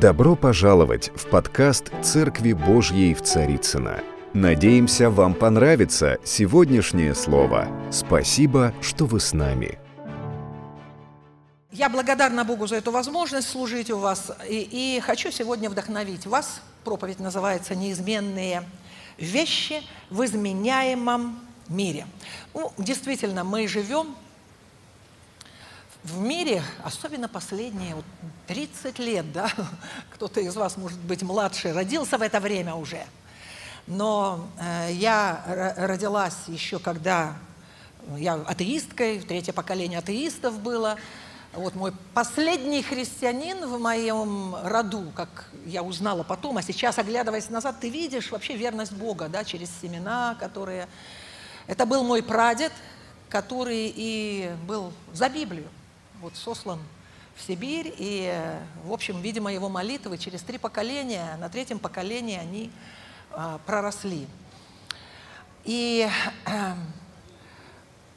Добро 0.00 0.36
пожаловать 0.36 1.10
в 1.14 1.26
подкаст 1.30 1.90
«Церкви 2.02 2.52
Божьей 2.52 3.14
в 3.14 3.22
Царицына. 3.22 4.02
Надеемся, 4.34 5.08
вам 5.08 5.32
понравится 5.32 6.18
сегодняшнее 6.22 7.14
слово. 7.14 7.66
Спасибо, 7.90 8.74
что 8.82 9.06
вы 9.06 9.20
с 9.20 9.32
нами. 9.32 9.78
Я 11.72 11.88
благодарна 11.88 12.44
Богу 12.44 12.66
за 12.66 12.76
эту 12.76 12.90
возможность 12.90 13.48
служить 13.48 13.90
у 13.90 13.96
вас 13.96 14.32
и, 14.46 14.96
и 14.96 15.00
хочу 15.00 15.30
сегодня 15.30 15.70
вдохновить 15.70 16.26
вас. 16.26 16.60
Проповедь 16.84 17.18
называется 17.18 17.74
«Неизменные 17.74 18.64
вещи 19.16 19.82
в 20.10 20.22
изменяемом 20.26 21.38
мире». 21.70 22.06
Ну, 22.52 22.70
действительно, 22.76 23.44
мы 23.44 23.66
живем 23.66 24.14
в 26.06 26.20
мире, 26.20 26.62
особенно 26.84 27.28
последние 27.28 27.94
вот 27.94 28.04
30 28.46 28.98
лет, 28.98 29.32
да, 29.32 29.50
кто-то 30.10 30.40
из 30.40 30.54
вас, 30.56 30.76
может 30.76 30.98
быть, 31.00 31.22
младший, 31.22 31.72
родился 31.72 32.16
в 32.18 32.22
это 32.22 32.40
время 32.40 32.74
уже. 32.74 33.04
Но 33.86 34.48
э, 34.58 34.90
я 34.92 35.74
родилась 35.76 36.36
еще 36.48 36.78
когда 36.78 37.34
я 38.16 38.34
атеисткой, 38.34 39.20
третье 39.20 39.52
поколение 39.52 39.98
атеистов 39.98 40.60
было. 40.60 40.96
Вот 41.52 41.74
мой 41.74 41.92
последний 42.14 42.82
христианин 42.82 43.66
в 43.66 43.80
моем 43.80 44.54
роду, 44.62 45.10
как 45.14 45.46
я 45.64 45.82
узнала 45.82 46.22
потом, 46.22 46.58
а 46.58 46.62
сейчас, 46.62 46.98
оглядываясь 46.98 47.48
назад, 47.48 47.80
ты 47.80 47.88
видишь 47.88 48.30
вообще 48.30 48.56
верность 48.56 48.92
Бога, 48.92 49.28
да, 49.28 49.42
через 49.42 49.70
семена, 49.80 50.36
которые... 50.38 50.86
Это 51.66 51.84
был 51.86 52.04
мой 52.04 52.22
прадед, 52.22 52.72
который 53.28 53.92
и 53.96 54.52
был 54.66 54.92
за 55.12 55.28
Библию 55.28 55.68
вот 56.20 56.36
сослан 56.36 56.80
в 57.34 57.42
Сибирь, 57.42 57.92
и, 57.98 58.58
в 58.84 58.92
общем, 58.92 59.20
видимо, 59.20 59.52
его 59.52 59.68
молитвы 59.68 60.16
через 60.16 60.42
три 60.42 60.58
поколения, 60.58 61.36
на 61.38 61.48
третьем 61.48 61.78
поколении 61.78 62.38
они 62.38 62.70
а, 63.30 63.58
проросли. 63.66 64.26
И 65.64 66.08
э, 66.46 66.74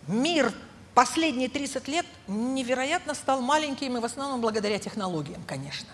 мир 0.08 0.54
последние 0.94 1.50
30 1.50 1.88
лет 1.88 2.06
невероятно 2.28 3.14
стал 3.14 3.42
маленьким, 3.42 3.98
и 3.98 4.00
в 4.00 4.06
основном 4.06 4.40
благодаря 4.40 4.80
технологиям, 4.80 5.42
конечно. 5.46 5.90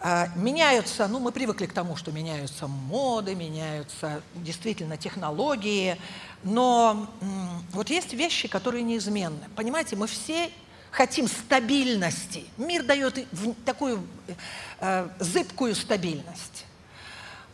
Э, 0.00 0.28
меняются, 0.36 1.08
ну, 1.08 1.18
мы 1.18 1.32
привыкли 1.32 1.66
к 1.66 1.72
тому, 1.72 1.96
что 1.96 2.12
меняются 2.12 2.66
моды, 2.66 3.34
меняются 3.34 4.22
действительно 4.34 4.96
технологии, 4.96 6.00
но 6.44 7.08
э, 7.20 7.24
вот 7.72 7.90
есть 7.90 8.14
вещи, 8.14 8.48
которые 8.48 8.84
неизменны. 8.84 9.48
Понимаете, 9.56 9.96
мы 9.96 10.06
все 10.06 10.50
хотим 10.94 11.26
стабильности. 11.26 12.44
Мир 12.56 12.84
дает 12.84 13.26
такую 13.64 14.06
э, 14.78 15.08
зыбкую 15.18 15.74
стабильность. 15.74 16.64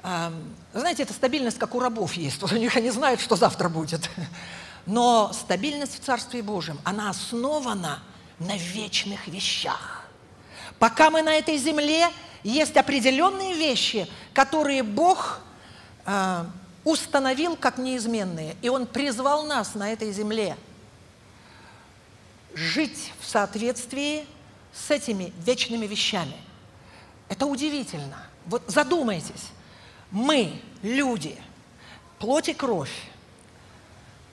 Э, 0.02 0.30
знаете, 0.74 1.05
эта 1.05 1.14
стабильность, 1.14 1.58
как 1.58 1.74
у 1.74 1.80
рабов 1.80 2.14
есть. 2.14 2.41
Вот 2.42 2.52
у 2.52 2.56
них 2.56 2.77
они 2.77 2.91
знают, 2.91 3.20
что 3.20 3.36
завтра 3.36 3.70
будет. 3.70 4.11
Но 4.84 5.33
стабильность 5.33 5.98
в 5.98 6.05
Царстве 6.05 6.42
Божьем, 6.42 6.78
она 6.84 7.08
основана 7.08 8.02
на 8.38 8.56
вечных 8.58 9.27
вещах. 9.27 10.05
Пока 10.78 11.11
мы 11.11 11.22
на 11.22 11.34
этой 11.34 11.56
земле, 11.56 12.08
есть 12.42 12.77
определенные 12.77 13.55
вещи, 13.55 14.06
которые 14.34 14.83
Бог 14.83 15.41
э, 16.05 16.44
установил 16.84 17.56
как 17.56 17.78
неизменные. 17.78 18.55
И 18.61 18.68
Он 18.68 18.86
призвал 18.86 19.44
нас 19.44 19.74
на 19.74 19.91
этой 19.91 20.12
земле– 20.12 20.58
жить 22.55 23.12
в 23.20 23.27
соответствии 23.27 24.27
с 24.73 24.91
этими 24.91 25.33
вечными 25.45 25.87
вещами. 25.87 26.37
Это 27.29 27.47
удивительно. 27.47 28.27
Вот 28.47 28.62
задумайтесь. 28.67 29.51
Мы, 30.11 30.61
люди, 30.83 31.37
плоть 32.19 32.48
и 32.48 32.55
кровь, 32.55 32.92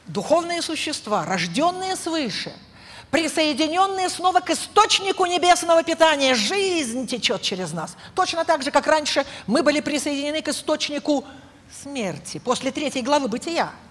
духовные 0.08 0.62
существа, 0.62 1.26
рожденные 1.26 1.96
свыше, 1.96 2.52
присоединенные 3.12 4.10
снова 4.10 4.40
к 4.40 4.50
источнику 4.50 5.26
небесного 5.26 5.84
питания, 5.84 6.34
жизнь 6.34 7.06
течет 7.06 7.42
через 7.42 7.72
нас. 7.74 7.96
Точно 8.16 8.44
так 8.46 8.64
же, 8.64 8.72
как 8.72 8.88
раньше 8.88 9.26
мы 9.46 9.62
были 9.62 9.82
присоединены 9.82 10.42
к 10.42 10.48
источнику 10.48 11.24
смерти 11.84 12.40
после 12.40 12.72
третьей 12.72 13.04
главы 13.04 13.28
Бытия– 13.28 13.72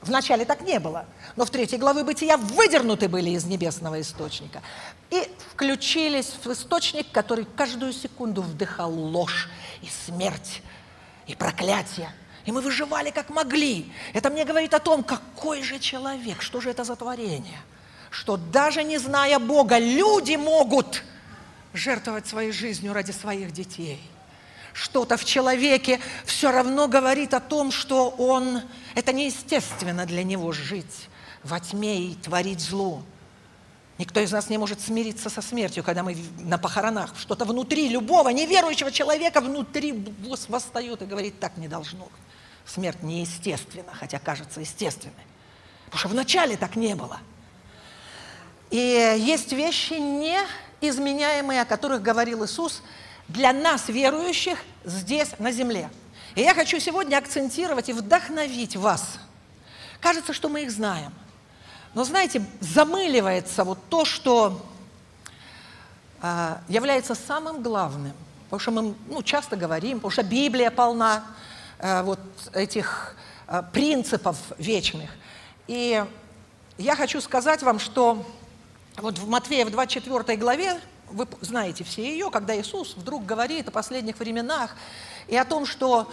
Вначале 0.00 0.44
так 0.44 0.60
не 0.60 0.78
было, 0.78 1.06
но 1.34 1.44
в 1.44 1.50
третьей 1.50 1.78
главы 1.78 2.04
Бытия 2.04 2.36
выдернуты 2.36 3.08
были 3.08 3.30
из 3.30 3.44
небесного 3.44 4.00
источника 4.00 4.62
и 5.10 5.28
включились 5.52 6.34
в 6.44 6.52
источник, 6.52 7.10
который 7.10 7.44
каждую 7.56 7.92
секунду 7.92 8.42
вдыхал 8.42 8.92
ложь 8.92 9.48
и 9.82 9.88
смерть, 10.06 10.62
и 11.26 11.34
проклятие. 11.34 12.12
И 12.44 12.52
мы 12.52 12.60
выживали 12.60 13.10
как 13.10 13.28
могли. 13.30 13.92
Это 14.14 14.30
мне 14.30 14.44
говорит 14.44 14.72
о 14.72 14.78
том, 14.78 15.02
какой 15.02 15.62
же 15.62 15.80
человек, 15.80 16.42
что 16.42 16.60
же 16.60 16.70
это 16.70 16.84
за 16.84 16.94
творение, 16.94 17.60
что 18.10 18.36
даже 18.36 18.84
не 18.84 18.98
зная 18.98 19.40
Бога, 19.40 19.78
люди 19.78 20.36
могут 20.36 21.02
жертвовать 21.74 22.26
своей 22.26 22.52
жизнью 22.52 22.92
ради 22.92 23.10
своих 23.10 23.50
детей– 23.50 24.00
что-то 24.78 25.16
в 25.16 25.24
человеке 25.24 25.98
все 26.24 26.52
равно 26.52 26.86
говорит 26.86 27.34
о 27.34 27.40
том, 27.40 27.72
что 27.72 28.10
он, 28.10 28.62
это 28.94 29.12
неестественно 29.12 30.06
для 30.06 30.22
него 30.22 30.52
жить 30.52 31.08
во 31.42 31.58
тьме 31.58 32.00
и 32.02 32.14
творить 32.14 32.60
зло. 32.60 33.02
Никто 33.98 34.20
из 34.20 34.30
нас 34.30 34.48
не 34.48 34.58
может 34.58 34.80
смириться 34.80 35.30
со 35.30 35.42
смертью, 35.42 35.82
когда 35.82 36.04
мы 36.04 36.16
на 36.38 36.58
похоронах. 36.58 37.12
Что-то 37.18 37.44
внутри 37.44 37.88
любого 37.88 38.28
неверующего 38.28 38.92
человека 38.92 39.40
внутри 39.40 39.92
восстает 40.48 41.02
и 41.02 41.06
говорит, 41.06 41.40
так 41.40 41.56
не 41.56 41.66
должно. 41.66 42.08
Смерть 42.64 43.02
неестественна, 43.02 43.92
хотя 43.92 44.20
кажется 44.20 44.60
естественной. 44.60 45.14
Потому 45.86 45.98
что 45.98 46.08
вначале 46.08 46.56
так 46.56 46.76
не 46.76 46.94
было. 46.94 47.18
И 48.70 48.76
есть 48.76 49.52
вещи 49.52 49.94
неизменяемые, 49.94 51.62
о 51.62 51.64
которых 51.64 52.00
говорил 52.00 52.44
Иисус– 52.44 52.80
для 53.28 53.52
нас, 53.52 53.88
верующих, 53.88 54.58
здесь, 54.84 55.38
на 55.38 55.52
земле. 55.52 55.90
И 56.34 56.40
я 56.40 56.54
хочу 56.54 56.80
сегодня 56.80 57.16
акцентировать 57.16 57.88
и 57.88 57.92
вдохновить 57.92 58.76
вас. 58.76 59.18
Кажется, 60.00 60.32
что 60.32 60.48
мы 60.48 60.62
их 60.62 60.70
знаем. 60.70 61.12
Но, 61.94 62.04
знаете, 62.04 62.42
замыливается 62.60 63.64
вот 63.64 63.78
то, 63.88 64.04
что 64.04 64.64
э, 66.22 66.56
является 66.68 67.14
самым 67.14 67.62
главным. 67.62 68.12
Потому 68.44 68.60
что 68.60 68.70
мы 68.70 68.94
ну, 69.08 69.22
часто 69.22 69.56
говорим, 69.56 69.98
потому 69.98 70.10
что 70.10 70.22
Библия 70.22 70.70
полна 70.70 71.24
э, 71.78 72.02
вот 72.02 72.20
этих 72.52 73.16
э, 73.46 73.62
принципов 73.72 74.36
вечных. 74.58 75.10
И 75.66 76.02
я 76.78 76.96
хочу 76.96 77.20
сказать 77.20 77.62
вам, 77.62 77.78
что 77.78 78.24
вот 78.96 79.18
в 79.18 79.28
Матфея 79.28 79.66
в 79.66 79.70
24 79.70 80.38
главе 80.38 80.80
вы 81.10 81.26
знаете 81.40 81.84
все 81.84 82.02
ее, 82.02 82.30
когда 82.30 82.58
Иисус 82.58 82.94
вдруг 82.96 83.24
говорит 83.24 83.68
о 83.68 83.70
последних 83.70 84.18
временах 84.18 84.76
и 85.26 85.36
о 85.36 85.44
том, 85.44 85.66
что 85.66 86.10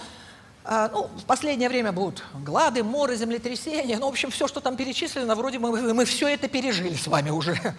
а, 0.64 0.90
ну, 0.90 1.04
в 1.18 1.26
последнее 1.26 1.70
время 1.70 1.92
будут 1.92 2.24
глады, 2.34 2.84
моры, 2.84 3.16
землетрясения, 3.16 3.98
ну, 3.98 4.08
в 4.08 4.10
общем, 4.10 4.32
все, 4.32 4.48
что 4.48 4.62
там 4.62 4.76
перечислено, 4.76 5.36
вроде 5.36 5.60
мы, 5.60 5.94
мы 5.94 6.06
все 6.06 6.28
это 6.28 6.48
пережили 6.48 6.96
с 6.96 7.08
вами 7.08 7.30
уже. 7.30 7.58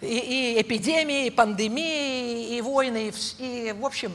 И, 0.00 0.18
и 0.18 0.60
эпидемии, 0.60 1.26
и 1.26 1.30
пандемии, 1.30 2.58
и 2.58 2.60
войны, 2.60 3.10
и, 3.38 3.68
и, 3.68 3.72
в 3.72 3.86
общем, 3.86 4.12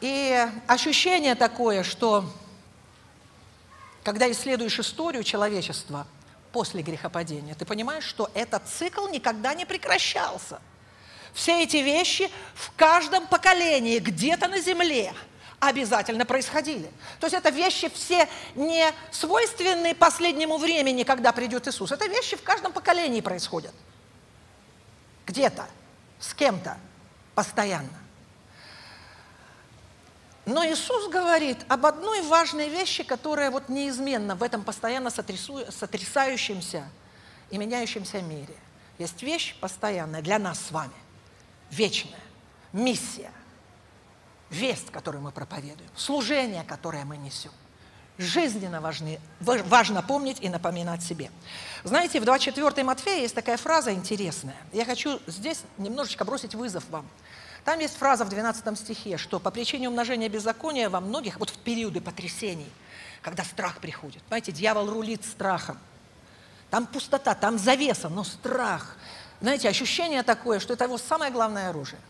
и 0.00 0.46
ощущение 0.68 1.34
такое, 1.34 1.82
что 1.82 2.24
когда 4.04 4.30
исследуешь 4.30 4.78
историю 4.78 5.24
человечества– 5.24 6.06
после 6.54 6.82
грехопадения, 6.82 7.56
ты 7.56 7.64
понимаешь, 7.64 8.04
что 8.04 8.30
этот 8.32 8.62
цикл 8.68 9.08
никогда 9.08 9.54
не 9.54 9.66
прекращался. 9.66 10.62
Все 11.32 11.64
эти 11.64 11.78
вещи 11.78 12.30
в 12.54 12.70
каждом 12.76 13.26
поколении, 13.26 13.98
где-то 13.98 14.46
на 14.46 14.60
земле, 14.60 15.12
обязательно 15.58 16.24
происходили. 16.24 16.88
То 17.18 17.26
есть 17.26 17.34
это 17.34 17.50
вещи 17.50 17.90
все 17.92 18.28
не 18.54 18.92
свойственные 19.10 19.96
последнему 19.96 20.56
времени, 20.58 21.02
когда 21.02 21.32
придет 21.32 21.66
Иисус. 21.66 21.90
Это 21.90 22.06
вещи 22.06 22.36
в 22.36 22.42
каждом 22.44 22.72
поколении 22.72 23.20
происходят. 23.20 23.74
Где-то, 25.26 25.66
с 26.20 26.34
кем-то, 26.34 26.78
постоянно. 27.34 28.03
Но 30.46 30.64
Иисус 30.64 31.08
говорит 31.08 31.64
об 31.68 31.86
одной 31.86 32.20
важной 32.22 32.68
вещи, 32.68 33.02
которая 33.02 33.50
вот 33.50 33.68
неизменно 33.68 34.36
в 34.36 34.42
этом 34.42 34.62
постоянно 34.62 35.10
сотрясающемся 35.10 36.86
и 37.50 37.56
меняющемся 37.56 38.20
мире. 38.20 38.54
Есть 38.98 39.22
вещь 39.22 39.56
постоянная 39.60 40.22
для 40.22 40.38
нас 40.38 40.60
с 40.60 40.70
вами, 40.70 40.92
вечная, 41.70 42.20
миссия, 42.72 43.30
весть, 44.50 44.90
которую 44.90 45.22
мы 45.22 45.32
проповедуем, 45.32 45.90
служение, 45.96 46.62
которое 46.62 47.04
мы 47.04 47.16
несем. 47.16 47.50
жизненно 48.18 48.80
важны, 48.80 49.18
важно 49.40 50.02
помнить 50.02 50.38
и 50.40 50.48
напоминать 50.48 51.02
себе. 51.02 51.30
Знаете, 51.82 52.20
в 52.20 52.24
24 52.24 52.84
Матфея 52.84 53.22
есть 53.22 53.34
такая 53.34 53.56
фраза 53.56 53.92
интересная. 53.92 54.56
Я 54.72 54.84
хочу 54.84 55.20
здесь 55.26 55.62
немножечко 55.78 56.24
бросить 56.24 56.54
вызов 56.54 56.84
вам. 56.90 57.08
Там 57.64 57.78
есть 57.78 57.96
фраза 57.96 58.24
в 58.24 58.28
12 58.28 58.78
стихе, 58.78 59.16
что 59.16 59.40
по 59.40 59.50
причине 59.50 59.88
умножения 59.88 60.28
беззакония 60.28 60.90
во 60.90 61.00
многих, 61.00 61.38
вот 61.38 61.50
в 61.50 61.58
периоды 61.58 62.00
потрясений, 62.00 62.70
когда 63.22 63.42
страх 63.42 63.78
приходит, 63.78 64.22
понимаете, 64.24 64.52
дьявол 64.52 64.90
рулит 64.90 65.24
страхом. 65.24 65.78
Там 66.70 66.86
пустота, 66.86 67.34
там 67.34 67.58
завеса, 67.58 68.08
но 68.08 68.24
страх. 68.24 68.96
Знаете, 69.40 69.68
ощущение 69.68 70.22
такое, 70.22 70.58
что 70.60 70.74
это 70.74 70.84
его 70.84 70.98
самое 70.98 71.32
главное 71.32 71.70
оружие. 71.70 72.00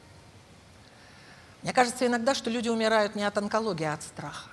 Мне 1.63 1.73
кажется 1.73 2.07
иногда, 2.07 2.35
что 2.35 2.51
люди 2.51 2.69
умирают 2.69 3.15
не 3.15 3.25
от 3.25 3.39
онкологии, 3.39 3.85
а 3.85 3.95
от 3.95 4.03
страха. 4.03 4.49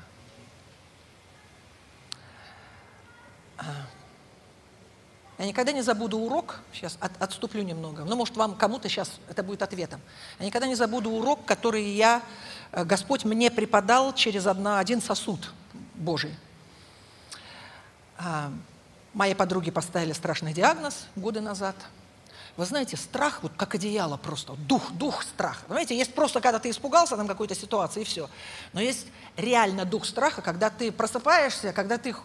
Я 5.42 5.48
никогда 5.48 5.72
не 5.72 5.82
забуду 5.82 6.20
урок, 6.20 6.60
сейчас 6.72 7.00
от, 7.00 7.20
отступлю 7.20 7.64
немного, 7.64 8.06
но 8.06 8.16
может 8.16 8.38
вам 8.38 8.54
кому-то 8.54 8.88
сейчас 8.88 9.10
это 9.28 9.42
будет 9.42 9.64
ответом. 9.64 10.00
Я 10.38 10.46
никогда 10.46 10.68
не 10.68 10.76
забуду 10.76 11.10
урок, 11.10 11.46
который 11.46 11.84
я, 11.84 12.22
э, 12.72 12.84
Господь 12.84 13.26
мне 13.26 13.50
преподал 13.50 14.14
через 14.14 14.46
одна, 14.46 14.78
один 14.78 15.02
сосуд 15.02 15.52
Божий. 15.96 16.38
А, 18.20 18.52
моей 19.16 19.34
подруге 19.34 19.72
поставили 19.72 20.14
страшный 20.14 20.54
диагноз 20.54 21.08
годы 21.16 21.42
назад. 21.42 21.76
Вы 22.56 22.66
знаете, 22.66 22.96
страх 22.96 23.42
вот 23.42 23.54
как 23.58 23.74
одеяло 23.74 24.18
просто, 24.18 24.54
дух, 24.54 24.92
дух 24.92 25.24
страха. 25.24 25.66
Понимаете, 25.68 25.98
есть 25.98 26.14
просто, 26.14 26.40
когда 26.40 26.60
ты 26.60 26.70
испугался 26.70 27.18
там 27.18 27.26
какой-то 27.26 27.56
ситуации 27.56 28.02
и 28.02 28.06
все. 28.06 28.30
Но 28.74 28.80
есть 28.80 29.08
реально 29.38 29.86
дух 29.86 30.06
страха, 30.06 30.44
когда 30.44 30.70
ты 30.70 30.92
просыпаешься, 30.92 31.74
когда 31.74 31.98
ты 31.98 32.16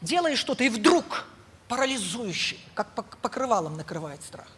делаешь 0.00 0.40
что-то 0.40 0.64
и 0.64 0.68
вдруг 0.68 1.24
парализующий, 1.68 2.58
как 2.74 2.88
покрывалом 3.20 3.76
накрывает 3.76 4.22
страх. 4.22 4.48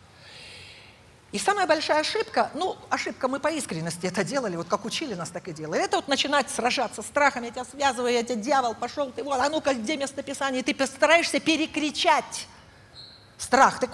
И 1.33 1.39
самая 1.39 1.67
большая 1.67 2.01
ошибка, 2.01 2.51
ну, 2.55 2.77
ошибка 2.89 3.29
мы 3.29 3.41
по 3.41 3.49
искренности 3.49 4.07
это 4.07 4.25
делали, 4.25 4.57
вот 4.57 4.69
как 4.69 4.85
учили 4.85 5.15
нас, 5.15 5.29
так 5.29 5.49
и 5.49 5.53
делали. 5.53 5.83
Это 5.83 5.97
вот 5.97 6.09
начинать 6.09 6.49
сражаться 6.49 7.03
с 7.03 7.07
страхом, 7.07 7.43
я 7.43 7.51
тебя 7.51 7.65
связываю, 7.65 8.13
я 8.13 8.23
тебя 8.23 8.37
дьявол, 8.37 8.75
пошел 8.75 9.11
ты, 9.11 9.23
вот, 9.23 9.39
а 9.39 9.49
ну-ка, 9.49 9.75
где 9.75 9.97
местописание? 9.97 10.63
И 10.63 10.65
ты 10.65 10.75
постараешься 10.75 11.41
перекричать 11.41 12.47
страх. 13.39 13.81
Ты 13.81 13.89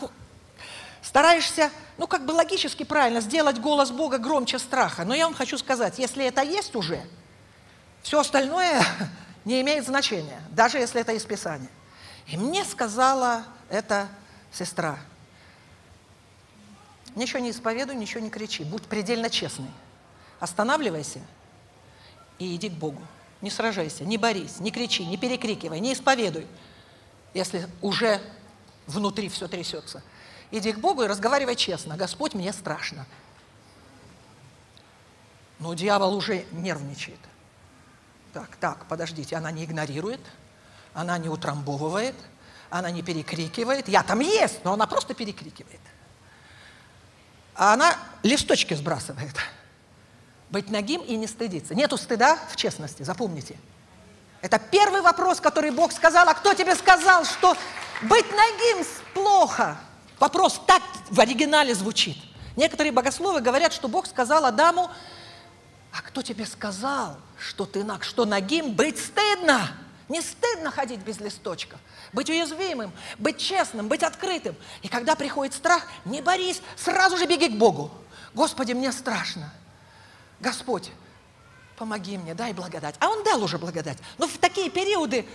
стараешься, 1.00 1.70
ну, 1.96 2.06
как 2.06 2.24
бы 2.26 2.32
логически 2.32 2.84
правильно, 2.84 3.20
сделать 3.20 3.58
голос 3.58 3.90
Бога 3.90 4.18
громче 4.18 4.58
страха. 4.58 5.04
Но 5.04 5.14
я 5.14 5.24
вам 5.24 5.34
хочу 5.34 5.58
сказать, 5.58 5.98
если 5.98 6.24
это 6.24 6.42
есть 6.42 6.76
уже, 6.76 7.02
все 8.02 8.20
остальное 8.20 8.84
не 9.44 9.60
имеет 9.62 9.86
значения, 9.86 10.40
даже 10.50 10.78
если 10.78 11.00
это 11.00 11.12
из 11.12 11.24
Писания. 11.24 11.70
И 12.32 12.37
мне 12.38 12.64
сказала 12.64 13.44
эта 13.69 14.08
сестра, 14.50 14.99
ничего 17.14 17.40
не 17.40 17.50
исповедуй, 17.50 17.94
ничего 17.94 18.20
не 18.20 18.31
кричи, 18.31 18.64
будь 18.64 18.84
предельно 18.84 19.29
честный. 19.29 19.70
Останавливайся 20.40 21.20
и 22.38 22.56
иди 22.56 22.70
к 22.70 22.73
Богу. 22.73 23.02
Не 23.43 23.50
сражайся, 23.50 24.05
не 24.05 24.17
борись, 24.17 24.61
не 24.61 24.70
кричи, 24.70 25.05
не 25.05 25.19
перекрикивай, 25.19 25.79
не 25.79 25.93
исповедуй, 25.93 26.46
если 27.34 27.69
уже 27.82 28.19
внутри 28.87 29.29
все 29.29 29.46
трясется. 29.46 30.02
Иди 30.50 30.73
к 30.73 30.79
Богу 30.79 31.02
и 31.02 31.08
разговаривай 31.08 31.55
честно. 31.55 31.99
Господь, 31.99 32.32
мне 32.32 32.55
страшно. 32.55 33.05
Но 35.58 35.75
дьявол 35.75 36.14
уже 36.14 36.46
нервничает. 36.52 37.20
Так, 38.32 38.56
так, 38.56 38.87
подождите, 38.87 39.37
она 39.37 39.50
не 39.50 39.67
игнорирует– 39.67 40.20
она 40.94 41.18
не 41.18 41.28
утрамбовывает, 41.28 42.14
она 42.70 42.90
не 42.90 43.02
перекрикивает. 43.02 43.88
Я 43.88 44.02
там 44.02 44.20
есть, 44.20 44.64
но 44.64 44.72
она 44.72 44.86
просто 44.86 45.14
перекрикивает. 45.14 45.80
А 47.54 47.74
она 47.74 47.96
листочки 48.22 48.74
сбрасывает. 48.74 49.34
Быть 50.50 50.70
нагим 50.70 51.00
и 51.02 51.16
не 51.16 51.26
стыдиться. 51.26 51.74
Нету 51.74 51.96
стыда 51.96 52.38
в 52.50 52.56
честности, 52.56 53.02
запомните. 53.02 53.58
Это 54.40 54.58
первый 54.58 55.00
вопрос, 55.00 55.40
который 55.40 55.70
Бог 55.70 55.92
сказал. 55.92 56.28
А 56.28 56.34
кто 56.34 56.52
тебе 56.54 56.74
сказал, 56.74 57.24
что 57.24 57.56
быть 58.02 58.30
нагим 58.30 58.84
плохо? 59.14 59.78
Вопрос 60.18 60.60
так 60.66 60.82
в 61.10 61.20
оригинале 61.20 61.74
звучит. 61.74 62.16
Некоторые 62.56 62.92
богословы 62.92 63.40
говорят, 63.40 63.72
что 63.72 63.88
Бог 63.88 64.06
сказал 64.06 64.44
Адаму, 64.44 64.90
а 65.92 66.02
кто 66.02 66.22
тебе 66.22 66.46
сказал, 66.46 67.18
что 67.38 67.66
ты 67.66 67.84
наг, 67.84 68.02
что 68.02 68.24
нагим 68.24 68.72
быть 68.72 68.98
стыдно? 68.98 69.72
Не 70.08 70.20
стыдно 70.20 70.70
ходить 70.70 71.00
без 71.00 71.20
листочков, 71.20 71.78
быть 72.12 72.28
уязвимым, 72.28 72.93
быть 73.19 73.38
честным, 73.38 73.88
быть 73.88 74.02
открытым. 74.02 74.56
И 74.82 74.88
когда 74.88 75.14
приходит 75.14 75.54
страх, 75.54 75.87
не 76.04 76.20
борись, 76.20 76.60
сразу 76.76 77.16
же 77.16 77.26
беги 77.26 77.49
к 77.49 77.56
Богу. 77.56 77.90
Господи, 78.34 78.72
мне 78.72 78.93
страшно. 78.93 79.52
Господь, 80.40 80.90
помоги 81.76 82.19
мне, 82.19 82.34
дай 82.34 82.52
благодать. 82.52 82.96
А 82.99 83.08
Он 83.08 83.22
дал 83.25 83.43
уже 83.43 83.58
благодать. 83.58 83.99
Но 84.19 84.26
в 84.26 84.38
такие 84.38 84.70
периоды 84.70 85.26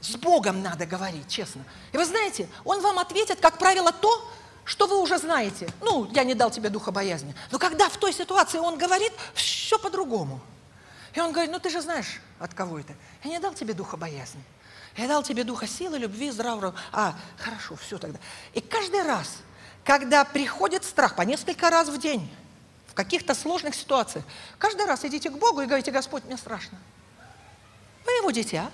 с 0.00 0.16
Богом 0.16 0.62
надо 0.62 0.86
говорить, 0.86 1.28
честно. 1.28 1.64
И 1.92 1.96
вы 1.96 2.04
знаете, 2.04 2.48
Он 2.64 2.80
вам 2.80 2.98
ответит, 2.98 3.40
как 3.40 3.58
правило, 3.58 3.92
то, 3.92 4.30
что 4.64 4.86
вы 4.86 5.00
уже 5.00 5.18
знаете. 5.18 5.68
Ну, 5.80 6.08
я 6.12 6.24
не 6.24 6.34
дал 6.34 6.50
тебе 6.50 6.70
духа 6.70 6.90
боязни. 6.90 7.34
Но 7.50 7.58
когда 7.58 7.88
в 7.88 7.96
той 7.96 8.12
ситуации 8.12 8.58
Он 8.58 8.78
говорит, 8.78 9.12
все 9.34 9.78
по-другому. 9.78 10.40
И 11.14 11.20
он 11.20 11.32
говорит, 11.32 11.50
ну 11.50 11.58
ты 11.58 11.70
же 11.70 11.80
знаешь, 11.80 12.20
от 12.38 12.54
кого 12.54 12.78
это. 12.78 12.94
Я 13.24 13.30
не 13.30 13.38
дал 13.38 13.54
тебе 13.54 13.74
духа 13.74 13.96
боязни. 13.96 14.42
Я 14.96 15.08
дал 15.08 15.22
тебе 15.22 15.44
духа 15.44 15.66
силы, 15.66 15.98
любви, 15.98 16.30
здравого. 16.30 16.74
А, 16.92 17.14
хорошо, 17.38 17.76
все 17.76 17.98
тогда. 17.98 18.18
И 18.54 18.60
каждый 18.60 19.02
раз, 19.02 19.38
когда 19.84 20.24
приходит 20.24 20.84
страх, 20.84 21.16
по 21.16 21.22
несколько 21.22 21.70
раз 21.70 21.88
в 21.88 21.98
день, 21.98 22.28
в 22.88 22.94
каких-то 22.94 23.34
сложных 23.34 23.74
ситуациях, 23.74 24.24
каждый 24.58 24.86
раз 24.86 25.04
идите 25.04 25.30
к 25.30 25.38
Богу 25.38 25.60
и 25.60 25.66
говорите, 25.66 25.90
Господь, 25.90 26.24
мне 26.24 26.36
страшно. 26.36 26.78
Вы 28.04 28.12
его 28.12 28.30
дитя. 28.30 28.70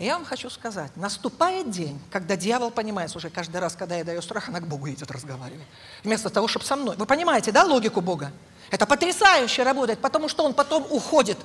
Я 0.00 0.14
вам 0.14 0.24
хочу 0.24 0.50
сказать, 0.50 0.96
наступает 0.96 1.70
день, 1.70 2.00
когда 2.10 2.34
дьявол 2.34 2.72
понимает, 2.72 3.14
уже 3.14 3.30
каждый 3.30 3.60
раз, 3.60 3.76
когда 3.76 3.94
я 3.96 4.02
даю 4.02 4.20
страх, 4.22 4.48
она 4.48 4.58
к 4.58 4.66
Богу 4.66 4.88
идет 4.88 5.08
разговаривать. 5.10 5.66
Вместо 6.02 6.30
того, 6.30 6.48
чтобы 6.48 6.64
со 6.64 6.74
мной. 6.74 6.96
Вы 6.96 7.06
понимаете, 7.06 7.52
да, 7.52 7.62
логику 7.62 8.00
Бога? 8.00 8.32
Это 8.72 8.86
потрясающе 8.86 9.62
работает, 9.62 10.00
потому 10.00 10.28
что 10.28 10.42
он 10.42 10.54
потом 10.54 10.84
уходит 10.90 11.38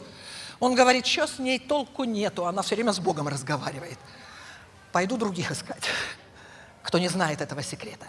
он 0.59 0.75
говорит, 0.75 1.05
что 1.05 1.27
с 1.27 1.39
ней 1.39 1.59
толку 1.59 2.03
нету, 2.03 2.45
она 2.45 2.61
все 2.61 2.75
время 2.75 2.93
с 2.93 2.99
Богом 2.99 3.27
разговаривает. 3.27 3.97
Пойду 4.91 5.17
других 5.17 5.51
искать, 5.51 5.83
кто 6.83 6.97
не 6.97 7.09
знает 7.09 7.41
этого 7.41 7.61
секрета. 7.61 8.07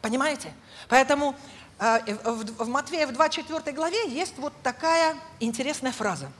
Понимаете? 0.00 0.52
Поэтому 0.88 1.36
э, 1.78 2.14
в 2.58 2.66
Матвея 2.68 3.06
в 3.06 3.12
24 3.12 3.76
главе 3.76 4.08
есть 4.08 4.38
вот 4.38 4.52
такая 4.62 5.16
интересная 5.40 5.92
фраза. 5.92 6.30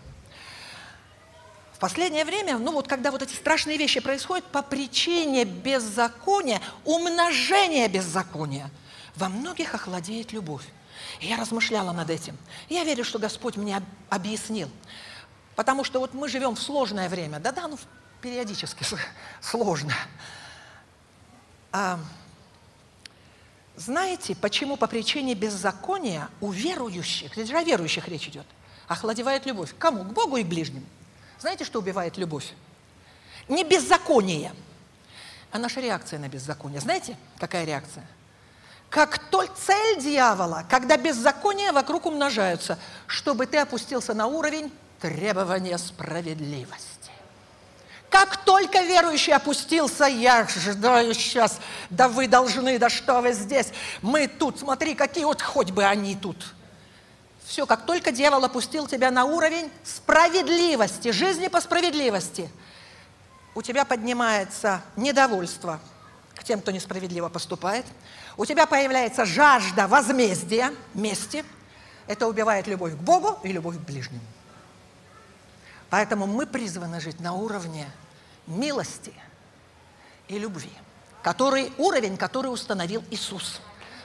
Последнее 1.83 2.25
время, 2.25 2.59
ну 2.59 2.71
вот 2.71 2.87
когда 2.87 3.11
вот 3.11 3.23
эти 3.23 3.35
страшные 3.35 3.77
вещи 3.77 3.99
происходят 3.99 4.45
по 4.45 4.63
причине 4.63 5.45
беззакония, 5.45 6.61
умножения 6.85 7.89
беззакония, 7.89 8.71
во 9.17 9.29
многих 9.29 9.75
охладеет 9.75 10.33
любовь. 10.33 10.63
И 11.19 11.27
я 11.27 11.37
размышляла 11.37 11.91
над 11.91 12.09
этим. 12.09 12.39
Я 12.69 12.85
верю, 12.85 13.03
что 13.03 13.19
Господь 13.19 13.57
мне 13.57 13.83
объяснил. 14.11 14.71
Потому 15.57 15.83
что 15.83 15.99
вот 15.99 16.15
мы 16.15 16.29
живем 16.29 16.55
в 16.55 16.63
сложное 16.63 17.09
время. 17.09 17.41
Да-да, 17.41 17.67
ну 17.67 17.77
периодически 18.21 18.87
сложно. 19.41 19.93
А, 21.73 21.99
знаете, 23.75 24.37
почему 24.37 24.77
по 24.77 24.87
причине 24.87 25.35
беззакония 25.35 26.29
у 26.41 26.53
верующих, 26.53 27.33
здесь 27.33 27.49
же 27.49 27.59
о 27.59 27.65
верующих 27.65 28.07
речь 28.07 28.29
идет, 28.29 28.47
охладевает 28.87 29.47
любовь. 29.47 29.75
Кому? 29.81 30.05
К 30.05 30.13
Богу 30.13 30.37
и 30.37 30.45
к 30.45 30.47
ближним. 30.47 30.87
Знаете, 31.43 31.65
что 31.65 31.81
убивает 31.81 32.19
любовь? 32.19 32.53
Не 33.49 33.65
беззаконие, 33.65 34.55
а 35.51 35.59
наша 35.59 35.81
реакция 35.81 36.21
на 36.21 36.29
беззаконие. 36.29 36.81
Знаете, 36.81 37.17
какая 37.37 37.65
реакция? 37.65 38.07
Как 38.89 39.19
только 39.19 39.53
цель 39.57 40.01
дьявола, 40.01 40.65
когда 40.71 40.97
беззакония 40.97 41.73
вокруг 41.73 42.07
умножаются, 42.07 42.79
чтобы 43.09 43.47
ты 43.47 43.59
опустился 43.59 44.15
на 44.15 44.29
уровень 44.29 44.73
требование 45.01 45.79
справедливости. 45.79 47.11
Как 48.09 48.45
только 48.45 48.83
верующий 48.83 49.33
опустился, 49.33 50.05
я 50.05 50.43
ожидаю 50.43 51.13
сейчас, 51.13 51.59
да 51.91 52.09
вы 52.09 52.29
должны, 52.29 52.79
да 52.79 52.89
что 52.89 53.21
вы 53.21 53.33
здесь, 53.33 53.73
мы 54.01 54.29
тут, 54.29 54.61
смотри, 54.61 54.95
какие 54.95 55.25
вот 55.25 55.43
хоть 55.43 55.73
бы 55.73 55.83
они 55.85 56.15
тут. 56.15 56.55
Все, 57.53 57.67
как 57.67 57.85
только 57.85 58.13
дьявол 58.13 58.43
опустил 58.47 58.87
тебя 58.87 59.11
на 59.11 59.27
уровень 59.27 59.71
справедливости, 59.85 61.11
жизни 61.11 61.49
по 61.49 61.61
справедливости, 61.61 62.51
у 63.55 63.61
тебя 63.61 63.85
поднимается 63.85 64.81
недовольство 64.97 65.79
к 66.35 66.45
тем, 66.45 66.63
кто 66.63 66.71
несправедливо 66.71 67.29
поступает, 67.29 67.85
у 68.39 68.47
тебя 68.47 68.65
появляется 68.65 69.27
жажда 69.27 69.87
возмездия, 69.87 70.73
мести, 70.95 71.45
это 72.07 72.27
убивает 72.27 72.69
любовь 72.69 72.95
к 72.95 73.01
Богу 73.01 73.39
и 73.43 73.53
любовь 73.53 73.77
к 73.77 73.81
ближнему. 73.81 74.25
Поэтому 75.91 76.27
мы 76.27 76.47
призваны 76.47 77.03
жить 77.03 77.21
на 77.21 77.35
уровне 77.35 77.87
милости 78.47 79.13
и 80.29 80.39
любви, 80.39 80.73
который, 81.23 81.71
уровень, 81.77 82.17
который 82.17 82.49
установил 82.49 83.05
Иисус, 83.11 83.61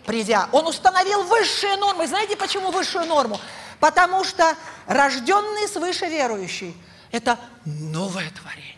придя. 0.08 0.50
Он 0.54 0.66
установил 0.66 1.22
высшие 1.24 1.76
нормы. 1.76 2.08
Знаете, 2.08 2.36
почему 2.36 2.72
высшую 2.72 3.06
норму? 3.06 3.40
Потому 3.80 4.24
что 4.24 4.56
рожденный 4.88 5.68
свыше 5.68 6.08
верующий– 6.08 6.76
это 7.12 7.38
новое 7.66 8.32
творение. 8.32 8.74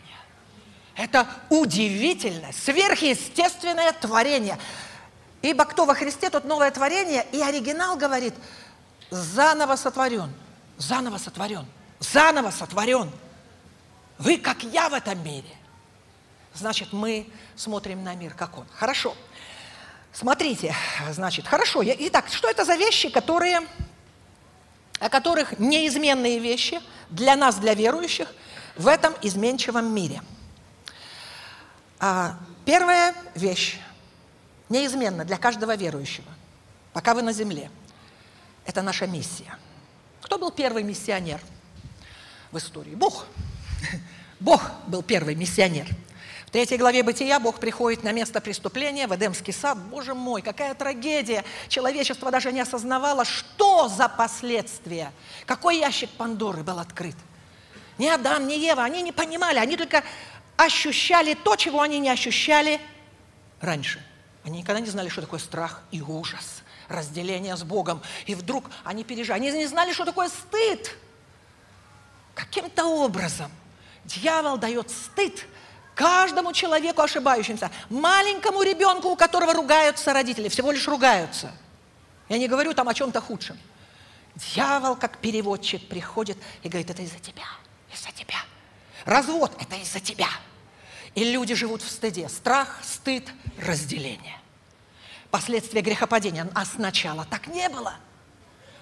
Это 0.96 1.26
удивительное, 1.48 2.52
сверхъестественное 2.52 3.92
творение. 3.92 4.58
Ибо 5.40 5.64
кто 5.64 5.86
во 5.86 5.94
Христе, 5.94 6.28
тот 6.28 6.44
новое 6.44 6.70
творение. 6.70 7.24
И 7.32 7.40
оригинал 7.40 7.96
говорит, 7.96 8.34
заново 9.08 9.76
сотворен, 9.76 10.34
заново 10.76 11.16
сотворен, 11.16 11.64
заново 12.00 12.50
сотворен. 12.50 13.10
Вы, 14.18 14.36
как 14.36 14.62
я 14.64 14.90
в 14.90 14.94
этом 14.94 15.24
мире. 15.24 15.48
Значит, 16.52 16.92
мы 16.92 17.26
смотрим 17.54 18.02
на 18.02 18.14
мир, 18.16 18.34
как 18.34 18.58
он. 18.58 18.66
Хорошо. 18.74 19.16
Смотрите, 20.12 20.74
значит, 21.10 21.46
хорошо. 21.46 21.82
Итак, 21.84 22.28
что 22.28 22.48
это 22.48 22.64
за 22.64 22.76
вещи, 22.76 23.10
которые, 23.10 23.60
о 24.98 25.08
которых 25.08 25.58
неизменные 25.58 26.38
вещи 26.38 26.80
для 27.10 27.36
нас, 27.36 27.56
для 27.56 27.74
верующих, 27.74 28.32
в 28.76 28.88
этом 28.88 29.14
изменчивом 29.22 29.94
мире? 29.94 30.20
А, 32.00 32.36
первая 32.64 33.14
вещь, 33.34 33.78
неизменна 34.68 35.24
для 35.24 35.36
каждого 35.36 35.76
верующего, 35.76 36.28
пока 36.92 37.14
вы 37.14 37.22
на 37.22 37.32
земле, 37.32 37.70
это 38.66 38.82
наша 38.82 39.06
миссия. 39.06 39.56
Кто 40.20 40.38
был 40.38 40.50
первый 40.50 40.82
миссионер 40.82 41.40
в 42.50 42.58
истории? 42.58 42.94
Бог. 42.94 43.26
Бог 44.40 44.62
был 44.86 45.02
первый 45.02 45.34
миссионер. 45.34 45.86
В 46.50 46.52
третьей 46.52 46.78
главе 46.78 47.04
Бытия 47.04 47.38
Бог 47.38 47.60
приходит 47.60 48.02
на 48.02 48.10
место 48.10 48.40
преступления, 48.40 49.06
в 49.06 49.14
Эдемский 49.14 49.52
сад. 49.52 49.78
Боже 49.78 50.14
мой, 50.14 50.42
какая 50.42 50.74
трагедия! 50.74 51.44
Человечество 51.68 52.32
даже 52.32 52.50
не 52.50 52.58
осознавало, 52.58 53.24
что 53.24 53.86
за 53.86 54.08
последствия. 54.08 55.12
Какой 55.46 55.78
ящик 55.78 56.10
Пандоры 56.10 56.64
был 56.64 56.80
открыт. 56.80 57.14
Ни 57.98 58.08
Адам, 58.08 58.48
ни 58.48 58.54
Ева, 58.54 58.82
они 58.82 59.00
не 59.02 59.12
понимали, 59.12 59.60
они 59.60 59.76
только 59.76 60.02
ощущали 60.56 61.34
то, 61.34 61.54
чего 61.54 61.82
они 61.82 62.00
не 62.00 62.10
ощущали 62.10 62.80
раньше. 63.60 64.04
Они 64.42 64.58
никогда 64.58 64.80
не 64.80 64.90
знали, 64.90 65.08
что 65.08 65.20
такое 65.20 65.38
страх 65.38 65.84
и 65.92 66.02
ужас, 66.02 66.64
разделение 66.88 67.56
с 67.56 67.62
Богом. 67.62 68.02
И 68.26 68.34
вдруг 68.34 68.64
они 68.82 69.04
пережили. 69.04 69.36
Они 69.36 69.52
не 69.52 69.66
знали, 69.68 69.92
что 69.92 70.04
такое 70.04 70.28
стыд. 70.28 70.96
Каким-то 72.34 72.86
образом 72.86 73.52
дьявол 74.04 74.58
дает 74.58 74.90
стыд 74.90 75.46
каждому 76.00 76.54
человеку 76.54 77.02
ошибающимся, 77.02 77.70
маленькому 77.90 78.62
ребенку, 78.62 79.08
у 79.08 79.16
которого 79.16 79.52
ругаются 79.52 80.14
родители, 80.14 80.48
всего 80.48 80.72
лишь 80.72 80.88
ругаются. 80.88 81.52
Я 82.30 82.38
не 82.38 82.48
говорю 82.48 82.72
там 82.72 82.88
о 82.88 82.94
чем-то 82.94 83.20
худшем. 83.20 83.58
Дьявол, 84.34 84.96
как 84.96 85.18
переводчик, 85.18 85.86
приходит 85.88 86.38
и 86.62 86.70
говорит, 86.70 86.88
это 86.88 87.02
из-за 87.02 87.18
тебя, 87.18 87.44
из-за 87.92 88.10
тебя. 88.12 88.38
Развод– 89.04 89.52
это 89.60 89.76
из-за 89.76 90.00
тебя. 90.00 90.28
И 91.14 91.24
люди 91.24 91.54
живут 91.54 91.82
в 91.82 91.90
стыде. 91.90 92.30
Страх, 92.30 92.78
стыд, 92.82 93.28
разделение. 93.58 94.38
Последствия 95.30 95.82
грехопадения. 95.82 96.48
А 96.54 96.64
сначала 96.64 97.26
так 97.26 97.46
не 97.48 97.68
было. 97.68 97.94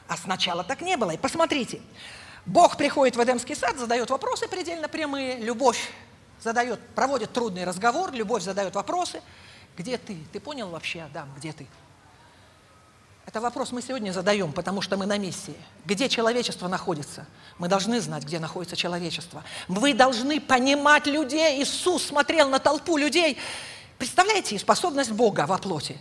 А 0.07 0.17
сначала 0.17 0.63
так 0.63 0.83
не 0.83 0.97
было. 0.97 1.13
И 1.13 1.17
посмотрите, 1.17 1.81
Бог 2.47 2.77
приходит 2.77 3.17
в 3.17 3.25
Эдемский 3.25 3.57
сад, 3.57 3.77
задает 3.77 4.11
вопросы 4.11 4.47
предельно 4.47 4.89
прямые, 4.89 5.39
любовь 5.39 5.91
задает, 6.43 6.81
проводит 6.95 7.33
трудный 7.33 7.65
разговор, 7.65 8.13
любовь 8.13 8.43
задает 8.43 8.75
вопросы. 8.75 9.23
Где 9.77 9.97
ты? 9.99 10.17
Ты 10.33 10.41
понял 10.41 10.69
вообще, 10.69 11.03
Адам, 11.03 11.29
где 11.37 11.53
ты? 11.53 11.67
Это 13.29 13.43
вопрос 13.43 13.73
мы 13.73 13.83
сегодня 13.83 14.11
задаем, 14.11 14.53
потому 14.53 14.81
что 14.81 14.97
мы 14.97 15.05
на 15.05 15.19
миссии. 15.19 15.55
Где 15.85 16.09
человечество 16.09 16.67
находится? 16.67 17.27
Мы 17.59 17.69
должны 17.69 18.01
знать, 18.01 18.25
где 18.25 18.39
находится 18.39 18.75
человечество. 18.75 19.45
Вы 19.69 19.93
должны 19.93 20.41
понимать 20.41 21.07
людей. 21.07 21.63
Иисус 21.63 22.07
смотрел 22.07 22.49
на 22.49 22.59
толпу 22.59 22.97
людей. 22.97 23.37
Представляете, 23.99 24.59
способность 24.59 25.11
Бога 25.11 25.45
во 25.47 25.59
плоти. 25.59 26.01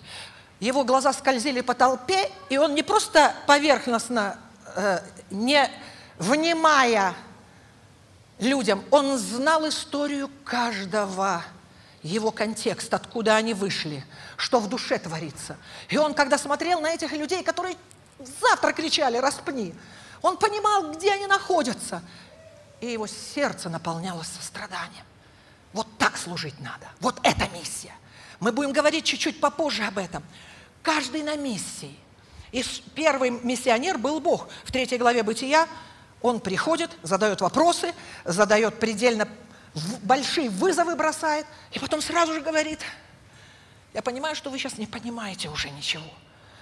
Его 0.62 0.86
глаза 0.86 1.12
скользили 1.12 1.60
по 1.60 1.74
толпе, 1.74 2.32
и 2.50 2.58
он 2.58 2.76
не 2.76 2.82
просто 2.82 3.36
поверхностно, 3.46 4.40
э, 4.78 5.02
не 5.30 5.70
внимая 6.18 7.14
людям, 8.40 8.84
он 8.92 9.18
знал 9.18 9.68
историю 9.68 10.30
каждого 10.44 11.44
его 12.04 12.32
контекст, 12.32 12.94
откуда 12.94 13.36
они 13.36 13.54
вышли, 13.54 14.06
что 14.38 14.60
в 14.60 14.70
душе 14.70 14.98
творится. 14.98 15.58
И 15.90 15.98
он, 15.98 16.14
когда 16.14 16.38
смотрел 16.38 16.80
на 16.80 16.92
этих 16.92 17.12
людей, 17.12 17.44
которые 17.44 17.76
завтра 18.42 18.72
кричали 18.72 19.18
«распни», 19.18 19.74
он 20.22 20.38
понимал, 20.38 20.92
где 20.94 21.14
они 21.14 21.28
находятся. 21.28 22.02
И 22.82 22.88
его 22.88 23.08
сердце 23.08 23.70
наполнялось 23.70 24.28
состраданием. 24.28 25.06
Вот 25.74 25.88
так 25.98 26.18
служить 26.18 26.60
надо. 26.60 26.88
Вот 27.00 27.20
эта 27.24 27.48
миссия. 27.50 27.94
Мы 28.40 28.52
будем 28.52 28.72
говорить 28.72 29.06
чуть-чуть 29.06 29.40
попозже 29.40 29.84
об 29.84 29.98
этом. 29.98 30.24
Каждый 30.82 31.24
на 31.24 31.36
миссии. 31.36 31.98
И 32.52 32.64
первый 32.96 33.32
миссионер 33.32 33.98
был 33.98 34.20
Бог. 34.20 34.48
В 34.64 34.72
третьей 34.72 34.98
главе 34.98 35.24
Бытия 35.24 35.68
он 36.22 36.40
приходит, 36.40 36.92
задает 37.04 37.42
вопросы, 37.42 37.94
задает 38.26 38.80
предельно 38.80 39.28
большие 40.04 40.50
вызовы 40.50 40.96
бросает, 40.96 41.46
и 41.72 41.80
потом 41.80 42.02
сразу 42.02 42.34
же 42.34 42.42
говорит, 42.42 42.80
я 43.94 44.02
понимаю, 44.02 44.36
что 44.36 44.50
вы 44.50 44.58
сейчас 44.58 44.78
не 44.78 44.88
понимаете 44.88 45.50
уже 45.50 45.70
ничего. 45.70 46.10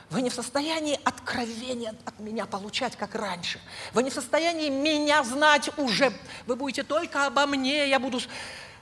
Вы 0.09 0.21
не 0.21 0.29
в 0.29 0.33
состоянии 0.33 0.99
откровения 1.03 1.95
от 2.05 2.19
меня 2.19 2.45
получать, 2.45 2.95
как 2.95 3.15
раньше. 3.15 3.59
Вы 3.93 4.03
не 4.03 4.11
в 4.11 4.13
состоянии 4.13 4.69
меня 4.69 5.23
знать 5.23 5.69
уже. 5.77 6.13
Вы 6.45 6.55
будете 6.55 6.83
только 6.83 7.25
обо 7.25 7.47
мне, 7.47 7.89
я 7.89 7.99
буду 7.99 8.21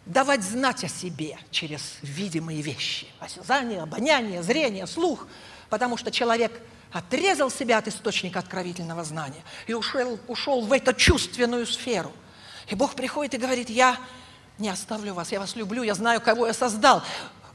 давать 0.05 0.43
знать 0.43 0.83
о 0.83 0.89
себе 0.89 1.37
через 1.49 1.95
видимые 2.01 2.61
вещи. 2.61 3.07
Осязание, 3.19 3.81
обоняние, 3.81 4.43
зрение, 4.43 4.85
слух. 4.85 5.27
Потому 5.69 5.95
что 5.95 6.11
человек 6.11 6.51
отрезал 6.93 7.49
себя 7.49 7.79
от 7.79 7.87
источника 7.87 8.39
откровительного 8.39 9.03
знания 9.03 9.43
и 9.67 9.73
ушел, 9.73 10.19
ушел 10.27 10.61
в 10.61 10.71
эту 10.71 10.93
чувственную 10.93 11.65
сферу. 11.65 12.11
И 12.67 12.75
Бог 12.75 12.93
приходит 12.93 13.33
и 13.33 13.37
говорит, 13.37 13.69
я 13.69 13.97
не 14.59 14.69
оставлю 14.69 15.13
вас, 15.13 15.31
я 15.31 15.39
вас 15.39 15.55
люблю, 15.55 15.83
я 15.83 15.95
знаю, 15.95 16.21
кого 16.21 16.47
я 16.47 16.53
создал. 16.53 17.03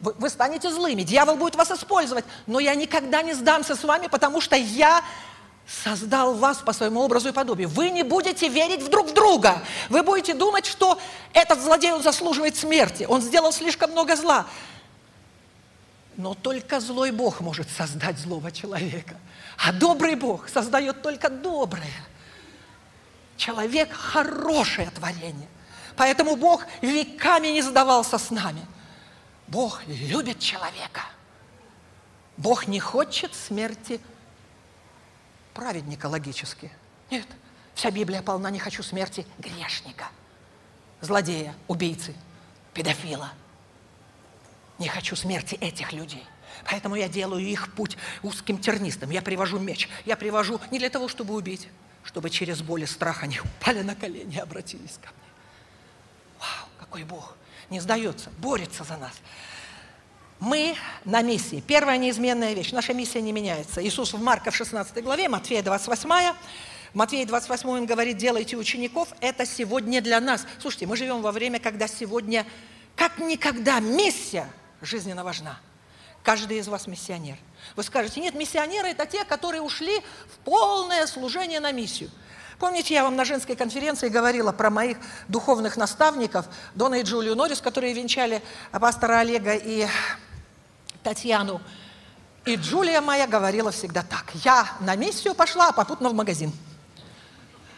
Вы, 0.00 0.12
вы 0.18 0.28
станете 0.28 0.70
злыми, 0.70 1.02
дьявол 1.02 1.36
будет 1.36 1.54
вас 1.54 1.70
использовать, 1.70 2.24
но 2.46 2.60
я 2.60 2.74
никогда 2.74 3.22
не 3.22 3.32
сдамся 3.32 3.74
с 3.74 3.84
вами, 3.84 4.08
потому 4.08 4.40
что 4.40 4.56
я 4.56 5.02
создал 5.66 6.34
вас 6.34 6.58
по 6.58 6.72
своему 6.72 7.00
образу 7.00 7.28
и 7.28 7.32
подобию. 7.32 7.68
Вы 7.68 7.90
не 7.90 8.02
будете 8.02 8.48
верить 8.48 8.82
в 8.82 8.88
друг 8.88 9.12
друга. 9.12 9.62
Вы 9.88 10.02
будете 10.02 10.34
думать, 10.34 10.66
что 10.66 10.98
этот 11.32 11.60
злодей, 11.60 11.92
он 11.92 12.02
заслуживает 12.02 12.56
смерти. 12.56 13.04
Он 13.08 13.20
сделал 13.20 13.52
слишком 13.52 13.90
много 13.90 14.16
зла. 14.16 14.46
Но 16.16 16.34
только 16.34 16.80
злой 16.80 17.12
Бог 17.12 17.40
может 17.40 17.68
создать 17.70 18.18
злого 18.18 18.50
человека. 18.50 19.16
А 19.58 19.72
добрый 19.72 20.14
Бог 20.14 20.48
создает 20.48 21.02
только 21.02 21.28
доброе. 21.28 21.92
Человек– 23.36 23.92
хорошее 23.92 24.90
творение. 24.90 25.48
Поэтому 25.96 26.36
Бог 26.36 26.64
веками 26.80 27.48
не 27.48 27.62
сдавался 27.62 28.18
с 28.18 28.30
нами. 28.30 28.64
Бог 29.48 29.82
любит 29.86 30.38
человека. 30.38 31.02
Бог 32.36 32.68
не 32.68 32.78
хочет 32.78 33.34
смерти 33.34 34.00
праведника 35.54 36.06
логически. 36.06 36.70
Нет, 37.10 37.26
вся 37.74 37.90
Библия 37.90 38.22
полна 38.22 38.50
«не 38.50 38.60
хочу 38.60 38.84
смерти 38.84 39.26
грешника», 39.38 40.08
злодея, 41.00 41.54
убийцы, 41.66 42.14
педофила. 42.74 43.32
Не 44.78 44.86
хочу 44.86 45.16
смерти 45.16 45.56
этих 45.56 45.92
людей. 45.92 46.24
Поэтому 46.64 46.94
я 46.94 47.08
делаю 47.08 47.44
их 47.44 47.72
путь 47.74 47.96
узким 48.22 48.58
тернистым. 48.58 49.10
Я 49.10 49.22
привожу 49.22 49.58
меч. 49.58 49.88
Я 50.04 50.16
привожу 50.16 50.60
не 50.70 50.78
для 50.78 50.90
того, 50.90 51.08
чтобы 51.08 51.34
убить, 51.34 51.68
чтобы 52.04 52.30
через 52.30 52.62
боль 52.62 52.82
и 52.82 52.86
страх 52.86 53.22
они 53.22 53.40
упали 53.40 53.82
на 53.82 53.94
колени 53.94 54.36
и 54.36 54.40
обратились 54.40 54.98
ко 55.02 55.08
мне. 55.08 55.28
Вау, 56.40 56.68
какой 56.78 57.04
Бог! 57.04 57.36
Не 57.70 57.80
сдается, 57.80 58.30
борется 58.38 58.84
за 58.84 58.96
нас. 58.96 59.12
Мы 60.40 60.76
на 61.04 61.20
миссии. 61.22 61.62
Первая 61.66 61.98
неизменная 61.98 62.54
вещь. 62.54 62.72
Наша 62.72 62.94
миссия 62.94 63.20
не 63.20 63.32
меняется. 63.32 63.84
Иисус 63.84 64.12
в 64.12 64.22
Марка 64.22 64.50
в 64.50 64.56
16 64.56 65.02
главе, 65.02 65.28
Матфея 65.28 65.62
28, 65.62 66.08
в 66.92 66.94
Матфея 66.94 67.26
28 67.26 67.68
он 67.68 67.86
говорит, 67.86 68.16
делайте 68.16 68.56
учеников, 68.56 69.08
это 69.20 69.44
сегодня 69.44 70.00
для 70.00 70.20
нас. 70.20 70.46
Слушайте, 70.60 70.86
мы 70.86 70.96
живем 70.96 71.20
во 71.22 71.32
время, 71.32 71.58
когда 71.58 71.88
сегодня 71.88 72.46
как 72.96 73.18
никогда 73.18 73.80
миссия 73.80 74.48
жизненно 74.80 75.24
важна. 75.24 75.58
Каждый 76.22 76.58
из 76.58 76.68
вас 76.68 76.86
миссионер. 76.86 77.36
Вы 77.76 77.82
скажете, 77.82 78.20
нет, 78.20 78.34
миссионеры– 78.34 78.88
это 78.90 79.06
те, 79.06 79.24
которые 79.24 79.62
ушли 79.62 80.00
в 80.32 80.38
полное 80.44 81.06
служение 81.06 81.60
на 81.60 81.72
миссию. 81.72 82.10
Помните, 82.58 82.94
я 82.94 83.04
вам 83.04 83.14
на 83.14 83.24
женской 83.24 83.54
конференции 83.54 84.08
говорила 84.08 84.50
про 84.50 84.68
моих 84.68 84.98
духовных 85.28 85.76
наставников, 85.76 86.46
Дона 86.74 86.96
и 86.96 87.02
Джулию 87.02 87.36
Норрис, 87.36 87.60
которые 87.60 87.94
венчали 87.94 88.42
пастора 88.72 89.20
Олега 89.20 89.54
и 89.54 89.86
Татьяну. 91.04 91.60
И 92.44 92.56
Джулия 92.56 93.00
моя 93.00 93.26
говорила 93.26 93.70
всегда 93.70 94.02
так. 94.02 94.32
Я 94.34 94.68
на 94.80 94.96
миссию 94.96 95.34
пошла, 95.34 95.68
а 95.68 95.72
попутно 95.72 96.08
в 96.08 96.14
магазин. 96.14 96.52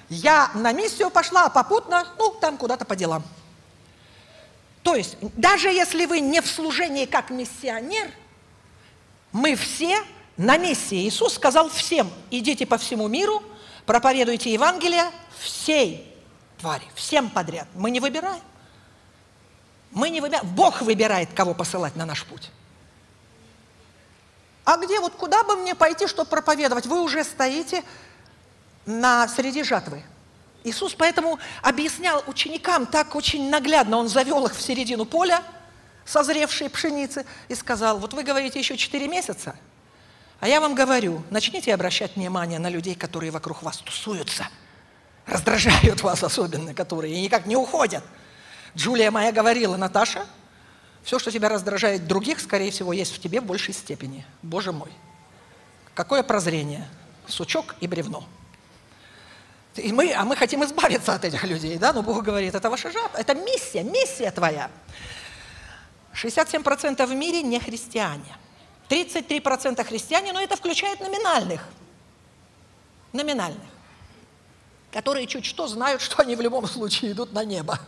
Я 0.09 0.51
на 0.55 0.73
миссию 0.73 1.11
пошла, 1.11 1.45
а 1.47 1.51
попутно, 1.51 2.07
ну, 2.19 2.31
там 2.41 2.57
куда-то 2.57 2.85
по 2.85 2.97
делам. 2.97 3.23
То 4.83 4.95
есть, 4.95 5.17
даже 5.37 5.69
если 5.69 6.07
вы 6.07 6.21
не 6.21 6.41
в 6.41 6.47
служении 6.47 7.05
как 7.05 7.31
миссионер, 7.31 8.11
мы 9.33 9.55
все 9.55 10.03
на 10.37 10.57
миссии. 10.57 11.09
Иисус 11.09 11.35
сказал 11.35 11.69
всем, 11.69 12.11
идите 12.31 12.67
по 12.67 12.79
всему 12.79 13.09
миру, 13.09 13.43
проповедуйте 13.87 14.53
Евангелие 14.53 15.05
всей 15.39 16.15
твари, 16.59 16.85
всем 16.95 17.31
подряд. 17.31 17.69
Мы 17.75 17.91
не 17.91 18.01
выбираем. 18.01 18.43
Мы 19.91 20.11
не 20.11 20.21
выбираем. 20.21 20.47
Бог 20.55 20.83
выбирает, 20.83 21.31
кого 21.35 21.55
посылать 21.55 21.97
на 21.97 22.07
наш 22.07 22.25
путь. 22.25 22.51
А 24.65 24.77
где, 24.77 25.01
вот 25.01 25.15
куда 25.15 25.43
бы 25.43 25.57
мне 25.57 25.75
пойти, 25.75 26.07
чтобы 26.07 26.31
проповедовать? 26.31 26.87
Вы 26.87 27.01
уже 27.01 27.25
стоите 27.25 27.83
на 28.87 29.27
среди 29.29 29.63
жатвы. 29.63 30.05
Иисус 30.63 30.95
поэтому 30.95 31.39
объяснял 31.63 32.23
ученикам 32.27 32.87
так 32.87 33.15
очень 33.15 33.49
наглядно. 33.49 33.97
Он 33.97 34.09
завел 34.09 34.47
их 34.47 34.55
в 34.55 34.61
середину 34.61 35.07
поля, 35.07 35.43
созревшей 36.11 36.69
пшеницы, 36.69 37.25
и 37.49 37.55
сказал, 37.55 37.99
вот 37.99 38.15
вы 38.15 38.23
говорите 38.23 38.59
еще 38.59 38.77
четыре 38.77 39.09
месяца– 39.09 39.57
а 40.41 40.49
я 40.49 40.61
вам 40.61 40.75
говорю, 40.75 41.23
начните 41.29 41.73
обращать 41.75 42.17
внимание 42.17 42.59
на 42.59 42.71
людей, 42.71 42.95
которые 42.95 43.31
вокруг 43.31 43.63
вас 43.63 43.77
тусуются, 43.77 44.49
раздражают 45.27 46.03
вас 46.03 46.25
особенно, 46.25 46.73
которые 46.73 47.21
никак 47.21 47.45
не 47.45 47.57
уходят. 47.57 48.03
Джулия 48.75 49.11
моя 49.11 49.33
говорила, 49.33 49.77
Наташа, 49.77 50.25
все, 51.03 51.19
что 51.19 51.31
тебя 51.31 51.51
раздражает 51.51 52.07
других, 52.07 52.41
скорее 52.41 52.71
всего, 52.71 52.95
есть 52.95 53.15
в 53.15 53.21
тебе 53.21 53.43
в 53.43 53.45
большей 53.45 53.75
степени. 53.75 54.25
Боже 54.43 54.73
мой, 54.73 54.91
какое 55.95 56.23
прозрение, 56.23 56.89
сучок 57.27 57.75
и 57.81 57.87
бревно. 57.87 58.25
И 59.77 59.93
мы, 59.93 60.13
а 60.15 60.25
мы 60.25 60.37
хотим 60.37 60.65
избавиться 60.65 61.15
от 61.15 61.25
этих 61.25 61.45
людей, 61.45 61.77
да? 61.77 61.93
Но 61.93 62.03
Бог 62.03 62.23
говорит, 62.23 62.55
это 62.55 62.71
ваша 62.71 62.91
жаба, 62.91 63.19
это 63.19 63.35
миссия, 63.35 63.83
миссия 63.83 64.31
твоя. 64.31 64.71
67% 66.15 67.07
в 67.07 67.15
мире 67.15 67.43
не 67.43 67.61
христиане. 67.61 68.37
33% 68.89 69.85
христиане, 69.85 70.33
но 70.33 70.41
это 70.41 70.57
включает 70.57 71.01
номинальных. 71.01 71.63
Номинальных. 73.13 73.69
Которые 74.91 75.27
чуть 75.27 75.45
что 75.45 75.69
знают, 75.69 76.03
что 76.03 76.21
они 76.23 76.35
в 76.35 76.41
любом 76.41 76.67
случае 76.67 77.13
идут 77.13 77.33
на 77.33 77.45
небо. 77.45 77.79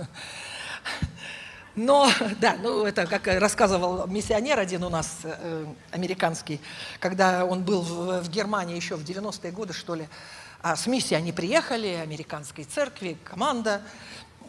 Но, 1.75 2.11
да, 2.38 2.57
ну 2.62 2.85
это 2.85 3.07
как 3.07 3.26
рассказывал 3.26 4.07
миссионер 4.07 4.59
один 4.59 4.85
у 4.85 4.91
нас, 4.91 5.21
э, 5.23 5.67
американский, 5.91 6.61
когда 7.00 7.47
он 7.47 7.64
был 7.64 7.81
в, 7.81 8.23
в 8.23 8.29
Германии 8.29 8.76
еще 8.76 8.97
в 8.97 9.02
90-е 9.02 9.52
годы, 9.52 9.73
что 9.73 9.95
ли, 9.95 10.07
а 10.61 10.76
с 10.76 10.87
миссией 10.87 11.17
они 11.17 11.33
приехали, 11.33 11.88
американской 11.88 12.64
церкви, 12.64 13.17
команда, 13.25 13.81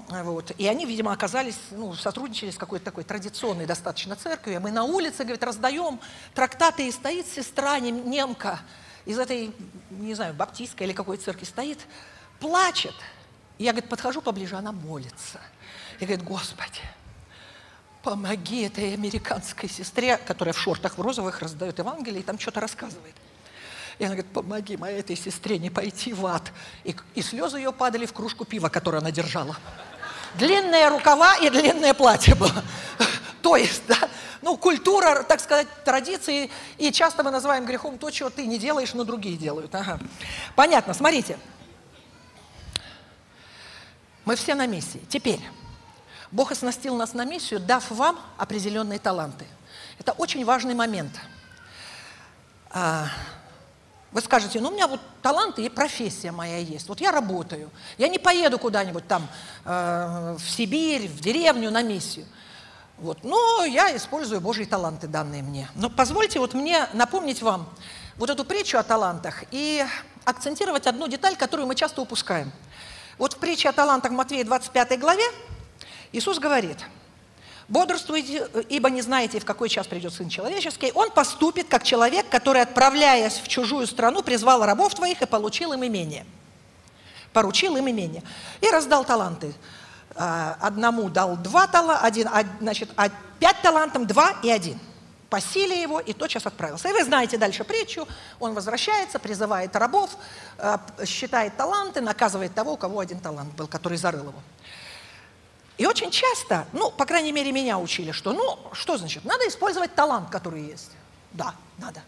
вот. 0.09 0.51
И 0.57 0.67
они, 0.67 0.85
видимо, 0.85 1.11
оказались, 1.11 1.57
ну, 1.71 1.93
сотрудничали 1.93 2.51
с 2.51 2.57
какой-то 2.57 2.85
такой 2.85 3.03
традиционной 3.03 3.65
достаточно 3.65 4.15
церковью. 4.15 4.61
Мы 4.61 4.71
на 4.71 4.83
улице, 4.83 5.23
говорит, 5.23 5.43
раздаем 5.43 5.99
трактаты, 6.33 6.87
и 6.87 6.91
стоит 6.91 7.27
сестра 7.27 7.79
немка 7.79 8.59
из 9.05 9.19
этой, 9.19 9.53
не 9.89 10.13
знаю, 10.13 10.33
баптистской 10.33 10.87
или 10.87 10.93
какой 10.93 11.17
церкви 11.17 11.45
стоит, 11.45 11.79
плачет. 12.39 12.95
Я, 13.57 13.71
говорит, 13.71 13.89
подхожу 13.89 14.21
поближе, 14.21 14.55
она 14.55 14.71
молится. 14.71 15.39
И 15.99 16.05
говорит, 16.05 16.23
Господи, 16.23 16.81
помоги 18.03 18.63
этой 18.63 18.93
американской 18.93 19.69
сестре, 19.69 20.17
которая 20.17 20.53
в 20.53 20.59
шортах 20.59 20.97
в 20.97 21.01
розовых 21.01 21.39
раздает 21.39 21.79
Евангелие 21.79 22.21
и 22.21 22.23
там 22.23 22.39
что-то 22.39 22.59
рассказывает. 22.59 23.15
И 23.99 24.05
она 24.05 24.15
говорит, 24.15 24.33
помоги 24.33 24.75
моей 24.75 24.99
этой 24.99 25.15
сестре 25.15 25.59
не 25.59 25.69
пойти 25.69 26.13
в 26.13 26.25
ад. 26.25 26.51
И, 26.83 26.95
и 27.15 27.21
слезы 27.21 27.57
ее 27.57 27.71
падали 27.71 28.05
в 28.05 28.13
кружку 28.13 28.43
пива, 28.43 28.69
которую 28.69 28.99
она 28.99 29.11
держала. 29.11 29.55
Длинные 30.35 30.87
рукава 30.89 31.35
и 31.37 31.49
длинное 31.49 31.93
платье 31.93 32.35
было. 32.35 32.63
То 33.41 33.55
есть, 33.55 33.85
да, 33.87 33.97
ну, 34.41 34.57
культура, 34.57 35.23
так 35.23 35.39
сказать, 35.39 35.67
традиции, 35.83 36.49
и 36.77 36.91
часто 36.91 37.23
мы 37.23 37.31
называем 37.31 37.65
грехом 37.65 37.97
то, 37.97 38.09
чего 38.09 38.29
ты 38.29 38.45
не 38.45 38.57
делаешь, 38.57 38.93
но 38.93 39.03
другие 39.03 39.37
делают. 39.37 39.73
Ага. 39.75 39.99
Понятно, 40.55 40.93
смотрите. 40.93 41.37
Мы 44.25 44.35
все 44.35 44.55
на 44.55 44.65
миссии. 44.65 45.01
Теперь, 45.09 45.41
Бог 46.31 46.51
оснастил 46.51 46.95
нас 46.95 47.13
на 47.13 47.25
миссию, 47.25 47.59
дав 47.59 47.89
вам 47.91 48.19
определенные 48.37 48.99
таланты. 48.99 49.45
Это 49.99 50.13
очень 50.13 50.43
важный 50.45 50.73
момент. 50.73 51.13
Вы 54.13 54.21
скажете, 54.21 54.61
ну 54.61 54.69
у 54.69 54.71
меня 54.71 54.87
вот 54.87 54.99
таланты 55.23 55.65
и 55.65 55.69
профессия 55.69 56.31
моя 56.31 56.59
есть. 56.59 56.87
Вот 56.87 57.01
я 57.01 57.11
работаю. 57.11 57.71
Я 57.97 58.07
не 58.07 58.19
поеду 58.19 58.59
куда-нибудь 58.59 59.07
там 59.07 59.27
э, 59.65 60.37
в 60.39 60.49
Сибирь, 60.49 61.07
в 61.07 61.19
деревню 61.19 61.71
на 61.71 61.81
миссию. 61.81 62.27
Вот. 62.99 63.23
Но 63.23 63.65
я 63.65 63.95
использую 63.95 64.39
Божьи 64.39 64.65
таланты, 64.65 65.07
данные 65.07 65.41
мне. 65.41 65.67
Но 65.73 65.89
позвольте 65.89 66.39
вот 66.39 66.53
мне 66.53 66.87
напомнить 66.93 67.41
вам 67.41 67.67
вот 68.17 68.29
эту 68.29 68.45
притчу 68.45 68.77
о 68.77 68.83
талантах 68.83 69.45
и 69.49 69.83
акцентировать 70.25 70.85
одну 70.85 71.07
деталь, 71.07 71.35
которую 71.35 71.67
мы 71.67 71.73
часто 71.73 72.01
упускаем. 72.01 72.51
Вот 73.17 73.33
в 73.33 73.37
притче 73.37 73.69
о 73.69 73.73
талантах 73.73 74.11
Матвея 74.11 74.45
25 74.45 74.99
главе 74.99 75.23
Иисус 76.11 76.37
говорит– 76.37 76.77
Бодрствуйте, 77.73 78.47
ибо 78.69 78.91
не 78.91 79.01
знаете, 79.01 79.39
в 79.39 79.45
какой 79.45 79.67
час 79.67 79.87
придет 79.87 80.13
Сын 80.13 80.29
Человеческий. 80.29 80.91
Он 80.93 81.09
поступит, 81.09 81.67
как 81.69 81.81
человек, 81.83 82.29
который, 82.29 82.61
отправляясь 82.61 83.39
в 83.39 83.47
чужую 83.47 83.87
страну, 83.87 84.21
призвал 84.21 84.63
рабов 84.63 84.93
твоих 84.93 85.23
и 85.23 85.25
получил 85.25 85.73
им 85.73 85.83
имение. 85.83 86.23
Поручил 87.33 87.75
им 87.75 87.89
имение. 87.89 88.21
И 88.61 88.69
раздал 88.69 89.03
таланты. 89.05 89.55
А, 90.15 90.55
одному 90.61 91.09
дал 91.09 91.35
два 91.35 91.65
таланта, 91.65 92.05
один, 92.05 92.29
значит, 92.59 92.91
пять 93.39 93.59
талантам, 93.63 94.05
два 94.05 94.35
и 94.43 94.51
один. 94.51 94.79
По 95.31 95.41
силе 95.41 95.81
его 95.81 95.99
и 95.99 96.13
тотчас 96.13 96.45
отправился. 96.45 96.89
И 96.89 96.91
вы 96.91 97.03
знаете 97.03 97.39
дальше 97.39 97.63
притчу. 97.63 98.07
Он 98.39 98.53
возвращается, 98.53 99.17
призывает 99.17 99.75
рабов, 99.75 100.11
а, 100.59 100.79
считает 101.07 101.57
таланты, 101.57 102.01
наказывает 102.01 102.53
того, 102.53 102.73
у 102.73 102.77
кого 102.77 102.99
один 102.99 103.19
талант 103.19 103.51
был, 103.55 103.65
который 103.65 103.97
зарыл 103.97 104.25
его. 104.25 104.43
И 105.77 105.85
очень 105.85 106.11
часто, 106.11 106.67
ну, 106.71 106.91
по 106.91 107.05
крайней 107.05 107.31
мере, 107.31 107.51
меня 107.51 107.79
учили, 107.79 108.11
что, 108.11 108.31
ну, 108.31 108.59
что 108.73 108.97
значит, 108.97 109.25
надо 109.25 109.47
использовать 109.47 109.95
талант, 109.95 110.29
который 110.29 110.63
есть. 110.63 110.91
Да, 111.31 111.55
надо. 111.79 112.01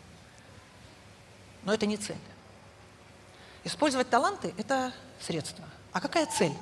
Но 1.64 1.74
это 1.74 1.88
не 1.88 1.98
цель. 1.98 2.20
Использовать 3.64 4.10
таланты– 4.10 4.54
это 4.58 4.94
средство. 5.20 5.66
А 5.92 6.00
какая 6.00 6.28
цель? 6.28 6.54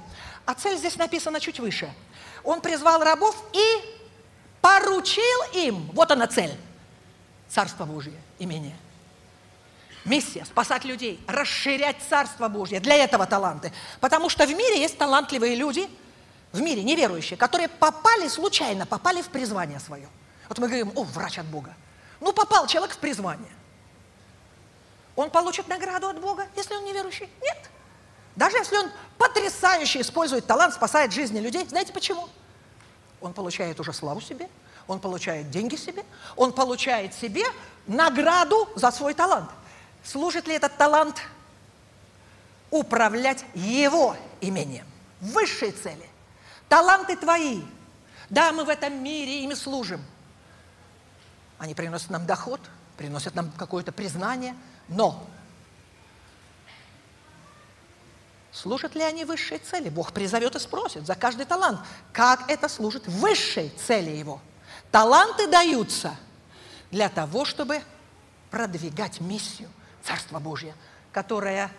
А 0.46 0.54
цель 0.54 0.78
здесь 0.78 0.96
написана 0.96 1.42
чуть 1.42 1.60
выше. 1.60 1.94
Он 2.44 2.62
призвал 2.62 3.04
рабов 3.04 3.36
и 3.52 4.00
поручил 4.62 5.44
им, 5.54 5.89
вот 5.94 6.12
она 6.12 6.28
цель, 6.28 6.56
Царство 7.50 7.84
Божье, 7.84 8.13
имение. 8.39 8.78
Миссия– 10.06 10.46
спасать 10.46 10.86
людей, 10.86 11.20
расширять 11.28 11.98
Царство 12.10 12.48
Божье. 12.48 12.80
Для 12.80 12.96
этого 12.96 13.26
таланты. 13.26 13.74
Потому 14.00 14.30
что 14.30 14.46
в 14.46 14.50
мире 14.50 14.80
есть 14.80 14.98
талантливые 14.98 15.56
люди– 15.56 15.89
в 16.54 16.62
мире, 16.62 16.84
неверующие, 16.84 17.36
которые 17.36 17.68
попали 17.68 18.28
случайно, 18.28 18.86
попали 18.86 19.22
в 19.22 19.28
призвание 19.28 19.80
свое. 19.80 20.08
Вот 20.48 20.60
мы 20.60 20.68
говорим, 20.68 20.92
о, 20.96 21.04
врач 21.04 21.39
от 21.39 21.48
Бога. 21.48 21.74
Ну, 22.22 22.32
попал 22.32 22.68
человек 22.68 22.96
в 22.96 23.00
призвание. 23.00 23.52
Он 25.16 25.30
получит 25.30 25.68
награду 25.68 26.08
от 26.08 26.22
Бога, 26.22 26.48
если 26.56 26.76
он 26.76 26.86
неверующий? 26.86 27.30
Нет. 27.42 27.58
Даже 28.36 28.58
если 28.58 28.78
он 28.78 28.89
потрясающе 29.18 30.02
использует 30.02 30.46
талант, 30.46 30.76
спасает 30.76 31.12
жизни 31.12 31.39
людей. 31.39 31.68
Знаете 31.68 31.92
почему? 31.92 32.30
Он 33.20 33.34
получает 33.34 33.80
уже 33.80 33.92
славу 33.92 34.22
себе, 34.22 34.48
он 34.88 35.00
получает 35.00 35.50
деньги 35.50 35.76
себе, 35.76 36.04
он 36.36 36.54
получает 36.54 37.13
себе 37.16 37.44
награду 37.88 38.70
за 38.76 38.92
свой 38.92 39.13
талант. 39.13 39.50
Служит 40.04 40.48
ли 40.48 40.56
этот 40.56 40.78
талант 40.78 41.22
управлять 42.70 43.46
его 43.54 44.16
имением, 44.42 44.86
высшей 45.22 45.72
цели? 45.72 46.12
Таланты 46.74 47.16
твои. 47.16 47.62
Да, 48.32 48.52
мы 48.52 48.66
в 48.66 48.70
этом 48.70 49.04
мире 49.04 49.44
ими 49.44 49.54
служим. 49.54 50.04
Они 51.60 51.76
приносят 51.76 52.10
нам 52.10 52.26
доход, 52.26 52.60
приносят 52.98 53.36
нам 53.36 53.52
какое-то 53.52 53.92
признание, 53.92 54.56
но 54.88 55.24
служат 58.52 58.96
ли 58.96 59.04
они 59.04 59.24
высшей 59.24 59.60
цели? 59.60 59.90
Бог 59.90 60.14
призовет 60.14 60.56
и 60.56 60.60
спросит 60.60 61.06
за 61.06 61.14
каждый 61.14 61.46
талант, 61.46 61.80
как 62.12 62.50
это 62.50 62.68
служит 62.68 63.06
высшей 63.06 63.70
цели 63.70 64.10
его. 64.10 64.42
Таланты 64.90 65.46
даются 65.46 66.16
для 66.90 67.08
того, 67.08 67.46
чтобы 67.46 67.84
продвигать 68.50 69.22
миссию 69.22 69.70
Царства 70.02 70.40
Божьего, 70.40 70.74
которая 71.12 71.70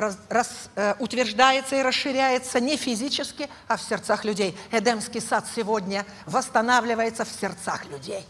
раз, 0.00 0.18
раз, 0.28 0.70
э, 0.74 0.94
утверждается 0.98 1.76
и 1.76 1.82
расширяется 1.82 2.58
не 2.58 2.76
физически, 2.76 3.48
а 3.68 3.76
в 3.76 3.82
сердцах 3.82 4.24
людей. 4.24 4.56
Эдемский 4.72 5.20
сад 5.20 5.46
сегодня 5.54 6.04
восстанавливается 6.26 7.24
в 7.24 7.28
сердцах 7.28 7.84
людей. 7.86 8.26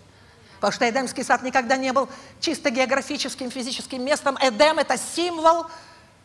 Потому 0.57 0.73
что 0.73 0.91
Эдемский 0.91 1.25
сад 1.25 1.43
никогда 1.43 1.77
не 1.77 1.93
был 1.93 2.09
чисто 2.41 2.71
географическим, 2.71 3.51
физическим 3.51 4.05
местом. 4.05 4.37
Эдем– 4.41 4.79
это 4.81 4.99
символ 4.99 5.67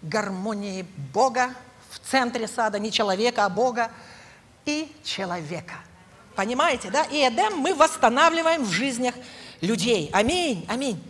гармонии 0.01 0.85
Бога 1.13 1.51
в 1.89 1.99
центре 1.99 2.47
сада, 2.47 2.77
не 2.77 2.91
человека, 2.91 3.45
а 3.45 3.49
Бога 3.49 3.91
и 4.65 4.93
человека. 5.03 5.75
Понимаете, 6.35 6.89
да? 6.89 7.03
И 7.03 7.25
Эдем 7.25 7.57
мы 7.57 7.73
восстанавливаем 7.73 8.65
в 8.65 8.71
жизнях 8.71 9.15
людей. 9.61 10.09
Аминь, 10.11 10.65
аминь. 10.67 11.01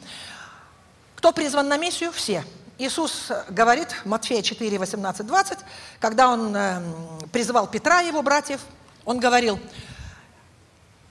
Кто 1.16 1.32
призван 1.32 1.68
на 1.68 1.78
миссию? 1.78 2.12
Все. 2.12 2.44
Иисус 2.78 3.32
говорит, 3.50 3.96
Матфея 4.04 4.42
4, 4.42 4.78
18, 4.78 5.26
20, 5.26 5.60
когда 6.00 6.30
Он 6.30 6.56
э, 6.56 6.82
призывал 7.32 7.68
Петра 7.68 8.02
и 8.02 8.08
его 8.08 8.22
братьев, 8.22 8.60
Он 9.06 9.18
говорил, 9.18 9.60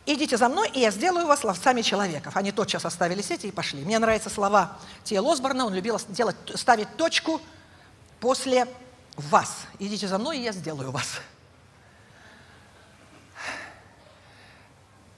идите 0.05 0.37
за 0.37 0.49
мной, 0.51 0.69
и 0.71 0.81
я 0.81 0.91
сделаю 0.91 1.27
вас 1.27 1.43
ловцами 1.43 1.81
человеков. 1.81 2.37
Они 2.37 2.53
тотчас 2.53 2.85
оставили 2.85 3.23
сети 3.23 3.47
и 3.47 3.51
пошли. 3.51 3.83
Мне 3.83 3.99
нравятся 3.99 4.29
слова 4.29 4.77
Тия 5.05 5.23
Лосборна, 5.23 5.65
он 5.65 5.73
любил 5.73 5.99
делать, 6.09 6.37
ставить 6.55 6.95
точку 6.97 7.41
после 8.21 8.67
«вас». 9.17 9.63
Идите 9.79 10.07
за 10.07 10.19
мной, 10.19 10.39
и 10.39 10.43
я 10.43 10.53
сделаю 10.53 10.91
вас. 10.91 11.21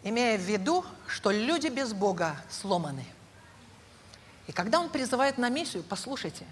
Имея 0.04 0.38
в 0.38 0.42
виду, 0.42 0.84
что 1.08 1.32
люди 1.32 1.66
без 1.66 1.92
Бога 1.92 2.36
сломаны– 2.48 3.04
и 4.46 4.52
когда 4.52 4.80
Он 4.80 4.88
призывает 4.88 5.38
на 5.38 5.48
миссию, 5.48 5.84
послушайте, 5.88 6.44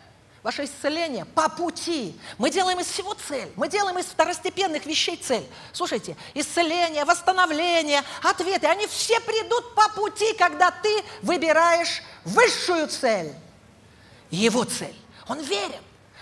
ваше 0.45 0.65
исцеление 0.65 1.25
по 1.25 1.49
пути. 1.49 2.15
Мы 2.39 2.51
делаем 2.51 2.79
из 2.79 2.87
всего 2.87 3.15
цель. 3.15 3.49
Мы 3.57 3.69
делаем 3.69 3.99
из 3.99 4.05
второстепенных 4.05 4.85
вещей 4.85 5.17
цель. 5.17 5.45
Слушайте, 5.73 6.17
исцеление, 6.35 7.05
восстановление, 7.05 8.03
ответы, 8.23 8.67
они 8.67 8.87
все 8.87 9.19
придут 9.21 9.75
по 9.75 9.89
пути, 9.89 10.35
когда 10.35 10.71
ты 10.71 11.03
выбираешь 11.23 12.03
высшую 12.25 12.89
цель, 12.89 13.33
его 14.31 14.65
цель. 14.65 14.95
Он 15.29 15.41
верен. 15.41 15.81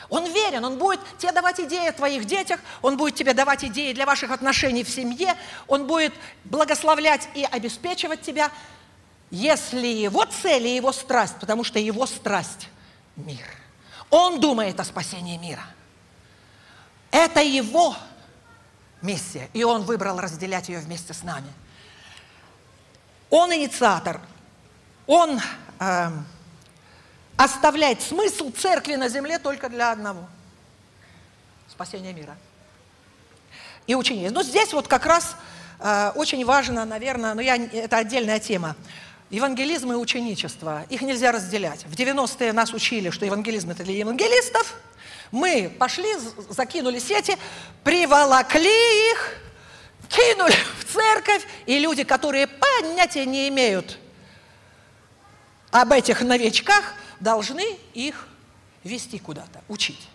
Он 0.08 0.26
верен, 0.30 0.62
он 0.66 0.76
будет 0.76 1.00
тебе 1.16 1.32
давать 1.32 1.58
идеи 1.58 1.88
о 1.88 1.92
твоих 1.92 2.26
детях, 2.26 2.60
он 2.82 2.98
будет 2.98 3.14
тебе 3.14 3.32
давать 3.32 3.64
идеи 3.64 3.94
для 3.94 4.04
ваших 4.04 4.30
отношений 4.30 4.84
в 4.84 4.90
семье, 4.90 5.34
он 5.68 5.86
будет 5.86 6.12
благословлять 6.44 7.30
и 7.34 7.44
обеспечивать 7.44 8.20
тебя 8.20 8.50
если 9.32 9.86
его 9.86 10.26
цель 10.26 10.66
и 10.66 10.76
его 10.76 10.92
страсть, 10.92 11.36
потому 11.40 11.64
что 11.64 11.78
его 11.78 12.04
страсть– 12.06 12.68
мир. 13.16 13.46
Он 14.10 14.38
думает 14.38 14.78
о 14.78 14.84
спасении 14.84 15.38
мира. 15.38 15.64
Это 17.10 17.40
его 17.40 17.96
миссия, 19.00 19.48
и 19.54 19.64
он 19.64 19.82
выбрал 19.82 20.20
разделять 20.20 20.68
ее 20.68 20.80
вместе 20.80 21.14
с 21.14 21.22
нами. 21.22 21.50
Он 23.30 23.54
инициатор, 23.54 24.20
он 25.06 25.40
э, 25.80 26.10
оставляет 27.38 28.02
смысл 28.02 28.52
церкви 28.52 28.96
на 28.96 29.08
земле 29.08 29.38
только 29.38 29.70
для 29.70 29.92
одного– 29.92 30.28
спасения 31.70 32.12
мира. 32.12 32.36
И 33.86 33.94
учения. 33.94 34.30
Но 34.30 34.42
здесь 34.42 34.74
вот 34.74 34.88
как 34.88 35.06
раз 35.06 35.36
э, 35.78 36.12
очень 36.16 36.44
важно, 36.44 36.84
наверное, 36.84 37.32
но 37.32 37.40
я, 37.40 37.56
это 37.56 37.96
отдельная 37.96 38.38
тема, 38.38 38.76
Евангелизм 39.32 39.90
и 39.92 39.94
ученичество, 39.94 40.84
их 40.90 41.00
нельзя 41.00 41.32
разделять. 41.32 41.86
В 41.86 41.94
90-е 41.94 42.52
нас 42.52 42.74
учили, 42.74 43.08
что 43.08 43.24
евангелизм– 43.24 43.70
это 43.72 43.82
для 43.82 43.94
евангелистов. 43.94 44.74
Мы 45.30 45.74
пошли, 45.78 46.06
закинули 46.50 46.98
сети, 46.98 47.38
приволокли 47.82 49.10
их, 49.10 49.38
кинули 50.10 50.54
в 50.80 50.84
церковь, 50.84 51.46
и 51.64 51.78
люди, 51.78 52.04
которые 52.04 52.46
понятия 52.46 53.24
не 53.24 53.48
имеют 53.48 53.98
об 55.70 55.92
этих 55.92 56.20
новичках, 56.20 56.92
должны 57.18 57.64
их 57.94 58.28
вести 58.84 59.18
куда-то, 59.18 59.62
учить. 59.68 60.08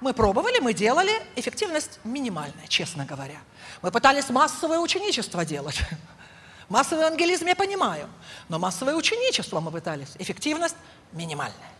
Мы 0.00 0.14
пробовали, 0.14 0.60
мы 0.60 0.72
делали, 0.72 1.12
эффективность 1.36 2.00
минимальная, 2.04 2.66
честно 2.68 3.04
говоря. 3.04 3.38
Мы 3.82 3.90
пытались 3.90 4.30
массовое 4.30 4.78
ученичество 4.78 5.44
делать. 5.44 5.78
Массовый 6.68 7.04
евангелизм 7.04 7.46
я 7.46 7.56
понимаю, 7.56 8.08
но 8.48 8.58
массовое 8.58 8.94
ученичество 8.94 9.60
мы 9.60 9.70
пытались. 9.70 10.10
Эффективность 10.18 10.76
минимальная. 11.12 11.72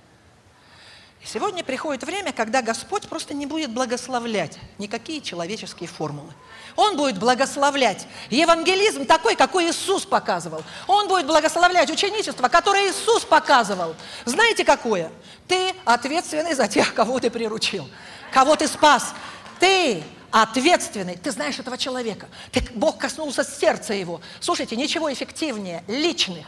И 1.22 1.26
сегодня 1.26 1.62
приходит 1.62 2.02
время, 2.02 2.32
когда 2.32 2.62
Господь 2.62 3.08
просто 3.08 3.32
не 3.32 3.46
будет 3.46 3.70
благословлять 3.70 4.58
никакие 4.78 5.20
человеческие 5.20 5.88
формулы. 5.88 6.32
Он 6.74 6.96
будет 6.96 7.18
благословлять 7.18 8.08
евангелизм 8.28 9.06
такой, 9.06 9.36
какой 9.36 9.70
Иисус 9.70 10.04
показывал. 10.04 10.64
Он 10.88 11.06
будет 11.06 11.26
благословлять 11.26 11.90
ученичество, 11.90 12.48
которое 12.48 12.90
Иисус 12.90 13.24
показывал. 13.24 13.94
Знаете 14.24 14.64
какое? 14.64 15.12
Ты 15.46 15.74
ответственный 15.84 16.54
за 16.54 16.66
тех, 16.66 16.92
кого 16.92 17.20
ты 17.20 17.30
приручил, 17.30 17.88
кого 18.32 18.56
ты 18.56 18.66
спас. 18.66 19.14
Ты 19.60 20.02
ответственный. 20.32 21.16
Ты 21.16 21.30
знаешь 21.30 21.58
этого 21.58 21.78
человека. 21.78 22.26
Ты, 22.50 22.64
Бог 22.74 22.98
коснулся 22.98 23.44
сердца 23.44 23.92
его. 23.92 24.20
Слушайте, 24.40 24.74
ничего 24.74 25.12
эффективнее 25.12 25.84
личных. 25.86 26.46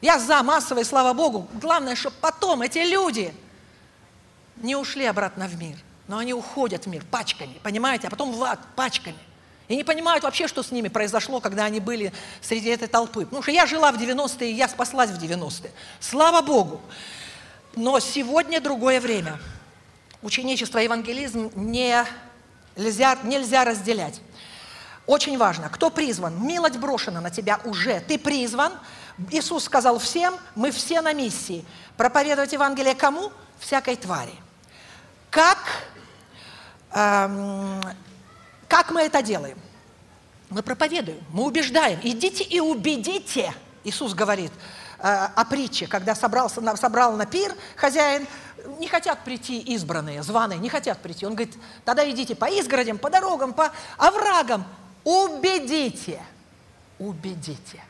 Я 0.00 0.18
за 0.18 0.42
массовое, 0.44 0.84
слава 0.84 1.12
Богу. 1.12 1.48
Главное, 1.54 1.96
чтобы 1.96 2.16
потом 2.20 2.62
эти 2.62 2.78
люди 2.78 3.34
не 4.56 4.76
ушли 4.76 5.04
обратно 5.04 5.48
в 5.48 5.58
мир. 5.58 5.76
Но 6.06 6.18
они 6.18 6.32
уходят 6.32 6.84
в 6.84 6.88
мир 6.88 7.04
пачками, 7.10 7.58
понимаете? 7.62 8.06
А 8.06 8.10
потом 8.10 8.32
в 8.32 8.42
ад 8.42 8.60
пачками. 8.76 9.18
И 9.66 9.76
не 9.76 9.84
понимают 9.84 10.24
вообще, 10.24 10.48
что 10.48 10.62
с 10.62 10.70
ними 10.70 10.88
произошло, 10.88 11.40
когда 11.40 11.64
они 11.64 11.80
были 11.80 12.12
среди 12.40 12.70
этой 12.70 12.88
толпы. 12.88 13.24
Потому 13.24 13.42
что 13.42 13.52
я 13.52 13.66
жила 13.66 13.92
в 13.92 13.96
90-е, 13.96 14.52
я 14.52 14.68
спаслась 14.68 15.10
в 15.10 15.22
90-е. 15.22 15.70
Слава 16.00 16.40
Богу. 16.40 16.80
Но 17.76 18.00
сегодня 18.00 18.60
другое 18.60 19.00
время. 19.00 19.38
Ученичество 20.22 20.78
евангелизм 20.78 21.50
не 21.54 22.06
Нельзя, 22.78 23.18
нельзя 23.24 23.64
разделять. 23.64 24.20
Очень 25.04 25.36
важно, 25.36 25.68
кто 25.68 25.90
призван? 25.90 26.46
Милость 26.46 26.76
брошена 26.76 27.20
на 27.20 27.30
тебя 27.30 27.60
уже. 27.64 28.00
Ты 28.00 28.18
призван. 28.18 28.72
Иисус 29.30 29.64
сказал 29.64 29.98
всем, 29.98 30.34
мы 30.54 30.70
все 30.70 31.00
на 31.00 31.12
миссии. 31.12 31.64
Проповедовать 31.96 32.52
Евангелие 32.52 32.94
кому? 32.94 33.32
Всякой 33.58 33.96
твари. 33.96 34.34
Как, 35.28 35.58
эм, 36.92 37.82
как 38.68 38.92
мы 38.92 39.02
это 39.02 39.22
делаем? 39.22 39.58
Мы 40.48 40.62
проповедуем, 40.62 41.20
мы 41.30 41.44
убеждаем. 41.44 41.98
Идите 42.02 42.44
и 42.44 42.60
убедите. 42.60 43.52
Иисус 43.82 44.14
говорит 44.14 44.52
э, 45.00 45.28
о 45.34 45.44
притче, 45.44 45.88
когда 45.88 46.14
собрался, 46.14 46.60
собрал 46.76 47.14
на 47.14 47.26
пир 47.26 47.52
хозяин, 47.76 48.26
не 48.78 48.88
хотят 48.88 49.24
прийти 49.24 49.58
избранные, 49.60 50.22
званые, 50.22 50.58
не 50.58 50.68
хотят 50.68 50.98
прийти. 50.98 51.26
Он 51.26 51.34
говорит, 51.34 51.56
тогда 51.84 52.08
идите 52.10 52.34
по 52.34 52.46
изгородям, 52.46 52.98
по 52.98 53.10
дорогам, 53.10 53.52
по 53.52 53.72
оврагам, 53.96 54.64
убедите, 55.04 56.20
убедите, 56.98 57.82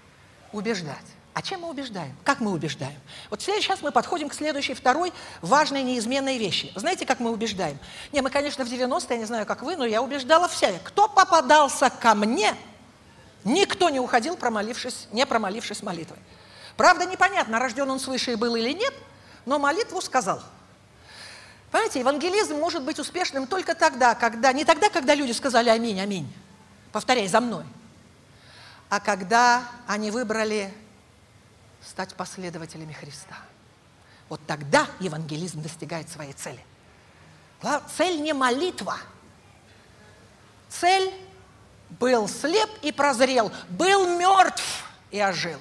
убеждать. 0.52 0.96
А 1.34 1.42
чем 1.42 1.60
мы 1.60 1.68
убеждаем? 1.68 2.16
Как 2.24 2.40
мы 2.40 2.50
убеждаем? 2.50 2.98
Вот 3.30 3.40
сейчас 3.40 3.80
мы 3.80 3.92
подходим 3.92 4.28
к 4.28 4.34
следующей, 4.34 4.74
второй 4.74 5.12
важной 5.40 5.84
неизменной 5.84 6.36
вещи. 6.36 6.72
Знаете, 6.74 7.06
как 7.06 7.20
мы 7.20 7.30
убеждаем? 7.30 7.78
Не, 8.12 8.22
мы, 8.22 8.30
конечно, 8.30 8.64
в 8.64 8.68
90-е, 8.68 9.06
я 9.10 9.16
не 9.18 9.24
знаю, 9.24 9.46
как 9.46 9.62
вы, 9.62 9.76
но 9.76 9.84
я 9.84 10.02
убеждала 10.02 10.48
вся. 10.48 10.72
Кто 10.82 11.08
попадался 11.08 11.90
ко 11.90 12.14
мне, 12.16 12.54
никто 13.44 13.88
не 13.88 14.00
уходил, 14.00 14.36
промолившись, 14.36 15.06
не 15.12 15.24
промолившись 15.26 15.82
молитвой. 15.82 16.18
Правда, 16.76 17.04
непонятно, 17.04 17.60
рожден 17.60 17.88
он 17.88 18.00
свыше 18.00 18.36
был 18.36 18.56
или 18.56 18.72
нет, 18.72 18.94
но 19.46 19.60
молитву 19.60 20.00
сказал– 20.00 20.42
Понимаете, 21.70 22.00
евангелизм 22.00 22.57
может 22.57 22.83
быть 22.83 22.98
успешным 22.98 23.46
только 23.46 23.74
тогда, 23.74 24.14
когда, 24.14 24.52
не 24.52 24.64
тогда, 24.64 24.88
когда 24.88 25.14
люди 25.14 25.33
сказали 25.33 25.68
«Аминь, 25.68 26.00
аминь», 26.00 26.33
повторяй 26.92 27.28
за 27.28 27.40
мной, 27.40 27.64
а 28.88 29.00
когда 29.00 29.64
они 29.87 30.11
выбрали 30.11 30.72
стать 31.83 32.14
последователями 32.14 32.92
Христа. 32.92 33.37
Вот 34.28 34.40
тогда 34.46 34.87
евангелизм 35.00 35.62
достигает 35.62 36.09
своей 36.09 36.33
цели. 36.33 36.62
Цель 37.96 38.20
не 38.20 38.33
молитва. 38.33 38.98
Цель 40.68 41.12
был 41.90 42.28
слеп 42.28 42.68
и 42.83 42.92
прозрел, 42.92 43.50
был 43.70 44.18
мертв 44.18 44.85
и 45.11 45.20
ожил. 45.20 45.59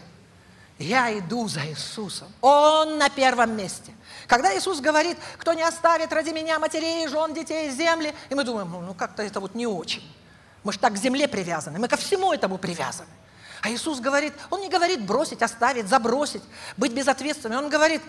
Я 0.79 1.17
иду 1.17 1.47
за 1.47 1.65
Иисусом. 1.65 2.27
Он 2.41 2.97
на 2.97 3.09
первом 3.09 3.57
месте. 3.57 3.93
Когда 4.27 4.55
Иисус 4.55 4.79
говорит, 4.79 5.17
кто 5.37 5.53
не 5.53 5.63
оставит 5.63 6.13
ради 6.13 6.29
меня 6.29 6.59
матерей, 6.59 7.07
жен, 7.07 7.33
детей, 7.33 7.71
земли, 7.71 8.13
и 8.29 8.35
мы 8.35 8.43
думаем, 8.43 8.69
ну, 8.71 8.81
ну 8.81 8.93
как-то 8.93 9.23
это 9.23 9.39
вот 9.39 9.55
не 9.55 9.65
очень. 9.65 10.03
Мы 10.63 10.73
же 10.73 10.79
так 10.79 10.93
к 10.93 10.97
земле 10.97 11.27
привязаны, 11.27 11.79
мы 11.79 11.87
ко 11.87 11.97
всему 11.97 12.31
этому 12.31 12.57
привязаны. 12.57 13.09
А 13.61 13.69
Иисус 13.69 13.99
говорит, 13.99 14.33
Он 14.51 14.61
не 14.61 14.69
говорит 14.69 15.03
бросить, 15.03 15.41
оставить, 15.41 15.87
забросить, 15.87 16.43
быть 16.75 16.93
безответственным. 16.93 17.65
Он 17.65 17.69
говорит, 17.69 18.03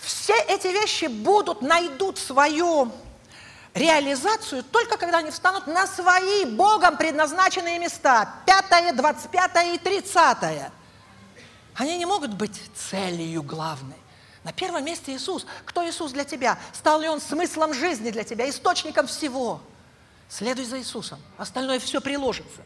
Все 0.00 0.34
эти 0.48 0.68
вещи 0.68 1.06
будут, 1.06 1.60
найдут 1.60 2.18
свою 2.18 2.92
реализацию 3.74 4.62
только 4.62 4.96
когда 4.96 5.18
они 5.18 5.30
встанут 5.30 5.66
на 5.66 5.86
свои 5.88 6.44
Богом 6.44 6.96
предназначенные 6.96 7.80
места. 7.80 8.28
Пятое, 8.46 8.92
двадцать 8.92 9.30
пятое 9.30 9.74
и 9.74 9.78
тридцатое. 9.78 10.70
Они 11.74 11.96
не 11.98 12.06
могут 12.06 12.34
быть 12.34 12.60
целью 12.74 13.42
главной. 13.42 13.96
На 14.44 14.52
первом 14.52 14.84
месте 14.84 15.14
Иисус. 15.14 15.46
Кто 15.64 15.88
Иисус 15.88 16.12
для 16.12 16.24
тебя? 16.24 16.58
Стал 16.72 17.00
ли 17.00 17.08
Он 17.08 17.20
смыслом 17.20 17.72
жизни 17.74 18.10
для 18.10 18.24
тебя, 18.24 18.48
источником 18.48 19.06
всего? 19.06 19.60
Следуй 20.28 20.64
за 20.64 20.78
Иисусом. 20.78 21.20
Остальное 21.38 21.78
все 21.78 22.00
приложится. 22.00 22.62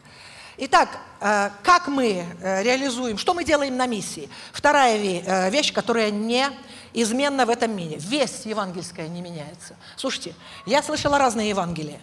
Итак, 0.59 0.89
э, 1.19 1.51
как 1.61 1.87
мы 1.87 2.25
э, 2.41 2.63
реализуем, 2.63 3.19
что 3.19 3.35
мы 3.35 3.43
делаем 3.43 3.77
на 3.77 3.85
миссии? 3.85 4.27
Вторая 4.51 4.97
э, 4.97 5.49
вещь, 5.51 5.71
которая 5.71 6.09
не 6.09 6.49
изменно 6.93 7.45
в 7.45 7.49
этом 7.51 7.75
мире. 7.75 7.97
Весть 7.99 8.47
евангельская 8.47 9.07
не 9.07 9.21
меняется. 9.21 9.75
Слушайте, 9.97 10.33
я 10.65 10.81
слышала 10.81 11.19
разные 11.19 11.49
Евангелия, 11.49 11.99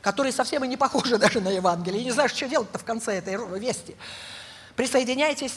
которые 0.00 0.32
совсем 0.32 0.62
и 0.62 0.68
не 0.68 0.76
похожи 0.76 1.18
даже 1.18 1.40
на 1.40 1.48
Евангелие. 1.48 2.02
И 2.02 2.04
не 2.04 2.12
знаю, 2.12 2.28
что 2.28 2.46
делать-то 2.46 2.78
в 2.78 2.84
конце 2.84 3.14
этой 3.14 3.36
вести. 3.58 3.96
Присоединяйтесь 4.76 5.54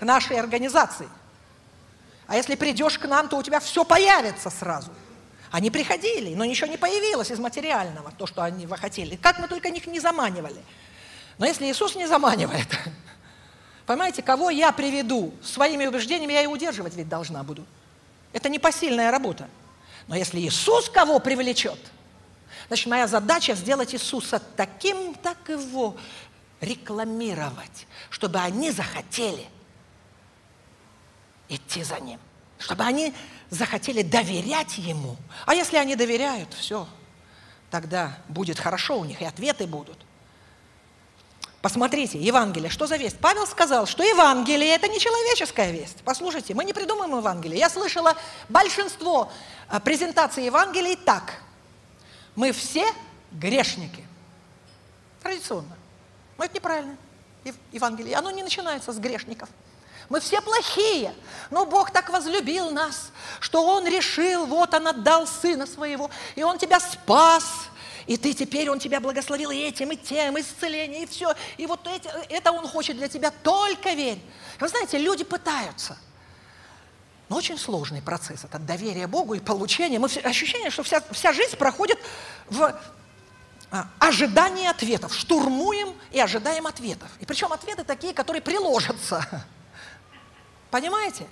к 0.00 0.02
нашей 0.02 0.40
организации. 0.40 1.08
А 2.26 2.34
если 2.34 2.54
придешь 2.54 2.98
к 2.98 3.06
нам, 3.06 3.28
то 3.28 3.36
у 3.36 3.42
тебя 3.42 3.60
все 3.60 3.84
появится 3.84 4.48
сразу. 4.48 4.90
Они 5.50 5.70
приходили, 5.70 6.34
но 6.34 6.46
ничего 6.46 6.68
не 6.68 6.78
появилось 6.78 7.30
из 7.30 7.38
материального, 7.38 8.10
то, 8.16 8.26
что 8.26 8.42
они 8.42 8.66
хотели. 8.66 9.16
Как 9.16 9.38
мы 9.38 9.46
только 9.46 9.68
них 9.68 9.86
не 9.86 10.00
заманивали. 10.00 10.62
Но 11.36 11.44
если 11.44 11.66
Иисус 11.66 11.96
не 11.96 12.06
заманивает, 12.06 12.66
Понимаете, 13.86 14.22
кого 14.22 14.48
я 14.48 14.72
приведу 14.72 15.34
своими 15.42 15.84
убеждениями, 15.84 16.32
я 16.32 16.44
и 16.44 16.46
удерживать 16.46 16.94
ведь 16.94 17.08
должна 17.08 17.42
буду. 17.42 17.66
Это 18.32 18.48
непосильная 18.48 19.10
работа. 19.10 19.48
Но 20.06 20.16
если 20.16 20.40
Иисус 20.40 20.88
кого 20.88 21.18
привлечет, 21.18 21.78
значит, 22.68 22.86
моя 22.86 23.06
задача 23.06 23.54
сделать 23.54 23.92
Иисуса 23.94 24.40
таким, 24.56 25.14
так 25.14 25.36
его 25.48 25.96
рекламировать, 26.60 27.86
чтобы 28.08 28.38
они 28.38 28.70
захотели 28.70 29.46
идти 31.50 31.82
за 31.82 32.00
Ним, 32.00 32.18
чтобы 32.58 32.84
они 32.84 33.12
захотели 33.50 34.02
доверять 34.02 34.78
Ему. 34.78 35.16
А 35.44 35.54
если 35.54 35.76
они 35.76 35.96
доверяют, 35.96 36.54
все, 36.54 36.88
тогда 37.70 38.18
будет 38.28 38.58
хорошо 38.58 38.98
у 38.98 39.04
них, 39.04 39.20
и 39.20 39.24
ответы 39.26 39.66
будут. 39.66 39.98
Посмотрите, 41.62 42.18
Евангелие, 42.18 42.70
что 42.70 42.86
за 42.86 42.96
весть? 42.96 43.18
Павел 43.20 43.46
сказал, 43.46 43.86
что 43.86 44.02
Евангелие– 44.02 44.70
это 44.74 44.88
не 44.88 44.98
человеческая 44.98 45.72
весть. 45.72 45.98
Послушайте, 46.04 46.54
мы 46.54 46.64
не 46.64 46.72
придумаем 46.72 47.14
Евангелие. 47.18 47.58
Я 47.58 47.68
слышала 47.68 48.16
большинство 48.48 49.30
а, 49.68 49.78
презентаций 49.78 50.46
Евангелий 50.46 50.96
так. 50.96 51.34
Мы 52.34 52.52
все 52.52 52.86
грешники. 53.30 54.06
Традиционно. 55.22 55.76
Но 56.38 56.44
это 56.44 56.54
неправильно. 56.54 56.96
Евангелие, 57.72 58.16
оно 58.16 58.30
не 58.30 58.42
начинается 58.42 58.92
с 58.92 58.98
грешников. 58.98 59.50
Мы 60.10 60.20
все 60.20 60.42
плохие, 60.42 61.14
но 61.50 61.64
Бог 61.64 61.90
так 61.90 62.10
возлюбил 62.10 62.70
нас, 62.70 63.10
что 63.38 63.64
Он 63.64 63.86
решил, 63.86 64.44
вот 64.44 64.74
Он 64.74 64.88
отдал 64.88 65.26
Сына 65.26 65.66
Своего, 65.66 66.10
и 66.34 66.42
Он 66.42 66.58
тебя 66.58 66.78
спас– 66.78 67.44
и 68.10 68.16
ты 68.16 68.34
теперь, 68.34 68.68
Он 68.68 68.80
тебя 68.80 68.98
благословил 68.98 69.52
и 69.52 69.56
этим, 69.56 69.92
и 69.92 69.96
тем, 69.96 70.36
исцеление, 70.40 71.04
и 71.04 71.06
все. 71.06 71.32
И 71.58 71.66
вот 71.66 71.86
эти, 71.86 72.08
это 72.28 72.50
Он 72.50 72.66
хочет 72.66 72.96
для 72.96 73.08
тебя, 73.08 73.30
только 73.30 73.92
верь. 73.92 74.20
Вы 74.58 74.66
знаете, 74.66 74.98
люди 74.98 75.22
пытаются. 75.22 75.96
Но 77.28 77.36
очень 77.36 77.56
сложный 77.56 78.02
процесс, 78.02 78.42
это 78.42 78.58
доверие 78.58 79.06
Богу 79.06 79.34
и 79.34 79.38
получение. 79.38 80.00
Мы 80.00 80.08
ощущение, 80.24 80.70
что 80.70 80.82
вся, 80.82 81.00
вся 81.12 81.32
жизнь 81.32 81.56
проходит 81.56 82.00
в 82.48 82.76
а, 83.70 83.86
ожидании 84.00 84.66
ответов. 84.66 85.14
Штурмуем 85.14 85.94
и 86.10 86.18
ожидаем 86.18 86.66
ответов. 86.66 87.08
И 87.20 87.26
причем 87.26 87.52
ответы 87.52 87.84
такие, 87.84 88.12
которые 88.12 88.42
приложатся. 88.42 89.46
Понимаете? 90.70 91.26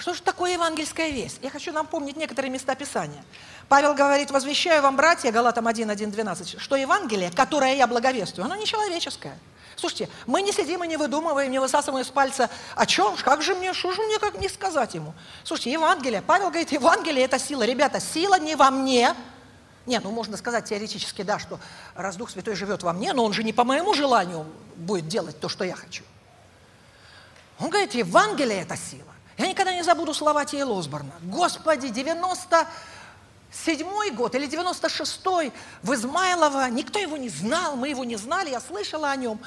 Что 0.00 0.14
же 0.14 0.22
такое 0.22 0.52
евангельская 0.52 1.10
весть? 1.10 1.40
Я 1.42 1.50
хочу 1.50 1.72
напомнить 1.72 2.16
некоторые 2.16 2.50
места 2.50 2.74
Писания. 2.74 3.22
Павел 3.68 3.94
говорит, 3.94 4.30
возвещаю 4.30 4.82
вам, 4.82 4.96
братья, 4.96 5.30
Галатам 5.30 5.66
1, 5.66 5.90
1, 5.90 6.10
12, 6.10 6.58
что 6.58 6.76
Евангелие, 6.76 7.30
которое 7.30 7.76
я 7.76 7.86
благовествую, 7.86 8.46
оно 8.46 8.56
не 8.56 8.64
человеческое. 8.64 9.38
Слушайте, 9.76 10.08
мы 10.26 10.42
не 10.42 10.52
сидим 10.52 10.82
и 10.84 10.88
не 10.88 10.96
выдумываем, 10.96 11.50
не 11.50 11.58
высасываем 11.58 12.02
из 12.04 12.10
пальца, 12.10 12.48
о 12.76 12.86
чем, 12.86 13.14
как 13.16 13.42
же 13.42 13.54
мне, 13.54 13.72
что 13.72 13.92
же 13.92 14.02
мне, 14.02 14.18
как 14.18 14.40
не 14.40 14.48
сказать 14.48 14.94
ему. 14.94 15.12
Слушайте, 15.44 15.72
Евангелие, 15.72 16.22
Павел 16.22 16.48
говорит, 16.48 16.72
Евангелие– 16.72 17.24
это 17.26 17.38
сила. 17.38 17.62
Ребята, 17.62 18.00
сила 18.00 18.38
не 18.38 18.56
во 18.56 18.70
мне, 18.70 19.14
нет, 19.86 20.04
ну 20.04 20.10
можно 20.10 20.36
сказать 20.36 20.66
теоретически, 20.66 21.22
да, 21.22 21.38
что 21.38 21.58
раз 21.94 22.16
Дух 22.16 22.30
Святой 22.30 22.54
живет 22.54 22.82
во 22.82 22.92
мне, 22.92 23.12
но 23.12 23.24
он 23.24 23.32
же 23.32 23.42
не 23.42 23.52
по 23.52 23.64
моему 23.64 23.94
желанию 23.94 24.46
будет 24.76 25.08
делать 25.08 25.38
то, 25.40 25.48
что 25.48 25.64
я 25.64 25.74
хочу. 25.74 26.04
Он 27.58 27.70
говорит, 27.70 27.94
Евангелие– 27.94 28.60
это 28.62 28.76
сила. 28.76 29.02
Я 29.36 29.46
никогда 29.46 29.74
не 29.74 29.82
забуду 29.82 30.14
слова 30.14 30.44
Тия 30.44 30.64
Лосборна. 30.64 31.12
Господи, 31.22 31.88
97 31.88 34.14
год 34.14 34.34
или 34.34 34.48
96-й 34.48 35.52
в 35.82 35.94
Измайлово, 35.94 36.68
никто 36.70 36.98
его 36.98 37.16
не 37.16 37.28
знал, 37.28 37.76
мы 37.76 37.88
его 37.88 38.04
не 38.04 38.16
знали, 38.16 38.50
я 38.50 38.60
слышала 38.60 39.10
о 39.10 39.16
нем. 39.16 39.40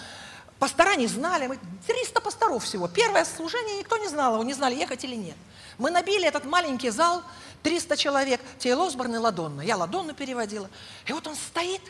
Пастора 0.63 0.95
не 0.95 1.07
знали, 1.07 1.47
мы 1.47 1.59
300 1.87 2.21
пасторов 2.21 2.63
всего. 2.63 2.87
Первое 2.87 3.25
служение 3.25 3.79
никто 3.79 3.97
не 3.97 4.07
знал, 4.07 4.35
его 4.35 4.45
не 4.45 4.53
знали, 4.53 4.75
ехать 4.75 5.03
или 5.03 5.17
нет. 5.17 5.35
Мы 5.77 5.91
набили 5.91 6.25
этот 6.25 6.45
маленький 6.45 6.89
зал, 6.89 7.21
300 7.63 7.97
человек, 7.97 8.39
Тия 8.59 8.73
Лосборн 8.73 9.15
и 9.15 9.17
Ладонна. 9.17 9.59
Я 9.59 9.75
Ладонну 9.75 10.13
переводила. 10.13 10.69
И 11.05 11.11
вот 11.11 11.27
он 11.27 11.35
стоит, 11.35 11.81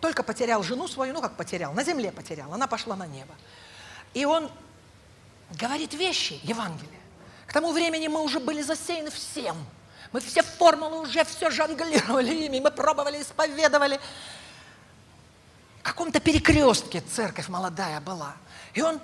только 0.00 0.22
потерял 0.22 0.62
жену 0.62 0.88
свою, 0.88 1.12
ну 1.12 1.20
как 1.20 1.36
потерял, 1.36 1.74
на 1.74 1.84
земле 1.84 2.10
потерял, 2.10 2.54
она 2.54 2.66
пошла 2.66 2.96
на 2.96 3.06
небо. 3.06 3.34
И 4.14 4.24
он 4.24 4.50
говорит 5.60 5.92
вещи 5.92 6.40
Евангелия. 6.42 7.00
К 7.46 7.52
тому 7.52 7.72
времени 7.72 8.08
мы 8.08 8.22
уже 8.22 8.40
были 8.40 8.62
засеяны 8.62 9.10
всем. 9.10 9.58
Мы 10.10 10.20
все 10.20 10.42
формулы 10.42 11.00
уже 11.00 11.22
все 11.24 11.50
жонглировали 11.50 12.32
ими, 12.46 12.60
мы 12.60 12.70
пробовали, 12.70 13.20
исповедовали. 13.20 14.00
Каком-то 15.86 16.18
перекрестке 16.18 17.00
церковь 17.00 17.46
молодая 17.46 18.00
была. 18.00 18.34
И 18.74 18.82
он 18.82 19.00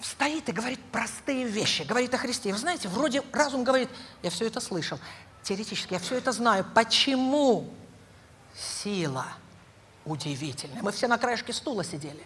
стоит 0.00 0.48
и 0.48 0.52
говорит 0.52 0.78
простые 0.92 1.44
вещи, 1.44 1.82
говорит 1.82 2.14
о 2.14 2.18
Христе. 2.18 2.52
вы 2.52 2.58
знаете, 2.58 2.86
вроде 2.86 3.20
разум 3.32 3.64
говорит, 3.64 3.88
я 4.22 4.30
все 4.30 4.46
это 4.46 4.60
слышал, 4.60 5.00
теоретически, 5.42 5.94
я 5.94 5.98
все 5.98 6.14
это 6.18 6.30
знаю. 6.30 6.64
Почему 6.72 7.68
сила 8.56 9.26
удивительная? 10.04 10.84
Мы 10.84 10.92
все 10.92 11.08
на 11.08 11.18
краешке 11.18 11.52
стула 11.52 11.82
сидели. 11.82 12.24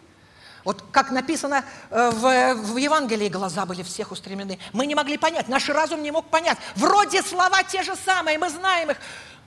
Вот 0.63 0.85
как 0.93 1.11
написано 1.11 1.65
э, 1.89 2.11
в, 2.11 2.55
в 2.73 2.77
Евангелии, 2.77 3.31
глаза 3.31 3.65
были 3.65 3.83
всех 3.83 4.13
устремлены. 4.13 4.59
Мы 4.75 4.85
не 4.85 4.95
могли 4.95 5.17
понять, 5.17 5.49
наш 5.49 5.67
разум 5.71 6.03
не 6.03 6.11
мог 6.11 6.29
понять. 6.29 6.59
Вроде 6.77 7.23
слова 7.23 7.63
те 7.63 7.83
же 7.85 7.97
самые, 7.97 8.37
мы 8.37 8.51
знаем 8.51 8.91
их, 8.91 8.99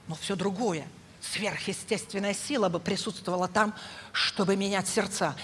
но 0.07 0.15
все 0.15 0.35
другое. 0.35 0.87
Сверхъестественная 1.31 2.33
сила 2.33 2.69
бы 2.69 2.79
присутствовала 2.79 3.47
там, 3.47 3.73
чтобы 4.11 4.55
менять 4.55 4.87
сердца. 4.87 5.35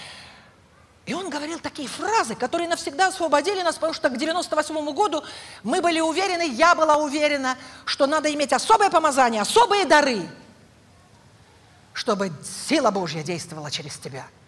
И 1.06 1.14
он 1.14 1.30
говорил 1.30 1.58
такие 1.58 1.88
фразы, 1.88 2.34
которые 2.34 2.68
навсегда 2.68 3.08
освободили 3.08 3.62
нас, 3.62 3.76
потому 3.76 3.94
что 3.94 4.10
к 4.10 4.18
98 4.18 4.92
году 4.92 5.24
мы 5.62 5.80
были 5.80 6.00
уверены, 6.00 6.48
я 6.52 6.74
была 6.74 6.96
уверена, 6.96 7.56
что 7.84 8.06
надо 8.06 8.32
иметь 8.32 8.52
особое 8.52 8.90
помазание, 8.90 9.40
особые 9.40 9.86
дары, 9.86 10.28
чтобы 11.94 12.30
сила 12.68 12.90
Божья 12.90 13.22
действовала 13.22 13.70
через 13.70 13.96
тебя– 13.96 14.26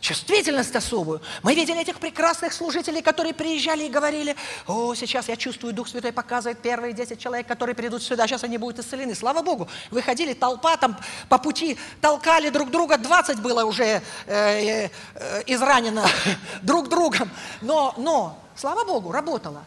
чувствительность 0.00 0.74
особую. 0.74 1.20
Мы 1.42 1.54
видели 1.54 1.80
этих 1.80 1.98
прекрасных 2.00 2.52
служителей, 2.52 3.02
которые 3.02 3.34
приезжали 3.34 3.84
и 3.84 3.88
говорили, 3.88 4.34
о, 4.66 4.94
сейчас 4.94 5.28
я 5.28 5.36
чувствую, 5.36 5.72
Дух 5.72 5.88
Святой 5.88 6.12
показывает 6.12 6.58
первые 6.58 6.92
10 6.92 7.20
человек, 7.20 7.46
которые 7.46 7.74
придут 7.74 8.02
сюда, 8.02 8.26
сейчас 8.26 8.42
они 8.42 8.58
будут 8.58 8.78
исцелены. 8.78 9.14
Слава 9.14 9.42
Богу, 9.42 9.68
выходили 9.90 10.32
толпа, 10.32 10.76
там 10.76 10.96
по 11.28 11.38
пути 11.38 11.78
толкали 12.00 12.48
друг 12.50 12.70
друга, 12.70 12.96
20 12.96 13.40
было 13.40 13.64
уже 13.64 14.02
э, 14.26 14.88
э, 15.16 15.42
изранено 15.46 16.06
друг 16.62 16.88
другом. 16.88 17.30
Но, 17.60 17.94
но, 17.96 18.38
слава 18.56 18.84
Богу, 18.84 19.12
работало. 19.12 19.64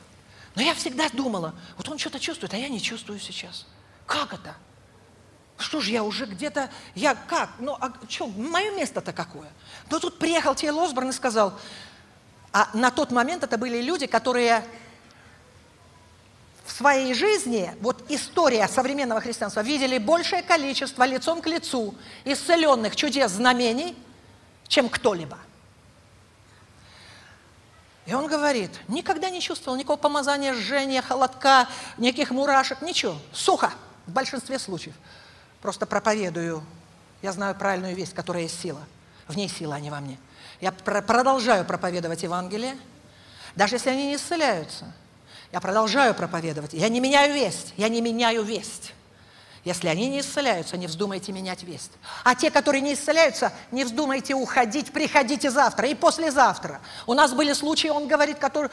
Но 0.56 0.62
я 0.62 0.74
всегда 0.74 1.10
думала, 1.10 1.54
вот 1.78 1.90
он 1.90 1.98
что-то 1.98 2.20
чувствует, 2.20 2.54
а 2.54 2.58
я 2.58 2.70
не 2.70 2.82
чувствую 2.82 3.20
сейчас. 3.20 3.66
Как 4.06 4.34
это? 4.34 4.56
Что 5.64 5.80
же 5.80 5.92
я 5.92 6.04
уже 6.04 6.26
где-то, 6.26 6.70
я 6.94 7.16
как? 7.16 7.50
Ну, 7.60 7.78
а 7.80 7.94
что, 8.10 8.28
мое 8.28 8.72
место-то 8.72 9.14
какое? 9.14 9.50
Но 9.90 10.00
тут 10.00 10.20
приехал 10.20 10.56
Тей 10.56 10.72
Лосборн 10.72 11.10
и 11.10 11.14
сказал, 11.14 11.58
а 12.52 12.70
на 12.74 12.92
тот 12.92 13.12
момент 13.12 13.44
это 13.44 13.58
были 13.58 13.82
люди, 13.82 14.06
которые 14.06 14.66
в 16.66 16.72
своей 16.72 17.14
жизни, 17.14 17.74
вот 17.80 18.04
история 18.10 18.68
современного 18.68 19.22
христианства, 19.22 19.62
видели 19.62 19.98
большее 19.98 20.44
количество 20.44 21.06
лицом 21.06 21.42
к 21.42 21.48
лицу 21.48 21.96
исцеленных 22.26 22.96
чудес, 22.98 23.32
знамений, 23.32 23.98
чем 24.68 24.90
кто-либо. 24.90 25.38
И 28.06 28.14
он 28.14 28.28
говорит, 28.28 28.72
никогда 28.90 29.30
не 29.30 29.40
чувствовал 29.40 29.78
никакого 29.78 29.98
помазания, 29.98 30.54
жжения, 30.54 31.02
холодка, 31.02 31.70
никаких 31.98 32.32
мурашек, 32.32 32.82
ничего. 32.82 33.16
Сухо 33.32 33.72
в 34.08 34.12
большинстве 34.12 34.60
случаев. 34.60 34.96
Просто 35.64 35.86
проповедую. 35.86 36.62
Я 37.22 37.32
знаю 37.32 37.56
правильную 37.56 37.96
весть, 37.96 38.14
которая 38.14 38.44
есть 38.44 38.60
сила. 38.60 38.82
В 39.30 39.38
ней 39.38 39.48
сила, 39.48 39.76
а 39.76 39.80
не 39.80 39.90
во 39.90 40.02
мне. 40.02 40.18
Я 40.60 40.74
про 40.74 41.02
продолжаю 41.02 41.64
проповедовать 41.64 42.22
Евангелие, 42.22 42.76
даже 43.56 43.76
если 43.76 43.92
они 43.92 44.08
не 44.08 44.16
исцеляются. 44.18 44.92
Я 45.54 45.62
продолжаю 45.62 46.14
проповедовать. 46.16 46.74
Я 46.74 46.90
не 46.90 47.00
меняю 47.00 47.34
весть. 47.34 47.74
Я 47.78 47.88
не 47.88 48.02
меняю 48.02 48.44
весть. 48.44 48.94
Если 49.64 49.88
они 49.88 50.10
не 50.10 50.20
исцеляются, 50.20 50.76
не 50.76 50.88
вздумайте 50.88 51.32
менять 51.32 51.64
весть. 51.64 51.94
А 52.26 52.36
те, 52.36 52.52
которые 52.52 52.82
не 52.82 52.96
исцеляются, 52.96 53.54
не 53.72 53.86
вздумайте 53.86 54.36
уходить, 54.36 54.92
приходите 54.92 55.50
завтра 55.50 55.88
и 55.88 55.96
послезавтра. 55.96 56.82
У 57.08 57.14
нас 57.14 57.32
были 57.32 57.54
случаи, 57.54 57.88
он 57.88 58.10
говорит, 58.10 58.38
которые 58.38 58.70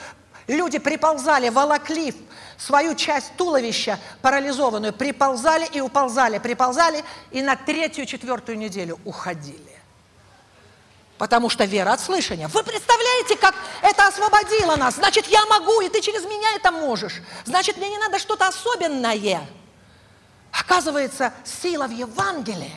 люди 0.57 0.79
приползали, 0.79 1.49
волокли 1.49 2.15
свою 2.59 2.95
часть 2.95 3.35
туловища 3.37 3.99
парализованную, 4.23 4.93
приползали 4.93 5.67
и 5.73 5.81
уползали, 5.81 6.39
приползали 6.39 7.05
и 7.31 7.43
на 7.43 7.57
третью, 7.57 8.07
четвертую 8.07 8.59
неделю 8.59 8.99
уходили. 9.05 9.79
Потому 11.19 11.51
что 11.51 11.65
вера 11.65 11.93
от 11.93 12.01
слышания. 12.01 12.49
Вы 12.49 12.63
представляете, 12.63 13.37
как 13.37 13.55
это 13.83 14.07
освободило 14.07 14.77
нас? 14.77 14.95
Значит, 14.95 15.27
я 15.27 15.45
могу, 15.47 15.81
и 15.83 15.89
ты 15.91 16.01
через 16.01 16.25
меня 16.25 16.55
это 16.57 16.73
можешь. 16.73 17.21
Значит, 17.45 17.77
мне 17.77 17.91
не 17.91 17.99
надо 17.99 18.19
что-то 18.19 18.49
особенное. 18.49 19.47
Оказывается, 20.51 21.33
сила 21.45 21.87
в 21.87 21.91
Евангелии. 21.91 22.75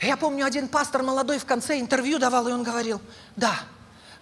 Я 0.00 0.16
помню, 0.16 0.44
один 0.46 0.68
пастор 0.68 1.02
молодой 1.02 1.38
в 1.38 1.44
конце 1.44 1.78
интервью 1.78 2.18
давал, 2.18 2.48
и 2.48 2.52
он 2.52 2.62
говорил, 2.62 3.00
да, 3.36 3.60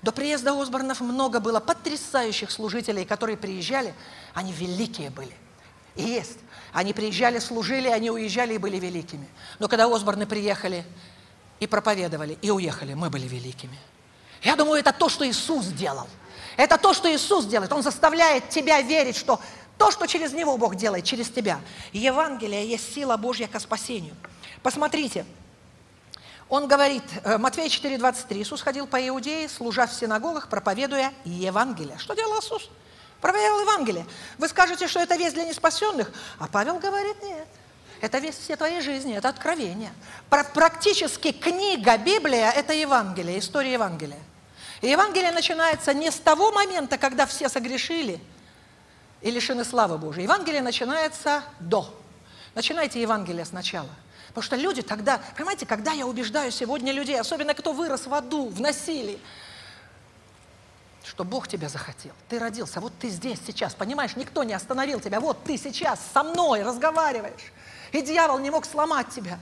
до 0.03 0.11
приезда 0.11 0.61
Осборнов 0.61 1.01
много 1.01 1.39
было 1.39 1.61
потрясающих 1.61 2.51
служителей, 2.51 3.05
которые 3.05 3.37
приезжали, 3.37 3.95
они 4.35 4.53
великие 4.53 5.11
были. 5.11 5.33
И 5.95 6.03
есть. 6.03 6.39
Они 6.73 6.93
приезжали, 6.93 7.39
служили, 7.39 7.89
они 7.89 8.11
уезжали 8.11 8.55
и 8.55 8.59
были 8.59 8.79
великими. 8.79 9.29
Но 9.59 9.69
когда 9.69 9.87
Осборны 9.87 10.27
приехали 10.27 10.85
и 11.61 11.67
проповедовали, 11.67 12.37
и 12.43 12.51
уехали, 12.51 12.95
мы 12.95 13.11
были 13.11 13.29
великими. 13.29 13.79
Я 14.43 14.57
думаю, 14.57 14.81
это 14.81 14.93
то, 14.93 15.09
что 15.09 15.29
Иисус 15.29 15.67
делал. 15.67 16.09
Это 16.57 16.79
то, 16.79 16.93
что 16.95 17.13
Иисус 17.15 17.45
делает. 17.45 17.73
Он 17.73 17.83
заставляет 17.83 18.49
тебя 18.49 18.81
верить, 18.81 19.17
что 19.17 19.41
то, 19.79 19.91
что 19.91 20.07
через 20.07 20.33
него 20.33 20.57
Бог 20.57 20.75
делает, 20.75 21.05
через 21.05 21.29
тебя. 21.29 21.61
Евангелие 21.93 22.69
есть 22.69 22.93
сила 22.93 23.17
Божья 23.17 23.47
к 23.47 23.61
спасению. 23.61 24.17
Посмотрите, 24.63 25.25
он 26.53 26.69
говорит, 26.69 27.03
э, 27.25 27.39
Матфея 27.39 27.69
4,23, 27.69 28.43
Иисус 28.43 28.61
ходил 28.61 28.87
по 28.87 28.97
Иудее, 29.09 29.49
служа 29.49 29.87
в 29.87 29.93
синагогах, 29.93 30.49
проповедуя 30.49 31.13
Евангелие. 31.25 31.97
Что 31.99 32.15
делал 32.15 32.39
Иисус? 32.39 32.69
Проповедовал 33.21 33.61
Евангелие. 33.61 34.07
Вы 34.37 34.49
скажете, 34.49 34.87
что 34.87 35.01
это 35.01 35.17
весть 35.17 35.35
для 35.35 35.45
неспасенных, 35.45 36.13
а 36.39 36.49
Павел 36.49 36.79
говорит, 36.79 37.23
нет. 37.23 37.49
Это 38.01 38.19
весть 38.19 38.43
всей 38.43 38.57
твоей 38.57 38.81
жизни, 38.81 39.17
это 39.17 39.29
откровение. 39.31 39.93
Практически 40.29 41.33
книга 41.33 41.97
Библия– 41.97 42.51
это 42.57 42.75
Евангелие, 42.75 43.39
история 43.39 43.73
Евангелия. 43.73 44.21
И 44.81 44.89
Евангелие 44.89 45.33
начинается 45.33 45.95
не 45.95 46.11
с 46.11 46.17
того 46.17 46.53
момента, 46.53 46.99
когда 46.99 47.27
все 47.27 47.49
согрешили– 47.49 48.21
и 49.23 49.31
лишены 49.31 49.65
славы 49.65 49.99
Божией. 49.99 50.25
Евангелие 50.25 50.63
начинается 50.63 51.45
до. 51.61 51.89
Начинайте 52.55 53.01
Евангелие 53.01 53.45
сначала. 53.45 53.89
Потому 54.35 54.43
что 54.43 54.57
люди 54.57 54.83
тогда, 54.83 55.21
понимаете, 55.37 55.67
когда 55.67 55.93
я 55.93 56.07
убеждаю 56.07 56.51
сегодня 56.51 56.93
людей, 56.93 57.21
особенно 57.21 57.55
кто 57.55 57.73
вырос 57.73 58.07
в 58.07 58.15
аду, 58.15 58.49
в 58.49 58.61
насилии, 58.61 59.19
что 61.05 61.25
Бог 61.25 61.49
тебя 61.49 61.69
захотел. 61.69 62.13
Ты 62.29 62.39
родился, 62.39 62.81
вот 62.81 62.93
ты 62.99 63.09
здесь 63.09 63.39
сейчас, 63.47 63.75
понимаешь, 63.75 64.17
никто 64.17 64.45
не 64.45 64.55
остановил 64.55 65.01
тебя. 65.01 65.21
Вот 65.21 65.45
ты 65.45 65.59
сейчас 65.59 66.01
со 66.15 66.23
мной 66.23 66.63
разговариваешь. 66.63 67.53
И 67.93 68.01
дьявол 68.01 68.39
не 68.39 68.51
мог 68.51 68.65
сломать 68.65 69.09
тебя. 69.11 69.39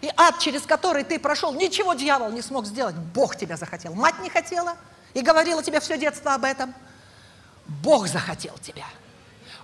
И 0.00 0.10
ад, 0.16 0.38
через 0.38 0.62
который 0.62 1.04
ты 1.04 1.18
прошел, 1.18 1.52
ничего 1.52 1.94
дьявол 1.94 2.30
не 2.30 2.40
смог 2.40 2.66
сделать. 2.66 2.94
Бог 2.94 3.36
тебя 3.36 3.56
захотел. 3.56 3.94
Мать 3.94 4.18
не 4.20 4.30
хотела 4.30 4.76
и 5.12 5.20
говорила 5.20 5.62
тебе 5.62 5.80
все 5.80 5.98
детство 5.98 6.34
об 6.34 6.44
этом– 6.44 6.74
Бог 7.66 8.06
захотел 8.06 8.54
тебя. 8.58 8.84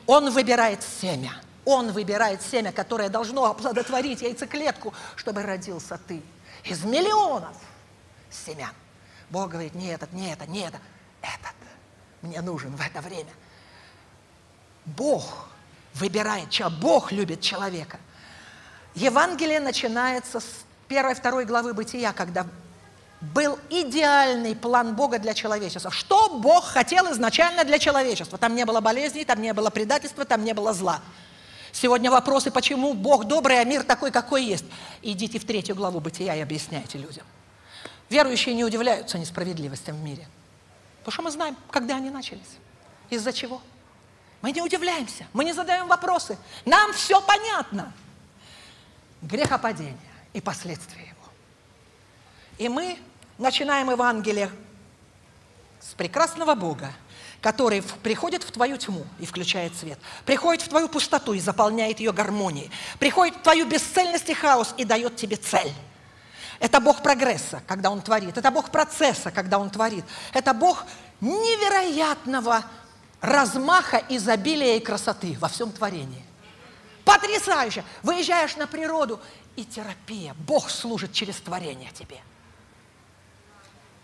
Он 0.07 0.31
выбирает 0.31 0.81
семя. 0.83 1.33
Он 1.65 1.93
выбирает 1.93 2.43
семя, 2.43 2.73
которое 2.73 3.09
должно 3.09 3.45
оплодотворить 3.45 4.23
яйцеклетку, 4.23 4.93
чтобы 5.17 5.43
родился 5.43 5.99
ты. 6.09 6.23
Из 6.65 6.85
миллионов 6.85 7.57
семян. 8.31 8.73
Бог 9.31 9.51
говорит, 9.51 9.75
не 9.75 9.89
этот, 9.89 10.13
не 10.13 10.33
это, 10.33 10.47
не 10.47 10.61
это, 10.61 10.79
этот 11.23 11.55
мне 12.23 12.41
нужен 12.41 12.75
в 12.75 12.81
это 12.81 13.01
время. 13.01 13.33
Бог 14.85 15.49
выбирает, 15.95 16.51
человека. 16.51 16.81
Бог 16.81 17.13
любит 17.13 17.41
человека. 17.41 17.99
Евангелие 18.95 19.61
начинается 19.61 20.41
с 20.41 20.65
первой-второй 20.89 21.45
главы 21.45 21.75
Бытия, 21.75 22.13
когда 22.13 22.47
был 23.21 23.59
идеальный 23.71 24.57
план 24.57 24.95
Бога 24.95 25.19
для 25.19 25.35
человечества. 25.35 25.91
Что 25.91 26.39
Бог 26.39 26.65
хотел 26.65 27.11
изначально 27.13 27.65
для 27.65 27.79
человечества? 27.79 28.39
Там 28.39 28.55
не 28.55 28.65
было 28.65 28.81
болезней, 28.81 29.25
там 29.25 29.41
не 29.41 29.53
было 29.53 29.71
предательства, 29.71 30.25
там 30.25 30.45
не 30.45 30.55
было 30.55 30.73
зла. 30.73 31.01
Сегодня 31.73 32.11
вопросы, 32.11 32.51
почему 32.51 32.93
Бог 32.93 33.25
добрый, 33.25 33.59
а 33.59 33.65
мир 33.65 33.83
такой, 33.83 34.11
какой 34.11 34.45
есть. 34.45 34.67
Идите 35.01 35.39
в 35.39 35.45
третью 35.45 35.75
главу 35.75 36.01
Бытия 36.01 36.37
и 36.37 36.41
объясняйте 36.41 36.99
людям. 36.99 37.27
Верующие 38.11 38.55
не 38.55 38.63
удивляются 38.63 39.19
несправедливостям 39.19 39.97
в 39.97 40.03
мире. 40.03 40.29
Потому 40.99 41.13
что 41.13 41.23
мы 41.23 41.31
знаем, 41.31 41.57
когда 41.71 41.97
они 41.97 42.11
начались. 42.11 42.59
Из-за 43.09 43.33
чего? 43.33 43.63
Мы 44.43 44.53
не 44.53 44.61
удивляемся, 44.61 45.27
мы 45.33 45.45
не 45.45 45.53
задаем 45.53 45.89
вопросы. 45.89 46.37
Нам 46.67 46.93
все 46.93 47.21
понятно. 47.23 47.93
Грехопадение 49.23 49.97
и 50.33 50.41
последствия 50.41 51.03
его. 51.03 51.33
И 52.59 52.69
мы 52.69 52.99
начинаем 53.39 53.91
Евангелие 53.91 54.51
с 55.81 55.95
прекрасного 55.95 56.55
Бога, 56.55 56.93
который 57.43 57.83
приходит 58.03 58.45
в 58.45 58.53
твою 58.53 58.79
тьму 58.79 59.05
и 59.19 59.27
включает 59.27 59.77
свет, 59.77 59.99
приходит 60.25 60.63
в 60.63 60.69
твою 60.69 60.89
пустоту 60.89 61.35
и 61.35 61.41
заполняет 61.41 62.01
ее 62.01 62.13
гармонией, 62.13 62.71
приходит 62.99 63.37
в 63.37 63.43
твою 63.43 63.67
бесцельность 63.67 64.31
и 64.31 64.35
хаос 64.35 64.75
и 64.79 64.85
дает 64.85 65.17
тебе 65.17 65.37
цель. 65.37 65.73
Это 66.61 66.79
Бог 66.81 67.03
прогресса, 67.03 67.61
когда 67.67 67.91
Он 67.91 68.01
творит. 68.01 68.39
Это 68.39 68.53
Бог 68.53 68.71
процесса, 68.71 69.33
когда 69.33 69.59
Он 69.59 69.69
творит. 69.69 70.05
Это 70.33 70.55
Бог 70.55 70.85
невероятного 71.21 72.65
размаха, 73.21 74.01
изобилия 74.09 74.77
и 74.77 74.81
красоты 74.81 75.37
во 75.41 75.49
всем 75.49 75.73
творении. 75.73 76.23
Потрясающе! 77.05 77.85
Выезжаешь 78.05 78.55
на 78.55 78.69
природу, 78.69 79.21
и 79.57 79.65
терапия. 79.65 80.35
Бог 80.47 80.71
служит 80.71 81.13
через 81.13 81.37
творение 81.37 81.91
тебе– 81.91 82.21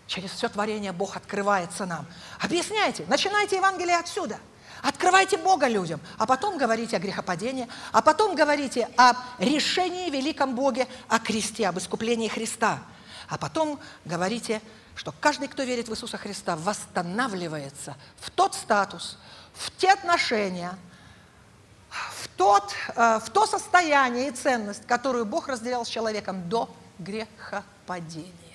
Через 0.09 0.31
все 0.31 0.49
творение 0.49 0.91
Бог 0.91 1.15
открывается 1.15 1.85
нам. 1.85 2.07
Объясняйте, 2.39 3.05
начинайте 3.07 3.57
Евангелие 3.57 3.95
отсюда. 3.95 4.39
Открывайте 4.81 5.37
Бога 5.37 5.67
людям, 5.67 6.01
а 6.17 6.25
потом 6.25 6.57
говорите 6.57 6.97
о 6.97 6.99
грехопадении, 6.99 7.67
а 7.91 8.01
потом 8.01 8.33
говорите 8.33 8.89
о 8.97 9.13
решении 9.37 10.09
великом 10.09 10.55
Боге, 10.55 10.87
о 11.09 11.19
кресте, 11.19 11.67
об 11.67 11.77
искуплении 11.77 12.27
Христа. 12.27 12.79
А 13.27 13.37
потом 13.37 13.79
говорите, 14.03 14.63
что 14.95 15.11
каждый, 15.11 15.47
кто 15.47 15.61
верит 15.61 15.89
в 15.89 15.91
Иисуса 15.91 16.17
Христа, 16.17 16.55
восстанавливается 16.55 17.95
в 18.17 18.31
тот 18.31 18.55
статус, 18.55 19.19
в 19.53 19.69
те 19.77 19.91
отношения, 19.91 20.75
в, 21.91 22.27
тот, 22.29 22.73
э, 22.95 23.19
в 23.23 23.29
то 23.29 23.45
состояние 23.45 24.29
и 24.29 24.31
ценность, 24.31 24.87
которую 24.87 25.27
Бог 25.27 25.49
разделял 25.49 25.85
с 25.85 25.89
человеком 25.89 26.49
до 26.49 26.67
грехопадения. 26.97 28.48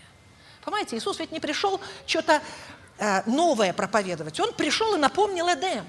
Понимаете, 0.64 0.96
Иисус 0.96 1.18
ведь 1.18 1.32
не 1.32 1.40
пришел 1.40 1.80
что-то 2.06 2.42
э, 2.98 3.22
новое 3.28 3.72
проповедовать. 3.72 4.40
Он 4.40 4.52
пришел 4.54 4.94
и 4.94 4.98
напомнил 4.98 5.48
Эдем. 5.48 5.84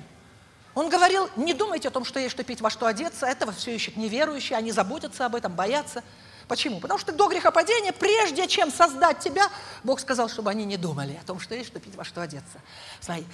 Он 0.74 0.90
говорил, 0.90 1.30
не 1.38 1.54
думайте 1.54 1.88
о 1.88 1.92
том, 1.92 2.04
что 2.04 2.20
есть 2.20 2.34
что 2.34 2.44
пить, 2.44 2.60
во 2.60 2.70
что 2.70 2.86
одеться. 2.86 3.26
Этого 3.26 3.54
все 3.54 3.74
ищут 3.74 3.96
неверующие, 3.96 4.58
они 4.58 4.74
заботятся 4.74 5.26
об 5.26 5.36
этом, 5.36 5.54
боятся. 5.54 6.04
Почему? 6.50 6.80
Потому 6.80 7.00
что 7.00 7.14
до 7.14 7.28
грехопадения, 7.28 7.94
прежде 7.94 8.48
чем 8.48 8.72
создать 8.72 9.20
тебя, 9.20 9.50
Бог 9.84 10.00
сказал, 10.00 10.30
чтобы 10.30 10.50
они 10.52 10.66
не 10.66 10.78
думали 10.78 11.18
о 11.22 11.26
том, 11.26 11.40
что 11.40 11.56
есть 11.56 11.70
что 11.70 11.80
пить, 11.80 11.96
во 11.96 12.04
что 12.04 12.22
одеться. 12.22 12.60
Смотри, 13.00 13.26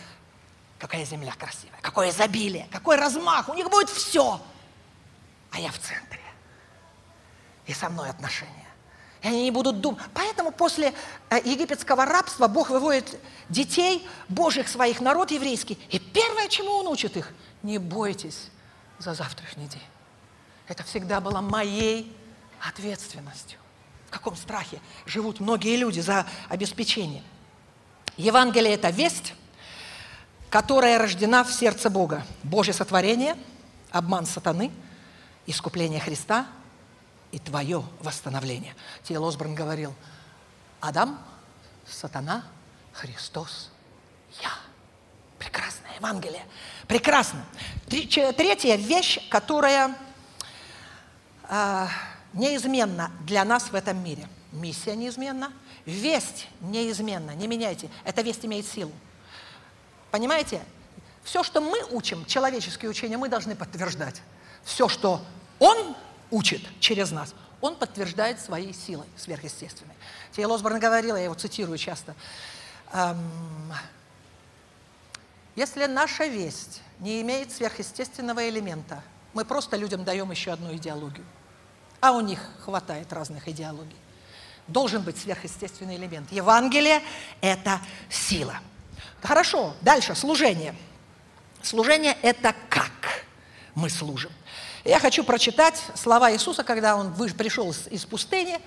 какая 0.78 1.04
земля 1.04 1.34
красивая, 1.38 1.80
какое 1.82 2.12
изобилие, 2.12 2.68
какой 2.72 2.96
размах, 2.96 3.50
у 3.50 3.54
них 3.56 3.70
будет 3.70 3.90
все. 3.90 4.40
А 5.52 5.60
я 5.60 5.72
в 5.72 5.80
центре. 5.80 6.22
И 7.66 7.74
со 7.74 7.90
мной 7.90 8.10
отношения. 8.10 8.61
И 9.22 9.28
они 9.28 9.44
не 9.44 9.52
будут 9.52 9.82
думать. 9.82 10.02
Поэтому 10.14 10.52
после 10.52 10.94
э, 11.30 11.40
египетского 11.46 12.06
рабства 12.06 12.48
Бог 12.48 12.70
выводит 12.72 13.20
детей, 13.50 14.08
Божьих 14.28 14.68
своих, 14.68 15.00
народ 15.00 15.32
еврейский. 15.32 15.78
И 15.90 16.00
первое, 16.00 16.48
чему 16.48 16.72
Он 16.72 16.88
учит 16.88 17.16
их, 17.18 17.32
не 17.62 17.78
бойтесь 17.78 18.50
за 18.98 19.14
завтрашний 19.14 19.68
день. 19.68 19.84
Это 20.68 20.84
всегда 20.84 21.22
было 21.22 21.42
моей 21.42 22.16
ответственностью. 22.68 23.60
В 24.08 24.12
каком 24.12 24.36
страхе 24.36 24.82
живут 25.06 25.40
многие 25.40 25.76
люди 25.76 26.00
за 26.00 26.26
обеспечение. 26.50 27.24
Евангелие– 28.18 28.74
это 28.76 28.90
весть, 28.90 29.34
которая 30.50 30.98
рождена 30.98 31.44
в 31.44 31.54
сердце 31.54 31.90
Бога. 31.90 32.26
Божье 32.44 32.74
сотворение, 32.74 33.38
обман 33.92 34.26
сатаны, 34.26 34.72
искупление 35.46 36.00
Христа 36.00 36.48
и 37.32 37.40
твое 37.40 37.84
восстановление. 38.02 38.76
Тиел 39.04 39.26
Осборн 39.26 39.56
говорил, 39.56 39.94
Адам, 40.80 41.20
сатана, 41.88 42.44
Христос, 42.94 43.70
я. 44.42 44.52
Прекрасное 45.40 45.96
Евангелие. 45.96 46.46
Прекрасно. 46.88 47.44
Третья 47.88 48.76
вещь, 48.76 49.28
которая 49.30 49.96
э, 51.50 51.88
неизменна 52.34 53.12
для 53.22 53.44
нас 53.44 53.72
в 53.72 53.76
этом 53.76 54.04
мире. 54.04 54.28
Миссия 54.52 54.96
неизменна, 54.96 55.52
весть 55.86 56.48
неизменна, 56.60 57.32
не 57.32 57.48
меняйте. 57.48 57.90
Эта 58.04 58.22
весть 58.22 58.46
имеет 58.46 58.68
силу. 58.68 58.92
Понимаете? 60.12 60.62
Все, 61.24 61.44
что 61.44 61.62
мы 61.62 61.84
учим, 61.92 62.26
человеческие 62.26 62.90
учения, 62.90 63.18
мы 63.18 63.30
должны 63.30 63.56
подтверждать. 63.56 64.22
Все, 64.64 64.88
что 64.88 65.22
Он 65.60 65.96
учит 66.32 66.62
через 66.80 67.12
нас, 67.12 67.36
Он 67.62 67.76
подтверждает 67.76 68.40
своей 68.40 68.74
силой 68.74 69.08
сверхъестественной. 69.18 69.94
Тейл 70.32 70.52
Осборн 70.52 70.80
говорила, 70.80 71.16
я 71.18 71.26
его 71.26 71.36
цитирую 71.36 71.78
часто, 71.78 72.16
эм, 72.94 73.74
если 75.56 75.86
наша 75.86 76.26
весть 76.26 76.82
не 77.00 77.22
имеет 77.22 77.52
сверхъестественного 77.52 78.48
элемента, 78.50 79.04
мы 79.34 79.46
просто 79.46 79.76
людям 79.78 80.04
даем 80.04 80.32
еще 80.32 80.52
одну 80.52 80.74
идеологию. 80.76 81.26
А 82.00 82.14
у 82.14 82.22
них 82.22 82.40
хватает 82.64 83.12
разных 83.14 83.48
идеологий. 83.48 83.96
Должен 84.68 85.02
быть 85.02 85.18
сверхъестественный 85.18 85.98
элемент. 85.98 86.32
Евангелие– 86.32 87.02
это 87.42 87.80
сила. 88.10 88.56
Хорошо, 89.22 89.76
дальше, 89.82 90.16
служение. 90.16 90.76
Служение– 91.62 92.18
это 92.22 92.56
как 92.70 93.26
мы 93.76 93.90
служим. 93.90 94.32
Я 94.84 95.00
хочу 95.00 95.24
прочитать 95.24 95.82
слова 95.96 96.32
Иисуса, 96.34 96.64
когда 96.64 96.96
Он 96.96 97.14
пришел 97.14 97.72
из 97.90 98.06
пустыни, 98.06 98.60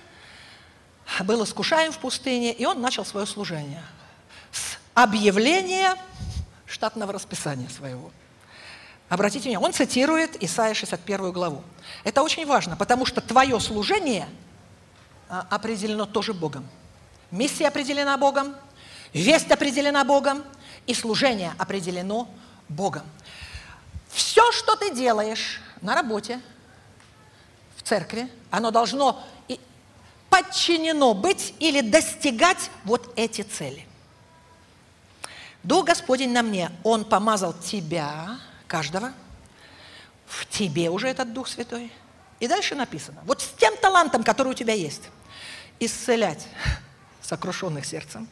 был 1.23 1.43
искушаем 1.43 1.91
в 1.91 1.97
пустыне, 1.97 2.53
и 2.53 2.65
Он 2.65 2.81
начал 2.81 3.05
свое 3.05 3.25
служение 3.25 3.83
с 4.51 4.77
объявления 4.93 5.95
штатного 6.65 7.13
расписания 7.13 7.67
своего. 7.69 8.11
Обратите 9.07 9.49
внимание, 9.49 9.67
он 9.67 9.73
цитирует 9.73 10.41
Исаия 10.41 10.73
61 10.73 11.31
главу. 11.31 11.63
Это 12.03 12.23
очень 12.23 12.45
важно, 12.45 12.75
потому 12.75 13.05
что 13.05 13.21
твое 13.21 13.59
служение 13.59 14.27
а, 15.29 15.45
определено 15.51 16.07
тоже 16.07 16.33
Богом. 16.33 16.67
Миссия 17.29 17.67
определена 17.67 18.17
Богом, 18.17 18.55
весть 19.13 19.51
определена 19.51 20.03
Богом, 20.03 20.43
и 20.87 20.93
служение 20.93 21.53
определено 21.57 22.27
Богом. 22.69 23.03
Все, 24.09 24.51
что 24.51 24.75
ты 24.75 24.93
делаешь 24.93 25.61
на 25.81 25.95
работе, 25.95 26.39
в 27.77 27.83
церкви, 27.83 28.29
оно 28.51 28.71
должно 28.71 29.23
подчинено 30.29 31.13
быть 31.13 31.53
или 31.59 31.81
достигать 31.81 32.69
вот 32.83 33.13
эти 33.15 33.41
цели– 33.41 33.87
Дух 35.65 35.85
Господень 35.85 36.31
на 36.31 36.43
мне, 36.43 36.71
Он 36.83 37.03
помазал 37.03 37.51
тебя, 37.51 38.37
каждого, 38.67 39.13
в 40.27 40.45
тебе 40.45 40.91
уже 40.91 41.07
этот 41.07 41.33
Дух 41.33 41.47
Святой. 41.47 41.91
И 42.39 42.47
дальше 42.47 42.75
написано, 42.75 43.19
вот 43.25 43.41
с 43.41 43.47
тем 43.57 43.75
талантом, 43.77 44.23
который 44.23 44.49
у 44.49 44.53
тебя 44.53 44.73
есть, 44.73 45.09
исцелять 45.79 46.47
сокрушенных 47.23 47.83
сердцем, 47.83 48.27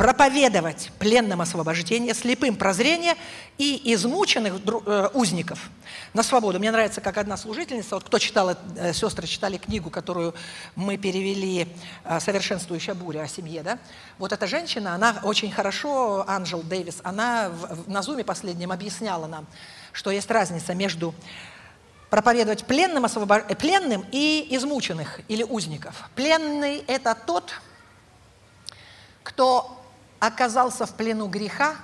проповедовать 0.00 0.90
пленным 0.98 1.42
освобождение, 1.42 2.14
слепым 2.14 2.56
прозрение 2.56 3.16
и 3.58 3.92
измученных 3.92 4.54
э, 4.64 5.08
узников 5.12 5.68
на 6.14 6.22
свободу. 6.22 6.58
Мне 6.58 6.70
нравится, 6.70 7.02
как 7.02 7.18
одна 7.18 7.36
служительница, 7.36 7.96
вот 7.96 8.04
кто 8.04 8.18
читал, 8.18 8.56
э, 8.76 8.94
сестры 8.94 9.26
читали 9.26 9.58
книгу, 9.58 9.90
которую 9.90 10.34
мы 10.74 10.96
перевели 10.96 11.68
э, 12.04 12.18
«Совершенствующая 12.18 12.94
буря» 12.94 13.24
о 13.24 13.28
семье, 13.28 13.62
да? 13.62 13.78
Вот 14.16 14.32
эта 14.32 14.46
женщина, 14.46 14.94
она 14.94 15.20
очень 15.22 15.52
хорошо, 15.52 16.24
Анжел 16.26 16.62
Дэвис, 16.62 17.00
она 17.02 17.52
на 17.86 18.00
Зуме 18.00 18.24
последнем 18.24 18.72
объясняла 18.72 19.26
нам, 19.26 19.46
что 19.92 20.10
есть 20.10 20.30
разница 20.30 20.72
между 20.72 21.14
проповедовать 22.08 22.64
пленным, 22.64 23.04
освобож... 23.04 23.42
пленным 23.58 24.06
и 24.12 24.46
измученных 24.48 25.20
или 25.28 25.42
узников. 25.42 26.08
Пленный– 26.14 26.78
это 26.86 27.14
тот, 27.14 27.52
кто 29.22 29.76
оказался 30.20 30.86
в 30.86 30.94
плену 30.94 31.26
греха 31.26 31.76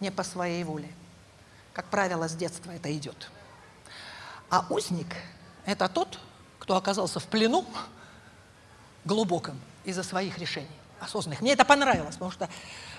не 0.00 0.10
по 0.10 0.24
своей 0.24 0.64
воле. 0.64 0.90
Как 1.72 1.86
правило, 1.86 2.28
с 2.28 2.34
детства 2.34 2.72
это 2.72 2.92
идет. 2.96 3.30
А 4.50 4.66
узник– 4.70 5.14
это 5.66 5.88
тот, 5.88 6.18
кто 6.58 6.76
оказался 6.76 7.20
в 7.20 7.26
плену 7.26 7.64
глубоком 9.04 9.60
из-за 9.84 10.02
своих 10.02 10.38
решений 10.38 10.66
осознанных. 11.00 11.42
Мне 11.42 11.52
это 11.52 11.64
понравилось, 11.64 12.14
потому 12.14 12.30
что 12.30 12.48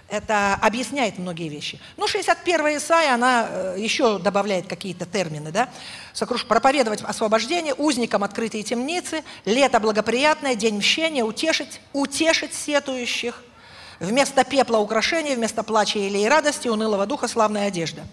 это 0.08 0.54
объясняет 0.56 1.18
многие 1.18 1.50
вещи. 1.50 1.80
Ну, 1.98 2.08
61 2.08 2.78
Исаия, 2.78 3.16
она 3.16 3.48
э, 3.50 3.76
еще 3.80 4.20
добавляет 4.20 4.68
какие-то 4.68 5.08
термины, 5.08 5.52
да? 5.52 5.70
Сокруш... 6.14 6.46
Проповедовать 6.46 7.02
освобождение, 7.02 7.74
узникам 7.74 8.24
открытые 8.24 8.62
темницы, 8.62 9.24
лето 9.46 9.80
благоприятное, 9.80 10.54
день 10.54 10.78
мщения, 10.78 11.24
утешить, 11.24 11.82
утешить 11.94 12.54
сетующих– 12.54 13.44
Вместо 14.00 14.44
пепла 14.44 14.78
украшения, 14.80 15.36
вместо 15.36 15.64
плача 15.64 16.00
или 16.00 16.26
радости, 16.26 16.68
унылого 16.68 17.06
духа 17.06 17.28
славная 17.28 17.68
одежда. 17.68 18.04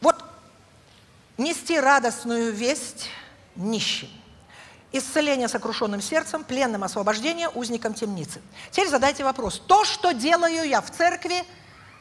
Вот 0.00 0.16
нести 1.36 1.78
радостную 1.78 2.52
весть 2.52 3.08
нищим. 3.56 4.08
Исцеление 4.92 5.48
сокрушенным 5.48 6.00
сердцем, 6.00 6.44
пленным 6.44 6.84
освобождение, 6.84 7.48
узникам 7.48 7.92
темницы. 7.92 8.40
Теперь 8.70 8.88
задайте 8.88 9.24
вопрос. 9.24 9.60
То, 9.66 9.84
что 9.84 10.12
делаю 10.12 10.66
я 10.66 10.80
в 10.80 10.90
церкви 10.90 11.44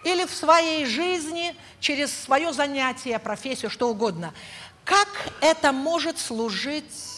или 0.05 0.25
в 0.25 0.33
своей 0.33 0.85
жизни, 0.85 1.55
через 1.79 2.17
свое 2.17 2.53
занятие, 2.53 3.19
профессию, 3.19 3.69
что 3.69 3.89
угодно, 3.89 4.33
как 4.85 5.09
это 5.41 5.73
может 5.73 6.17
служить 6.17 7.16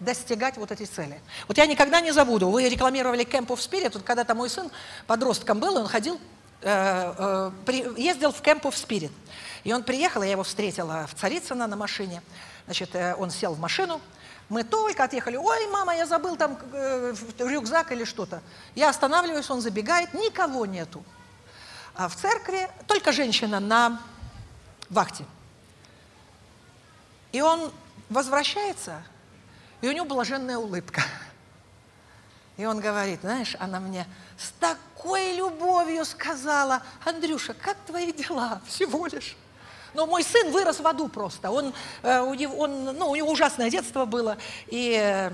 достигать 0.00 0.56
вот 0.56 0.70
эти 0.70 0.84
цели. 0.84 1.20
Вот 1.48 1.58
я 1.58 1.66
никогда 1.66 2.00
не 2.00 2.12
забуду, 2.12 2.50
вы 2.50 2.68
рекламировали 2.68 3.24
Camp 3.24 3.48
of 3.48 3.56
Spirit, 3.56 3.92
вот 3.94 4.02
когда-то 4.02 4.34
мой 4.34 4.50
сын 4.50 4.70
подростком 5.06 5.58
был, 5.58 5.76
он 5.76 5.88
ходил, 5.88 6.20
э, 6.62 7.50
э, 7.66 7.94
ездил 7.96 8.32
в 8.32 8.42
Camp 8.42 8.62
of 8.62 8.72
Spirit. 8.72 9.12
И 9.64 9.72
он 9.72 9.82
приехал, 9.82 10.22
я 10.22 10.32
его 10.32 10.42
встретила 10.42 11.06
в 11.06 11.14
Царицыно 11.14 11.66
на 11.66 11.76
машине, 11.76 12.22
значит, 12.66 12.94
э, 12.94 13.14
он 13.16 13.30
сел 13.30 13.54
в 13.54 13.58
машину, 13.58 14.00
мы 14.48 14.62
только 14.62 15.04
отъехали, 15.04 15.36
ой, 15.36 15.66
мама, 15.68 15.96
я 15.96 16.06
забыл 16.06 16.36
там 16.36 16.58
э, 16.72 17.14
рюкзак 17.38 17.90
или 17.92 18.04
что-то. 18.04 18.42
Я 18.76 18.90
останавливаюсь, 18.90 19.50
он 19.50 19.60
забегает, 19.60 20.14
никого 20.14 20.66
нету. 20.66 21.02
А 21.96 22.08
в 22.08 22.14
церкви 22.14 22.68
только 22.86 23.10
женщина 23.10 23.58
на 23.58 24.00
вахте. 24.88 25.24
И 27.32 27.40
он 27.40 27.72
возвращается, 28.08 29.02
и 29.80 29.88
у 29.88 29.92
него 29.92 30.06
блаженная 30.06 30.58
улыбка. 30.58 31.02
И 32.56 32.64
он 32.64 32.80
говорит, 32.80 33.20
знаешь, 33.20 33.54
она 33.58 33.80
мне 33.80 34.06
с 34.38 34.50
такой 34.58 35.36
любовью 35.36 36.04
сказала, 36.04 36.82
Андрюша, 37.04 37.54
как 37.54 37.76
твои 37.86 38.12
дела? 38.12 38.60
Всего 38.66 39.06
лишь. 39.06 39.36
Но 39.92 40.06
мой 40.06 40.22
сын 40.22 40.50
вырос 40.50 40.80
в 40.80 40.86
аду 40.86 41.08
просто. 41.08 41.50
Он, 41.50 41.72
э, 42.02 42.20
у, 42.20 42.34
него, 42.34 42.56
он, 42.56 42.84
ну, 42.84 43.10
у 43.10 43.16
него 43.16 43.30
ужасное 43.30 43.70
детство 43.70 44.04
было. 44.04 44.36
И, 44.66 44.94
э, 44.98 45.30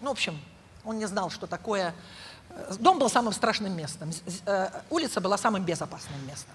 ну, 0.00 0.08
в 0.08 0.12
общем, 0.12 0.40
он 0.84 0.98
не 0.98 1.06
знал, 1.06 1.30
что 1.30 1.46
такое. 1.46 1.94
Дом 2.78 2.98
был 2.98 3.08
самым 3.08 3.32
страшным 3.32 3.74
местом. 3.74 4.10
Э, 4.46 4.82
улица 4.90 5.20
была 5.20 5.38
самым 5.38 5.62
безопасным 5.62 6.26
местом. 6.26 6.54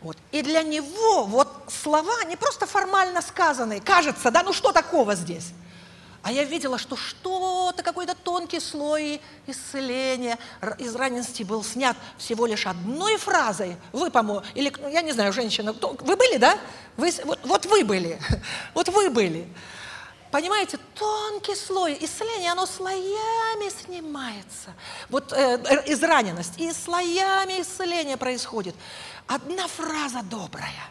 Вот. 0.00 0.16
И 0.32 0.42
для 0.42 0.62
него 0.62 1.24
вот 1.24 1.48
слова 1.68 2.24
не 2.24 2.36
просто 2.36 2.66
формально 2.66 3.22
сказанные. 3.22 3.80
Кажется, 3.80 4.32
да, 4.32 4.42
ну 4.42 4.52
что 4.52 4.72
такого 4.72 5.14
здесь? 5.14 5.52
А 6.22 6.30
я 6.30 6.44
видела, 6.44 6.78
что 6.78 6.96
что-то, 6.96 7.82
какой-то 7.82 8.14
тонкий 8.14 8.60
слой 8.60 9.20
исцеления 9.46 10.38
из 10.78 10.94
раненности 10.94 11.42
был 11.42 11.64
снят 11.64 11.96
всего 12.16 12.46
лишь 12.46 12.66
одной 12.66 13.16
фразой. 13.16 13.76
Вы, 13.92 14.10
по-моему, 14.10 14.44
или, 14.54 14.72
ну, 14.78 14.88
я 14.88 15.02
не 15.02 15.12
знаю, 15.12 15.32
женщина, 15.32 15.72
вы 15.72 16.16
были, 16.16 16.36
да? 16.36 16.56
Вы, 16.96 17.12
вот, 17.24 17.40
вот 17.42 17.66
вы 17.66 17.84
были, 17.84 18.20
вот 18.74 18.88
вы 18.88 19.10
были. 19.10 19.48
Понимаете, 20.30 20.78
тонкий 20.94 21.56
слой 21.56 21.98
исцеления, 22.00 22.52
оно 22.52 22.66
слоями 22.66 23.68
снимается. 23.68 24.72
Вот 25.10 25.32
э 25.32 25.56
израненность, 25.86 26.58
и 26.58 26.72
слоями 26.72 27.60
исцеления 27.60 28.16
происходит. 28.16 28.74
Одна 29.26 29.66
фраза 29.66 30.22
добрая 30.22 30.88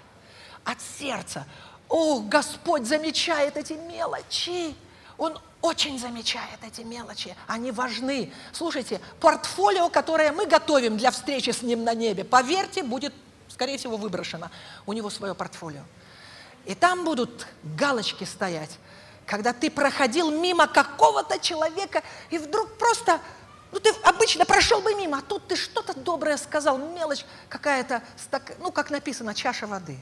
от 0.65 0.77
сердца. 0.99 1.47
О, 1.87 2.19
Господь 2.19 2.85
замечает 2.85 3.57
эти 3.57 3.73
мелочи. 3.73 4.75
Он 5.21 5.39
очень 5.61 5.99
замечает 5.99 6.57
эти 6.63 6.81
мелочи. 6.81 7.35
Они 7.45 7.71
важны. 7.71 8.33
Слушайте, 8.51 8.99
портфолио, 9.19 9.87
которое 9.87 10.31
мы 10.31 10.47
готовим 10.47 10.97
для 10.97 11.11
встречи 11.11 11.51
с 11.51 11.61
ним 11.61 11.83
на 11.83 11.93
небе, 11.93 12.23
поверьте, 12.23 12.81
будет, 12.81 13.13
скорее 13.47 13.77
всего, 13.77 13.97
выброшено. 13.97 14.49
У 14.87 14.93
него 14.93 15.11
свое 15.11 15.35
портфолио. 15.35 15.83
И 16.65 16.73
там 16.73 17.05
будут 17.05 17.45
галочки 17.61 18.23
стоять, 18.23 18.79
когда 19.27 19.53
ты 19.53 19.69
проходил 19.69 20.31
мимо 20.31 20.65
какого-то 20.65 21.37
человека, 21.37 22.01
и 22.31 22.39
вдруг 22.39 22.75
просто, 22.79 23.21
ну 23.71 23.79
ты 23.79 23.91
обычно 24.01 24.43
прошел 24.45 24.81
бы 24.81 24.95
мимо, 24.95 25.19
а 25.19 25.21
тут 25.21 25.47
ты 25.47 25.55
что-то 25.55 25.93
доброе 25.93 26.37
сказал, 26.37 26.79
мелочь 26.79 27.25
какая-то, 27.47 28.01
ну 28.57 28.71
как 28.71 28.89
написано, 28.89 29.35
чаша 29.35 29.67
воды. 29.67 29.99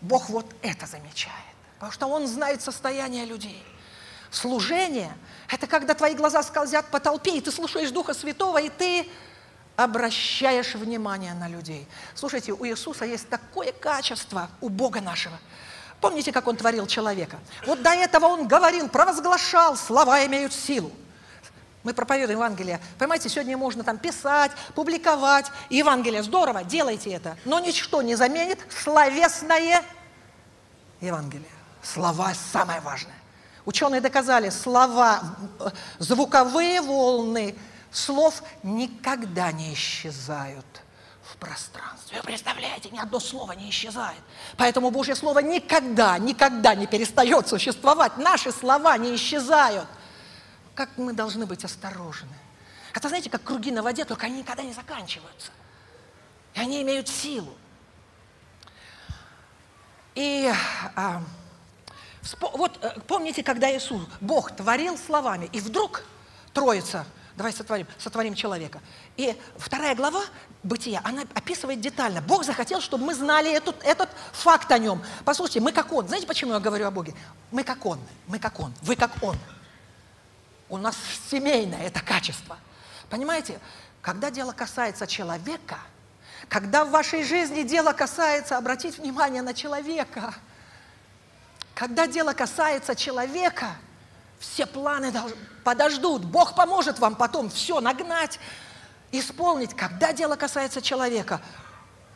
Бог 0.00 0.28
вот 0.28 0.46
это 0.62 0.86
замечает, 0.86 1.54
потому 1.74 1.92
что 1.92 2.08
Он 2.08 2.26
знает 2.26 2.62
состояние 2.62 3.24
людей. 3.24 3.64
Служение– 4.36 5.16
это 5.48 5.66
когда 5.66 5.94
твои 5.94 6.14
глаза 6.14 6.42
скользят 6.42 6.90
по 6.90 7.00
толпе, 7.00 7.38
и 7.38 7.40
ты 7.40 7.50
слушаешь 7.50 7.90
Духа 7.90 8.12
Святого, 8.12 8.58
и 8.58 8.68
ты 8.68 9.08
обращаешь 9.76 10.74
внимание 10.74 11.32
на 11.32 11.48
людей. 11.48 11.88
Слушайте, 12.14 12.52
у 12.52 12.66
Иисуса 12.66 13.06
есть 13.06 13.30
такое 13.30 13.72
качество, 13.72 14.50
у 14.60 14.68
Бога 14.68 15.00
нашего. 15.00 15.38
Помните, 16.02 16.32
как 16.32 16.46
Он 16.48 16.56
творил 16.58 16.86
человека? 16.86 17.38
Вот 17.64 17.80
до 17.80 17.94
этого 17.94 18.26
Он 18.26 18.46
говорил, 18.46 18.90
провозглашал, 18.90 19.74
слова 19.74 20.22
имеют 20.26 20.52
силу. 20.52 20.92
Мы 21.82 21.94
проповедуем 21.94 22.38
Евангелие. 22.38 22.78
Понимаете, 22.98 23.30
сегодня 23.30 23.56
можно 23.56 23.84
там 23.84 23.96
писать, 23.96 24.52
публиковать. 24.74 25.46
Евангелие 25.70 26.22
здорово, 26.22 26.62
делайте 26.62 27.10
это. 27.10 27.38
Но 27.46 27.58
ничто 27.58 28.02
не 28.02 28.16
заменит 28.16 28.58
словесное 28.68 29.82
Евангелие. 31.00 31.48
Слова 31.82 32.34
самое 32.52 32.82
важное. 32.82 33.16
Ученые 33.66 34.00
доказали, 34.00 34.48
слова, 34.48 35.20
звуковые 35.98 36.80
волны 36.80 37.56
слов 37.90 38.42
никогда 38.62 39.50
не 39.50 39.74
исчезают 39.74 40.64
в 41.24 41.36
пространстве. 41.36 42.18
Вы 42.18 42.22
представляете, 42.22 42.90
ни 42.90 42.98
одно 42.98 43.18
слово 43.18 43.52
не 43.52 43.68
исчезает. 43.68 44.20
Поэтому 44.56 44.92
Божье 44.92 45.16
Слово 45.16 45.40
никогда, 45.40 46.16
никогда 46.16 46.76
не 46.76 46.86
перестает 46.86 47.48
существовать. 47.48 48.16
Наши 48.18 48.52
слова 48.52 48.96
не 48.96 49.16
исчезают. 49.16 49.88
Как 50.76 50.90
мы 50.96 51.12
должны 51.12 51.44
быть 51.44 51.64
осторожны. 51.64 52.36
Это, 52.94 53.08
знаете, 53.08 53.28
как 53.28 53.42
круги 53.42 53.72
на 53.72 53.82
воде, 53.82 54.04
только 54.04 54.26
они 54.26 54.38
никогда 54.38 54.62
не 54.62 54.72
заканчиваются. 54.72 55.50
И 56.54 56.60
они 56.60 56.82
имеют 56.82 57.08
силу. 57.08 57.52
И 60.14 60.50
а, 60.94 61.22
вот 62.40 62.78
э, 62.82 63.00
помните, 63.06 63.42
когда 63.42 63.74
Иисус, 63.74 64.02
Бог 64.20 64.54
творил 64.54 64.98
словами, 64.98 65.48
и 65.52 65.60
вдруг 65.60 66.02
Троица, 66.52 67.04
давай 67.36 67.52
сотворим, 67.52 67.86
сотворим 67.98 68.34
человека. 68.34 68.80
И 69.16 69.36
вторая 69.56 69.94
глава 69.94 70.22
Бытия, 70.62 71.00
она 71.04 71.22
описывает 71.34 71.80
детально. 71.80 72.22
Бог 72.22 72.44
захотел, 72.44 72.80
чтобы 72.80 73.04
мы 73.04 73.14
знали 73.14 73.52
этот, 73.52 73.76
этот 73.84 74.08
факт 74.32 74.70
о 74.72 74.78
нем. 74.78 75.02
Послушайте, 75.24 75.60
мы 75.60 75.72
как 75.72 75.92
Он. 75.92 76.08
Знаете, 76.08 76.26
почему 76.26 76.54
я 76.54 76.60
говорю 76.60 76.86
о 76.86 76.90
Боге? 76.90 77.14
Мы 77.50 77.62
как 77.62 77.84
Он, 77.84 78.00
мы 78.26 78.38
как 78.38 78.58
Он, 78.58 78.72
вы 78.82 78.96
как 78.96 79.10
Он. 79.22 79.36
У 80.68 80.78
нас 80.78 80.96
семейное 81.30 81.82
это 81.82 82.00
качество. 82.00 82.56
Понимаете, 83.10 83.60
когда 84.00 84.30
дело 84.30 84.52
касается 84.52 85.06
человека, 85.06 85.78
когда 86.48 86.84
в 86.84 86.90
вашей 86.90 87.22
жизни 87.22 87.62
дело 87.62 87.92
касается 87.92 88.56
обратить 88.56 88.98
внимание 88.98 89.42
на 89.42 89.54
человека– 89.54 90.34
когда 91.76 92.06
дело 92.06 92.32
касается 92.32 92.96
человека, 92.96 93.76
все 94.38 94.64
планы 94.64 95.12
подождут. 95.62 96.24
Бог 96.24 96.54
поможет 96.54 96.98
вам 96.98 97.16
потом 97.16 97.50
все 97.50 97.82
нагнать, 97.82 98.40
исполнить. 99.12 99.76
Когда 99.76 100.14
дело 100.14 100.36
касается 100.36 100.80
человека, 100.80 101.42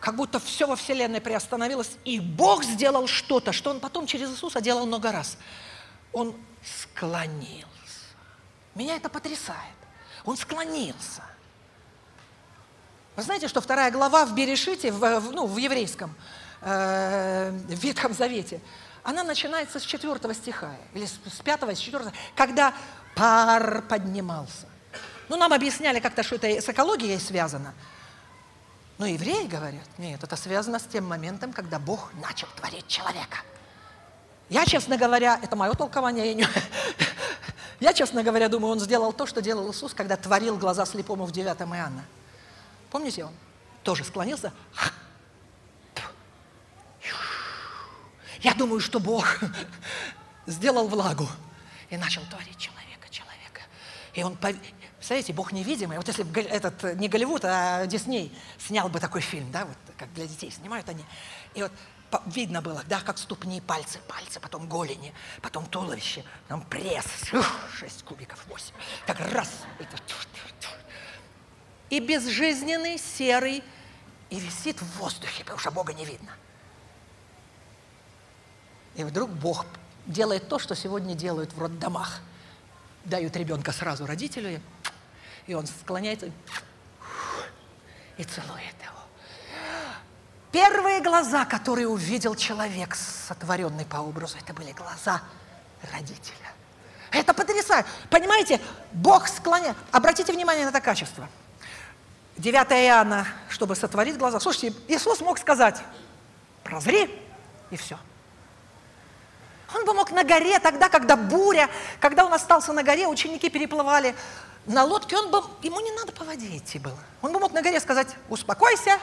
как 0.01 0.17
будто 0.17 0.41
все 0.41 0.67
во 0.67 0.77
Вселенной 0.77 1.21
приостановилось, 1.21 1.91
и 2.07 2.21
Бог 2.21 2.65
сделал 2.65 3.07
что-то, 3.07 3.53
что 3.53 3.69
Он 3.69 3.81
потом 3.81 4.07
через 4.07 4.31
Иисуса 4.31 4.63
делал 4.63 4.87
много 4.87 5.13
раз. 5.13 5.37
Он 6.15 6.35
склонился. 6.65 7.67
Меня 8.75 8.97
это 8.97 9.11
потрясает. 9.11 9.77
Он 10.25 10.39
склонился. 10.39 11.23
Вы 13.15 13.23
знаете, 13.25 13.47
что 13.47 13.61
вторая 13.61 13.91
глава 13.91 14.25
в 14.25 14.35
Берешите, 14.35 14.91
в, 14.91 15.33
ну, 15.33 15.45
в 15.45 15.59
еврейском, 15.59 16.15
э, 16.63 17.51
в 17.51 17.75
Ветхом 17.85 18.15
Завете– 18.15 18.63
она 19.03 19.25
начинается 19.25 19.79
с 19.79 19.83
четвертого 19.83 20.35
стиха, 20.35 20.77
или 20.95 21.07
с 21.07 21.41
пятого, 21.43 21.75
с 21.75 21.79
четвертого, 21.79 22.13
когда 22.35 22.75
пар 23.15 23.83
поднимался. 23.83 24.67
Ну, 25.29 25.37
нам 25.37 25.53
объясняли 25.53 26.01
как-то, 26.01 26.23
что 26.23 26.37
это 26.37 26.49
с 26.49 26.69
экологией 26.69 27.19
связано. 27.21 27.73
Но 28.99 29.07
евреи 29.07 29.47
говорят, 29.47 29.87
нет, 29.97 30.23
это 30.23 30.37
связано 30.37 30.79
с 30.79 30.85
тем 30.85 31.07
моментом, 31.07 31.53
когда 31.53 31.79
Бог 31.79 32.13
начал 32.21 32.49
творить 32.57 32.87
человека. 32.87 33.39
Я, 34.51 34.67
честно 34.67 34.99
говоря, 34.99 35.39
это 35.41 35.57
мое 35.57 35.73
толкование, 35.73 36.27
я, 36.27 36.35
не... 36.35 36.47
я, 37.81 37.95
честно 37.95 38.23
говоря, 38.23 38.49
думаю, 38.49 38.73
он 38.73 38.81
сделал 38.81 39.13
то, 39.13 39.25
что 39.25 39.41
делал 39.41 39.71
Иисус, 39.71 39.95
когда 39.95 40.17
творил 40.17 40.59
глаза 40.59 40.85
слепому 40.85 41.25
в 41.25 41.33
9 41.33 41.47
Иоанна. 41.47 42.05
Помните, 42.91 43.25
он 43.25 43.33
тоже 43.85 44.05
склонился, 44.05 44.53
Я 48.43 48.55
думаю, 48.55 48.81
что 48.81 49.01
Бог 49.01 49.41
сделал 50.47 50.89
влагу 50.89 51.29
и 51.91 51.97
начал 51.97 52.23
творить 52.23 52.57
человека, 52.57 53.09
человека. 53.11 53.61
И 54.15 54.23
он, 54.23 54.37
представляете, 54.37 55.33
Бог 55.33 55.53
невидимый. 55.53 55.99
Вот 55.99 56.09
если 56.09 56.23
бы 56.23 56.41
этот, 56.41 56.97
не 56.97 57.09
Голливуд, 57.09 57.45
а 57.45 57.87
Дисней 57.87 58.33
снял 58.59 58.89
бы 58.89 58.99
такой 58.99 59.21
фильм, 59.21 59.51
да, 59.53 59.67
вот 59.67 59.77
как 59.99 60.13
для 60.15 60.27
детей 60.27 60.51
снимают 60.51 60.89
они. 60.89 61.05
И 61.55 61.63
вот 61.63 61.73
видно 62.27 62.63
было, 62.63 62.83
да, 62.89 63.01
как 63.01 63.19
ступни, 63.19 63.61
пальцы, 63.61 63.99
пальцы, 64.09 64.41
потом 64.41 64.69
голени, 64.69 65.13
потом 65.43 65.67
туловище, 65.67 66.25
потом 66.49 66.63
пресс, 66.63 67.07
шесть 67.79 68.03
кубиков, 68.05 68.45
восемь. 68.49 68.75
Так 69.07 69.21
раз. 69.33 69.51
И 71.91 72.01
безжизненный, 72.01 72.99
серый, 72.99 73.63
и 74.31 74.41
висит 74.41 74.81
в 74.81 74.99
воздухе, 74.99 75.43
потому 75.43 75.59
что 75.59 75.71
Бога 75.71 75.93
не 75.93 76.05
видно. 76.05 76.31
И 78.97 79.05
вдруг 79.05 79.31
Бог 79.31 79.67
делает 80.07 80.49
то, 80.49 80.59
что 80.59 80.75
сегодня 80.75 81.15
делают 81.15 81.53
в 81.53 81.61
роддомах. 81.61 82.21
Дают 83.05 83.37
ребенка 83.37 83.73
сразу 83.73 84.05
родителю, 84.07 84.61
и 85.47 85.55
он 85.55 85.67
склоняется 85.67 86.31
и 88.19 88.25
целует 88.25 88.75
его. 88.83 89.01
Первые 90.53 91.01
глаза, 91.01 91.45
которые 91.47 91.89
увидел 91.89 92.35
человек, 92.35 92.95
сотворенный 92.95 93.87
по 93.87 93.97
образу, 93.97 94.37
это 94.37 94.53
были 94.53 94.73
глаза 94.73 95.23
родителя. 95.93 96.35
Это 97.11 97.33
потрясающе. 97.33 97.89
Понимаете, 98.11 98.61
Бог 98.93 99.29
склоняет. 99.29 99.77
Обратите 99.93 100.33
внимание 100.33 100.65
на 100.65 100.71
это 100.71 100.81
качество. 100.81 101.29
9 102.37 102.55
Иоанна, 102.55 103.27
чтобы 103.49 103.77
сотворить 103.77 104.19
глаза. 104.19 104.41
Слушайте, 104.41 104.77
Иисус 104.89 105.21
мог 105.21 105.39
сказать, 105.39 105.81
прозри, 106.63 107.11
и 107.71 107.77
все. 107.77 107.99
Он 109.75 109.85
бы 109.85 109.95
мог 109.95 110.11
на 110.11 110.25
горе, 110.25 110.59
тогда, 110.59 110.89
когда 110.89 111.17
буря, 111.17 111.69
когда 112.01 112.25
он 112.25 112.33
остался 112.33 112.73
на 112.73 112.83
горе, 112.83 113.07
ученики 113.07 113.49
переплывали 113.49 114.15
на 114.67 114.85
лодке, 114.85 115.17
он 115.17 115.31
бы, 115.31 115.43
ему 115.63 115.81
не 115.81 115.93
надо 115.93 116.13
по 116.13 116.25
воде 116.25 116.57
идти 116.57 116.79
было. 116.79 116.99
Он 117.23 117.33
бы 117.33 117.39
мог 117.39 117.53
на 117.53 117.63
горе 117.63 117.81
сказать, 117.81 118.09
успокойся, 118.29 118.99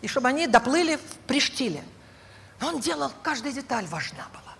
и 0.00 0.08
чтобы 0.08 0.28
они 0.28 0.46
доплыли 0.46 0.96
в 0.96 1.26
Приштиле. 1.26 1.82
Но 2.60 2.68
он 2.68 2.80
делал, 2.80 3.12
каждая 3.22 3.52
деталь 3.52 3.86
важна 3.86 4.26
была. 4.32 4.54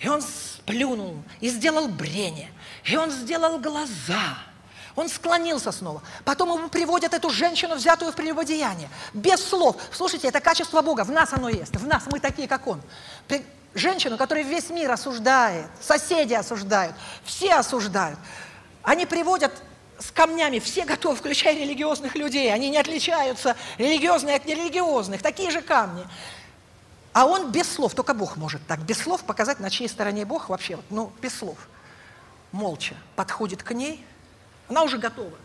И 0.00 0.08
он 0.08 0.20
сплюнул, 0.22 1.22
и 1.40 1.48
сделал 1.48 1.88
брение, 1.88 2.50
и 2.84 2.96
он 2.96 3.10
сделал 3.10 3.58
глаза– 3.58 4.38
он 4.96 5.10
склонился 5.10 5.70
снова. 5.72 6.02
Потом 6.24 6.56
ему 6.56 6.68
приводят 6.68 7.12
эту 7.12 7.28
женщину, 7.30 7.76
взятую 7.76 8.12
в 8.12 8.14
прелюбодеяние. 8.16 8.88
Без 9.12 9.46
слов. 9.46 9.76
Слушайте, 9.92 10.28
это 10.28 10.40
качество 10.40 10.80
Бога. 10.80 11.04
В 11.04 11.10
нас 11.10 11.32
оно 11.34 11.50
есть. 11.50 11.76
В 11.76 11.86
нас 11.86 12.04
мы 12.10 12.18
такие, 12.18 12.48
как 12.48 12.66
Он. 12.66 12.80
Женщину, 13.74 14.16
которая 14.16 14.42
весь 14.42 14.70
мир 14.70 14.90
осуждает. 14.90 15.66
Соседи 15.82 16.32
осуждают. 16.32 16.96
Все 17.24 17.54
осуждают. 17.54 18.18
Они 18.82 19.04
приводят 19.04 19.52
с 19.98 20.10
камнями, 20.10 20.58
все 20.58 20.84
готовы, 20.84 21.16
включая 21.16 21.54
религиозных 21.54 22.16
людей. 22.16 22.52
Они 22.52 22.70
не 22.70 22.78
отличаются, 22.78 23.54
религиозные 23.76 24.36
от 24.36 24.46
нерелигиозных. 24.46 25.22
Такие 25.22 25.50
же 25.50 25.60
камни. 25.60 26.06
А 27.12 27.26
он 27.26 27.50
без 27.50 27.70
слов, 27.70 27.94
только 27.94 28.14
Бог 28.14 28.36
может 28.36 28.66
так, 28.66 28.80
без 28.80 28.98
слов 28.98 29.24
показать, 29.24 29.58
на 29.58 29.70
чьей 29.70 29.88
стороне 29.88 30.24
Бог 30.26 30.50
вообще, 30.50 30.78
ну, 30.90 31.12
без 31.20 31.34
слов. 31.34 31.56
Молча 32.52 32.94
подходит 33.14 33.62
к 33.62 33.72
ней, 33.72 34.04
она 34.68 34.82
уже 34.82 34.98
готова. 34.98 35.36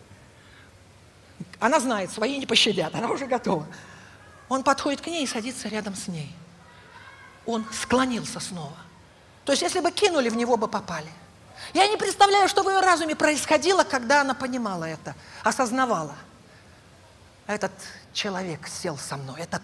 Она 1.60 1.80
знает, 1.80 2.12
свои 2.12 2.38
не 2.38 2.46
пощадят, 2.46 2.94
она 2.96 3.10
уже 3.10 3.28
готова. 3.28 3.68
Он 4.50 4.64
подходит 4.64 5.02
к 5.02 5.08
ней 5.08 5.24
и 5.24 5.28
садится 5.28 5.68
рядом 5.70 5.96
с 5.96 6.08
ней. 6.08 6.36
Он 7.46 7.66
склонился 7.72 8.40
снова. 8.40 8.76
То 9.46 9.52
есть, 9.54 9.62
если 9.62 9.80
бы 9.80 9.92
кинули, 9.92 10.30
в 10.30 10.36
него 10.36 10.58
бы 10.58 10.68
попали. 10.68 11.10
Я 11.74 11.88
не 11.88 11.98
представляю, 11.98 12.48
что 12.48 12.64
в 12.64 12.70
ее 12.70 12.80
разуме 12.80 13.16
происходило, 13.16 13.84
когда 13.84 14.22
она 14.22 14.34
понимала 14.34 14.86
это, 14.86 15.16
осознавала. 15.44 16.16
Этот 17.48 17.72
человек 18.14 18.68
сел 18.68 18.98
со 18.98 19.18
мной, 19.18 19.42
этот 19.42 19.62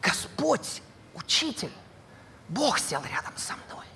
Господь, 0.00 0.82
учитель, 1.14 1.72
Бог 2.48 2.78
сел 2.78 3.02
рядом 3.02 3.32
со 3.36 3.54
мной. 3.54 3.86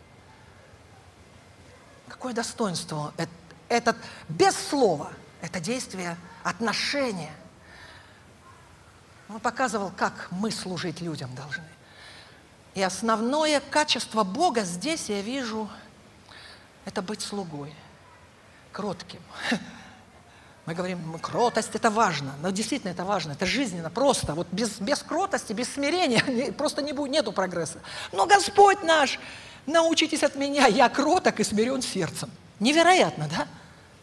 Какое 2.08 2.32
достоинство 2.32 3.12
этот 3.68 3.96
без 4.28 4.54
слова, 4.54 5.12
это 5.40 5.60
действие 5.60 6.16
отношения. 6.42 7.32
Он 9.28 9.40
показывал, 9.40 9.92
как 9.96 10.28
мы 10.30 10.50
служить 10.50 11.00
людям 11.00 11.34
должны. 11.34 11.64
И 12.74 12.82
основное 12.82 13.60
качество 13.60 14.24
Бога 14.24 14.62
здесь 14.62 15.08
я 15.08 15.20
вижу, 15.20 15.68
это 16.84 17.02
быть 17.02 17.20
слугой, 17.20 17.74
кротким. 18.72 19.20
Мы 20.64 20.74
говорим, 20.74 21.18
кротость– 21.18 21.70
это 21.74 21.90
важно. 21.90 22.34
Но 22.42 22.50
действительно 22.50 22.90
это 22.90 23.02
важно, 23.02 23.32
это 23.32 23.46
жизненно, 23.46 23.88
просто. 23.88 24.34
Вот 24.34 24.46
без, 24.52 24.78
без 24.80 25.02
кротости, 25.02 25.54
без 25.54 25.72
смирения 25.72 26.52
просто 26.58 26.82
не 26.82 26.92
будет, 26.92 27.10
нету 27.10 27.32
прогресса. 27.32 27.80
Но 28.12 28.26
Господь 28.26 28.82
наш, 28.82 29.18
научитесь 29.64 30.22
от 30.22 30.36
меня, 30.36 30.66
я 30.66 30.90
кроток 30.90 31.40
и 31.40 31.44
смирен 31.44 31.80
сердцем. 31.80 32.30
Невероятно, 32.60 33.28
да? 33.28 33.46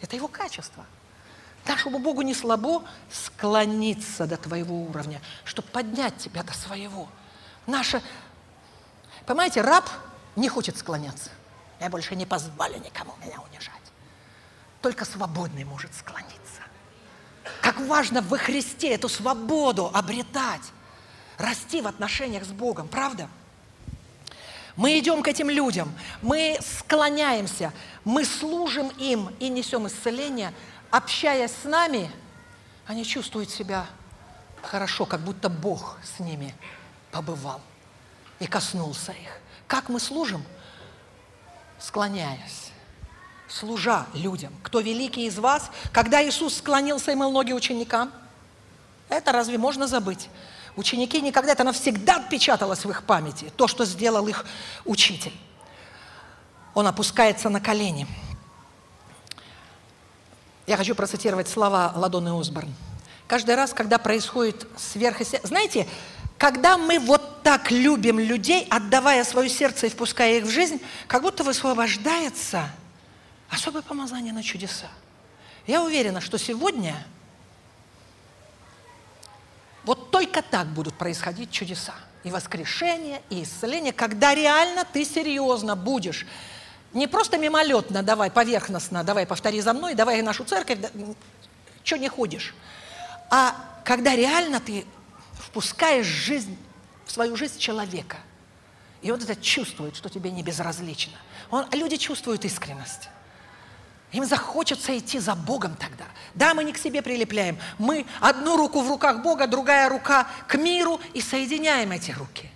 Это 0.02 0.16
его 0.16 0.28
качество. 0.28 0.86
Нашему 1.66 2.00
Богу 2.00 2.22
не 2.22 2.34
слабо 2.34 2.84
склониться 3.12 4.28
до 4.28 4.38
твоего 4.38 4.84
уровня, 4.84 5.22
чтобы 5.44 5.68
поднять 5.70 6.18
тебя 6.18 6.44
до 6.44 6.54
своего. 6.54 7.08
Наше, 7.66 8.02
понимаете, 9.26 9.62
раб 9.62 9.90
не 10.36 10.48
хочет 10.48 10.78
склоняться. 10.78 11.32
Я 11.80 11.90
больше 11.90 12.16
не 12.16 12.26
позволю 12.26 12.78
никому 12.78 13.14
меня 13.18 13.40
унижать. 13.42 13.74
Только 14.82 15.06
свободный 15.06 15.64
может 15.64 15.94
склониться. 15.96 16.62
Как 17.62 17.80
важно 17.80 18.22
во 18.22 18.38
Христе 18.38 18.94
эту 18.94 19.10
свободу 19.10 19.90
обретать, 19.94 20.72
расти 21.38 21.82
в 21.82 21.88
отношениях 21.88 22.46
с 22.46 22.50
Богом, 22.50 22.88
правда? 22.88 23.28
Мы 24.76 25.00
идем 25.00 25.24
к 25.24 25.28
этим 25.28 25.50
людям, 25.50 25.94
мы 26.22 26.58
склоняемся, 26.60 27.72
мы 28.04 28.26
служим 28.26 28.90
им 28.98 29.34
и 29.40 29.48
несем 29.48 29.88
исцеление, 29.88 30.54
общаясь 30.92 31.52
с 31.52 31.64
нами, 31.64 32.12
они 32.86 33.06
чувствуют 33.06 33.50
себя 33.50 33.86
хорошо, 34.62 35.06
как 35.06 35.22
будто 35.22 35.50
Бог 35.50 35.98
с 36.04 36.20
ними 36.20 36.54
побывал 37.12 37.62
и 38.40 38.48
коснулся 38.48 39.14
их. 39.14 39.40
Как 39.68 39.90
мы 39.90 40.00
служим? 40.00 40.44
Склоняясь, 41.80 42.72
служа 43.48 44.06
людям. 44.14 44.54
Кто 44.62 44.82
великий 44.82 45.26
из 45.26 45.40
вас, 45.40 45.72
когда 45.92 46.24
Иисус 46.26 46.58
склонился 46.58 47.12
и 47.12 47.16
мыл 47.16 47.32
ноги 47.32 47.54
ученикам? 47.54 48.12
Это 49.08 49.32
разве 49.32 49.58
можно 49.58 49.88
забыть? 49.88 50.30
Ученики 50.76 51.22
никогда, 51.22 51.54
это 51.54 51.64
навсегда 51.64 52.18
отпечаталось 52.18 52.84
в 52.84 52.90
их 52.90 53.04
памяти, 53.04 53.52
то, 53.56 53.68
что 53.68 53.86
сделал 53.86 54.28
их 54.28 54.46
учитель. 54.84 55.34
Он 56.74 56.86
опускается 56.88 57.50
на 57.50 57.62
колени. 57.62 58.06
Я 60.68 60.78
хочу 60.78 60.96
процитировать 60.96 61.48
слова 61.48 61.94
Ладоны 61.96 62.38
Осборн. 62.38 62.74
Каждый 63.28 63.56
раз, 63.56 63.74
когда 63.74 63.98
происходит 63.98 64.68
сверхъестественное... 64.78 65.48
Знаете, 65.48 65.88
когда 66.38 66.78
мы 66.78 67.00
вот 67.00 67.44
так 67.44 67.72
любим 67.72 68.20
людей, 68.20 68.68
отдавая 68.70 69.24
свое 69.24 69.50
сердце 69.50 69.88
и 69.88 69.90
впуская 69.90 70.40
их 70.40 70.44
в 70.44 70.50
жизнь, 70.50 70.82
как 71.08 71.22
будто 71.22 71.44
высвобождается 71.44 72.70
особое 73.50 73.82
помазание 73.82 74.34
на 74.34 74.44
чудеса. 74.44 74.88
Я 75.66 75.82
уверена, 75.82 76.20
что 76.20 76.38
сегодня 76.38 77.06
вот 79.86 80.12
только 80.12 80.42
так 80.42 80.68
будут 80.68 80.96
происходить 80.96 81.52
чудеса. 81.52 81.94
И 82.24 82.32
воскрешение, 82.32 83.22
и 83.30 83.44
исцеление, 83.44 83.94
когда 83.94 84.34
реально 84.34 84.84
ты 84.92 85.06
серьезно 85.06 85.76
будешь. 85.76 86.26
Не 86.94 87.08
просто 87.08 87.38
мимолетно, 87.38 88.02
давай, 88.02 88.32
поверхностно, 88.32 89.04
давай, 89.04 89.28
повтори 89.28 89.62
за 89.62 89.74
мной, 89.74 89.94
давай 89.94 90.22
нашу 90.22 90.44
церковь, 90.44 90.80
да, 90.80 90.90
что 91.84 91.98
не 91.98 92.10
ходишь. 92.10 92.56
А 93.30 93.56
когда 93.84 94.16
реально 94.16 94.60
ты 94.60 94.86
впускаешь 95.34 96.06
жизнь, 96.06 96.58
в 97.06 97.12
свою 97.12 97.36
жизнь 97.36 97.60
человека, 97.60 98.18
и 99.02 99.12
он 99.12 99.22
это 99.22 99.36
чувствует, 99.36 99.96
что 99.96 100.10
тебе 100.10 100.32
не 100.32 100.42
безразлично. 100.42 101.14
Он, 101.52 101.66
люди 101.72 101.98
чувствуют 101.98 102.44
искренность. 102.44 103.10
Им 104.16 104.24
захочется 104.24 104.98
идти 104.98 105.20
за 105.20 105.36
Богом 105.36 105.76
тогда. 105.76 106.06
Да, 106.36 106.54
мы 106.54 106.64
не 106.64 106.72
к 106.72 106.78
себе 106.78 107.02
прилепляем. 107.02 107.60
Мы 107.78 108.06
одну 108.22 108.56
руку 108.56 108.80
в 108.80 108.88
руках 108.88 109.22
Бога, 109.22 109.46
другая 109.46 109.90
рука 109.90 110.26
к 110.48 110.56
миру 110.56 111.02
и 111.14 111.20
соединяем 111.20 111.92
эти 111.92 112.12
руки. 112.12 112.50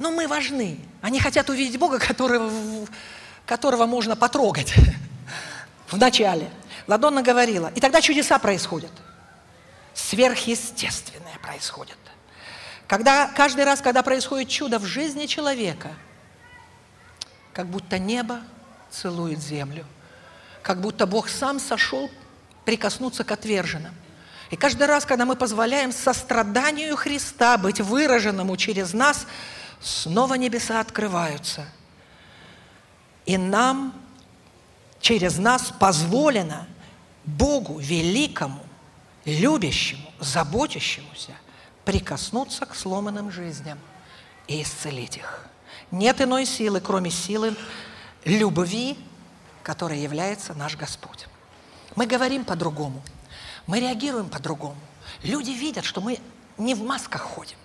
Но 0.00 0.10
мы 0.10 0.26
важны. 0.26 0.80
Они 1.02 1.20
хотят 1.20 1.48
увидеть 1.50 1.78
Бога, 1.78 2.00
которого, 2.00 2.50
которого 3.46 3.86
можно 3.86 4.16
потрогать 4.16 4.74
в 5.86 5.96
начале. 5.96 6.50
Ладонна 6.88 7.22
говорила. 7.22 7.70
И 7.76 7.80
тогда 7.80 8.00
чудеса 8.00 8.36
происходят. 8.40 8.90
Сверхъестественное 9.94 11.38
происходит. 11.40 11.96
Когда, 12.88 13.28
каждый 13.28 13.64
раз, 13.64 13.80
когда 13.80 14.02
происходит 14.02 14.48
чудо 14.48 14.80
в 14.80 14.84
жизни 14.84 15.26
человека, 15.26 15.90
как 17.52 17.68
будто 17.68 18.00
небо 18.00 18.40
целует 18.90 19.38
землю– 19.38 19.86
как 20.62 20.80
будто 20.80 21.06
Бог 21.06 21.28
сам 21.28 21.58
сошел 21.58 22.10
прикоснуться 22.64 23.24
к 23.24 23.32
отверженным. 23.32 23.94
И 24.50 24.56
каждый 24.56 24.86
раз, 24.86 25.06
когда 25.06 25.24
мы 25.24 25.36
позволяем 25.36 25.92
состраданию 25.92 26.96
Христа 26.96 27.56
быть 27.56 27.80
выраженному 27.80 28.56
через 28.56 28.92
нас, 28.92 29.26
снова 29.80 30.34
небеса 30.34 30.80
открываются. 30.80 31.66
И 33.26 33.38
нам 33.38 33.94
через 35.00 35.38
нас 35.38 35.72
позволено 35.78 36.66
Богу 37.24 37.78
великому, 37.78 38.60
любящему, 39.24 40.12
заботящемуся 40.18 41.32
прикоснуться 41.84 42.66
к 42.66 42.74
сломанным 42.74 43.30
жизням 43.30 43.78
и 44.46 44.62
исцелить 44.62 45.16
их. 45.16 45.46
Нет 45.90 46.20
иной 46.20 46.44
силы, 46.44 46.80
кроме 46.80 47.10
силы 47.10 47.56
любви 48.24 48.96
который 49.62 49.98
является 49.98 50.54
наш 50.54 50.76
Господь. 50.76 51.26
Мы 51.96 52.06
говорим 52.06 52.44
по-другому, 52.44 53.02
мы 53.66 53.80
реагируем 53.80 54.28
по-другому. 54.28 54.76
Люди 55.22 55.50
видят, 55.50 55.84
что 55.84 56.00
мы 56.00 56.18
не 56.58 56.74
в 56.74 56.82
масках 56.82 57.22
ходим. 57.22 57.56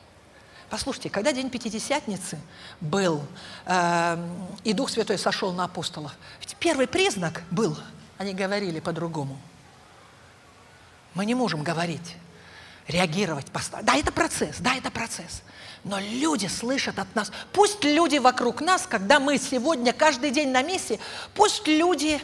Послушайте, 0.69 1.09
когда 1.09 1.31
день 1.31 1.49
Пятидесятницы 1.49 2.39
был, 2.81 3.23
э, 3.65 4.29
и 4.63 4.73
Дух 4.73 4.89
Святой 4.89 5.17
сошел 5.17 5.51
на 5.53 5.65
апостолов, 5.65 6.11
первый 6.59 6.87
признак 6.87 7.43
был, 7.51 7.77
они 8.17 8.33
говорили 8.33 8.79
по-другому. 8.79 9.37
Мы 11.13 11.25
не 11.25 11.35
можем 11.35 11.63
говорить, 11.63 12.17
реагировать. 12.87 13.47
Да, 13.83 13.95
это 13.95 14.11
процесс, 14.11 14.57
да, 14.59 14.75
это 14.75 14.91
процесс. 14.91 15.43
Но 15.85 15.99
люди 15.99 16.47
слышат 16.47 16.97
от 16.97 17.13
нас. 17.15 17.31
Пусть 17.53 17.83
люди 17.83 18.17
вокруг 18.17 18.59
нас, 18.59 18.87
когда 18.87 19.19
мы 19.19 19.37
сегодня 19.37 19.93
каждый 19.93 20.31
день 20.31 20.49
на 20.49 20.63
миссии, 20.63 20.99
пусть 21.35 21.67
люди 21.67 22.19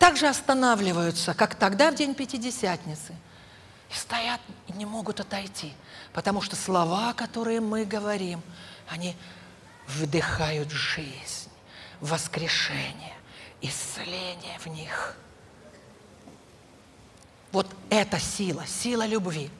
также 0.00 0.26
останавливаются, 0.26 1.32
как 1.32 1.54
тогда 1.54 1.92
в 1.92 1.94
день 1.94 2.16
Пятидесятницы. 2.16 3.14
И 3.88 3.94
стоят 3.94 4.40
и 4.66 4.72
не 4.72 4.84
могут 4.84 5.20
отойти. 5.20 5.74
Потому 6.12 6.40
что 6.40 6.56
слова, 6.56 7.12
которые 7.12 7.60
мы 7.60 7.84
говорим, 7.84 8.42
они 8.88 9.16
вдыхают 9.86 10.72
жизнь, 10.72 11.48
воскрешение, 12.00 13.14
исцеление 13.60 14.58
в 14.58 14.66
них. 14.66 15.16
Вот 17.52 17.68
эта 17.90 18.18
сила, 18.18 18.66
сила 18.66 19.06
любви. 19.06 19.52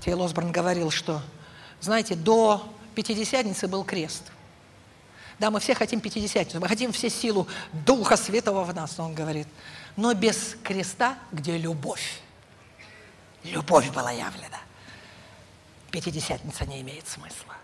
Тейл 0.00 0.22
Осборн 0.22 0.52
говорил, 0.52 0.92
что 0.92 1.20
знаете, 1.80 2.14
до 2.14 2.66
Пятидесятницы 2.94 3.68
был 3.68 3.84
крест. 3.84 4.24
Да, 5.38 5.50
мы 5.50 5.60
все 5.60 5.74
хотим 5.74 6.00
Пятидесятницу, 6.00 6.60
мы 6.60 6.68
хотим 6.68 6.92
все 6.92 7.08
силу 7.08 7.48
Духа 7.72 8.16
Святого 8.16 8.64
в 8.64 8.74
нас, 8.74 8.98
он 8.98 9.14
говорит. 9.14 9.46
Но 9.96 10.12
без 10.12 10.56
креста, 10.62 11.18
где 11.32 11.56
любовь. 11.56 12.20
Любовь 13.44 13.90
была 13.90 14.10
явлена. 14.10 14.60
Пятидесятница 15.90 16.66
не 16.66 16.82
имеет 16.82 17.08
смысла. 17.08 17.54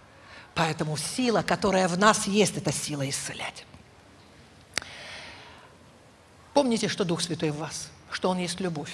Поэтому 0.54 0.96
сила, 0.96 1.42
которая 1.42 1.86
в 1.86 1.98
нас 1.98 2.26
есть, 2.26 2.56
это 2.56 2.72
сила 2.72 3.08
исцелять. 3.08 3.66
Помните, 6.54 6.88
что 6.88 7.04
Дух 7.04 7.20
Святой 7.20 7.50
в 7.50 7.58
вас, 7.58 7.90
что 8.10 8.30
Он 8.30 8.38
есть 8.38 8.58
любовь. 8.60 8.92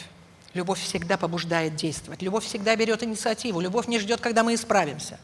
Любовь 0.54 0.80
всегда 0.80 1.16
побуждает 1.16 1.76
действовать. 1.76 2.20
Любовь 2.20 2.44
всегда 2.44 2.76
берет 2.76 3.02
инициативу. 3.02 3.60
Любовь 3.60 3.86
не 3.86 3.98
ждет, 3.98 4.20
когда 4.20 4.42
мы 4.42 4.54
исправимся. 4.54 5.18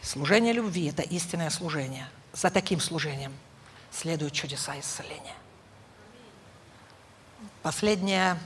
Служение 0.00 0.52
любви– 0.52 0.86
это 0.90 1.02
истинное 1.02 1.50
служение. 1.50 2.08
За 2.32 2.50
таким 2.50 2.78
служением 2.78 3.32
следуют 3.90 4.32
чудеса 4.32 4.78
исцеления. 4.78 5.34
Последнее 7.62 8.38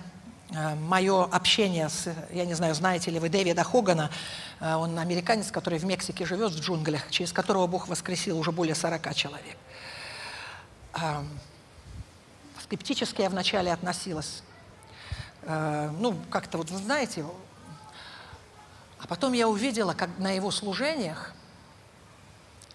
э, 0.51 0.75
мое 0.77 1.25
общение 1.25 1.89
с, 1.89 2.15
я 2.31 2.47
не 2.47 2.55
знаю, 2.55 2.75
знаете 2.75 3.11
ли 3.11 3.19
вы 3.19 3.29
Дэвида 3.29 3.65
Хогана, 3.65 4.11
э, 4.61 4.75
он 4.75 4.99
американец, 4.99 5.51
который 5.51 5.79
в 5.79 5.85
Мексике 5.85 6.25
живет 6.25 6.53
в 6.53 6.61
джунглях, 6.61 7.11
через 7.11 7.33
которого 7.33 7.67
Бог 7.67 7.89
воскресил 7.89 8.39
уже 8.39 8.53
более 8.53 8.75
40 8.75 9.15
человек. 9.15 9.57
Эм, 10.95 11.29
скептически 12.63 13.23
я 13.23 13.31
вначале 13.31 13.73
относилась. 13.73 14.43
Э, 15.49 15.91
ну, 15.99 16.15
как-то 16.31 16.59
вот, 16.59 16.71
вы 16.71 16.79
знаете, 16.79 17.25
а 19.01 19.07
потом 19.07 19.33
я 19.33 19.49
увидела, 19.49 19.95
как 19.95 20.11
на 20.19 20.31
его 20.31 20.51
служениях, 20.51 21.33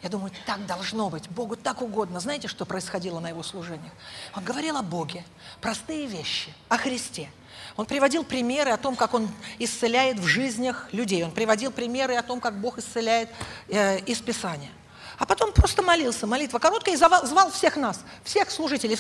я 0.01 0.09
думаю, 0.09 0.31
так 0.45 0.65
должно 0.65 1.09
быть, 1.09 1.29
Богу 1.29 1.55
так 1.55 1.81
угодно. 1.81 2.19
Знаете, 2.19 2.47
что 2.47 2.65
происходило 2.65 3.19
на 3.19 3.29
его 3.29 3.43
служениях? 3.43 3.93
Он 4.35 4.43
говорил 4.43 4.75
о 4.75 4.81
Боге, 4.81 5.23
простые 5.61 6.07
вещи, 6.07 6.53
о 6.67 6.77
Христе. 6.77 7.29
Он 7.77 7.85
приводил 7.85 8.23
примеры 8.23 8.71
о 8.71 8.77
том, 8.77 8.95
как 8.95 9.13
Он 9.13 9.29
исцеляет 9.59 10.19
в 10.19 10.25
жизнях 10.25 10.89
людей. 10.91 11.23
Он 11.23 11.31
приводил 11.31 11.71
примеры 11.71 12.15
о 12.15 12.23
том, 12.23 12.41
как 12.41 12.59
Бог 12.59 12.79
исцеляет 12.79 13.29
э, 13.69 13.99
из 13.99 14.19
Писания. 14.19 14.71
А 15.17 15.25
потом 15.25 15.51
просто 15.51 15.81
молился, 15.81 16.25
молитва 16.27 16.59
короткая, 16.59 16.95
и 16.95 16.97
звал, 16.97 17.51
всех 17.51 17.75
нас, 17.77 18.01
всех 18.23 18.49
служителей. 18.49 18.97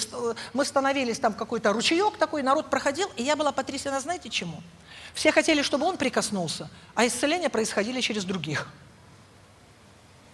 Мы 0.53 0.65
становились 0.65 1.19
там 1.19 1.33
какой-то 1.33 1.73
ручеек 1.73 2.17
такой, 2.17 2.43
народ 2.43 2.69
проходил, 2.69 3.11
и 3.15 3.23
я 3.23 3.35
была 3.35 3.51
потрясена, 3.51 3.99
знаете 3.99 4.29
чему? 4.29 4.61
Все 5.13 5.31
хотели, 5.31 5.61
чтобы 5.61 5.85
он 5.85 5.97
прикоснулся, 5.97 6.69
а 6.95 7.05
исцеления 7.05 7.49
происходили 7.49 8.01
через 8.01 8.25
других. 8.25 8.67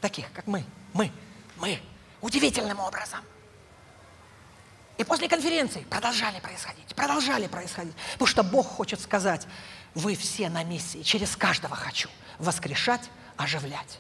Таких, 0.02 0.32
как 0.34 0.48
мы. 0.48 0.66
Мы. 0.94 1.12
Мы. 1.58 1.82
Удивительным 2.22 2.80
образом. 2.80 3.20
И 4.98 5.04
после 5.06 5.30
конференции 5.30 5.86
продолжали 5.90 6.42
происходить, 6.42 6.94
продолжали 6.94 7.48
происходить. 7.48 7.96
Потому 8.14 8.28
что 8.28 8.44
Бог 8.44 8.68
хочет 8.68 9.00
сказать, 9.00 9.48
вы 9.96 10.16
все 10.16 10.50
на 10.50 10.64
миссии, 10.64 11.04
через 11.04 11.38
каждого 11.38 11.76
хочу 11.76 12.10
воскрешать, 12.38 13.10
оживлять. 13.38 14.00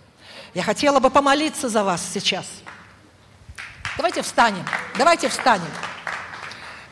Я 0.53 0.63
хотела 0.63 0.99
бы 0.99 1.09
помолиться 1.09 1.69
за 1.69 1.83
вас 1.83 2.01
сейчас. 2.13 2.47
Давайте 3.97 4.21
встанем, 4.21 4.65
давайте 4.97 5.29
встанем. 5.29 5.69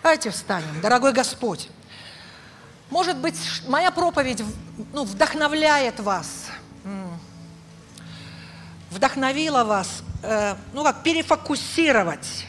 Давайте 0.04 0.30
встанем, 0.30 0.82
дорогой 0.82 1.14
Господь. 1.14 1.70
Может 2.90 3.18
быть, 3.18 3.38
моя 3.68 3.92
проповедь 3.92 4.44
ну, 4.94 5.04
вдохновляет 5.04 6.00
вас, 6.00 6.48
вдохновила 8.90 9.64
вас, 9.64 10.04
э, 10.24 10.56
ну 10.74 10.84
как, 10.84 11.04
перефокусировать 11.04 12.46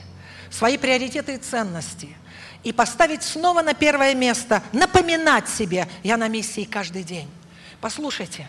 свои 0.51 0.79
приоритеты 0.79 1.35
и 1.35 1.39
ценности 1.39 2.17
и 2.63 2.73
поставить 2.73 3.23
снова 3.23 3.63
на 3.63 3.75
первое 3.75 4.15
место, 4.15 4.63
напоминать 4.73 5.49
себе, 5.49 5.89
я 6.03 6.17
на 6.17 6.29
миссии 6.29 6.65
каждый 6.65 7.03
день. 7.03 7.29
Послушайте, 7.81 8.49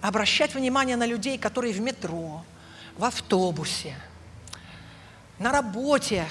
обращать 0.00 0.54
внимание 0.54 0.96
на 0.96 1.06
людей, 1.06 1.38
которые 1.38 1.72
в 1.72 1.80
метро, 1.80 2.44
в 2.96 3.04
автобусе, 3.04 3.94
на 5.38 5.52
работе, 5.52 6.26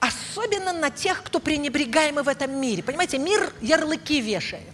особенно 0.00 0.72
на 0.72 0.90
тех, 0.90 1.22
кто 1.22 1.38
пренебрегаемый 1.38 2.24
в 2.24 2.28
этом 2.28 2.50
мире. 2.60 2.82
Понимаете, 2.82 3.18
мир 3.18 3.52
ярлыки 3.60 4.20
вешает. 4.20 4.66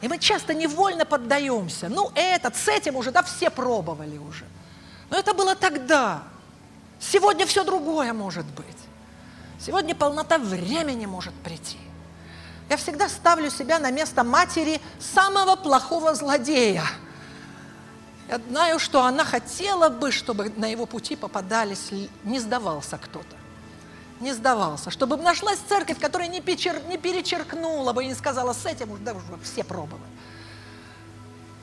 И 0.00 0.08
мы 0.08 0.18
часто 0.18 0.54
невольно 0.54 1.06
поддаемся. 1.06 1.88
Ну, 1.88 2.10
этот, 2.14 2.56
с 2.56 2.68
этим 2.68 2.96
уже, 2.96 3.10
да, 3.10 3.22
все 3.22 3.48
пробовали 3.48 4.18
уже. 4.18 4.44
Но 5.08 5.16
это 5.16 5.34
было 5.34 5.54
тогда. 5.54 6.24
Сегодня 6.98 7.46
все 7.46 7.64
другое 7.64 8.12
может 8.12 8.44
быть. 8.46 8.66
Сегодня 9.60 9.94
полнота 9.94 10.38
времени 10.38 11.06
может 11.06 11.32
прийти. 11.34 11.78
Я 12.68 12.76
всегда 12.76 13.08
ставлю 13.08 13.50
себя 13.50 13.78
на 13.78 13.90
место 13.90 14.24
матери 14.24 14.80
самого 14.98 15.56
плохого 15.56 16.14
злодея. 16.14 16.84
Я 18.28 18.40
знаю, 18.48 18.78
что 18.78 19.04
она 19.04 19.24
хотела 19.24 19.88
бы, 19.88 20.10
чтобы 20.10 20.50
на 20.56 20.66
его 20.66 20.86
пути 20.86 21.14
попадались, 21.14 21.90
не 22.24 22.40
сдавался 22.40 22.98
кто-то 22.98 23.36
не 24.20 24.32
сдавался, 24.32 24.90
чтобы 24.90 25.16
нашлась 25.16 25.58
церковь, 25.68 25.98
которая 25.98 26.28
не, 26.28 26.40
печер, 26.40 26.82
не 26.88 26.96
перечеркнула 26.98 27.92
бы 27.92 28.04
и 28.04 28.08
не 28.08 28.14
сказала, 28.14 28.52
с 28.52 28.66
этим 28.66 28.90
уже, 28.90 29.02
да, 29.02 29.14
все 29.42 29.62
пробовали. 29.62 30.02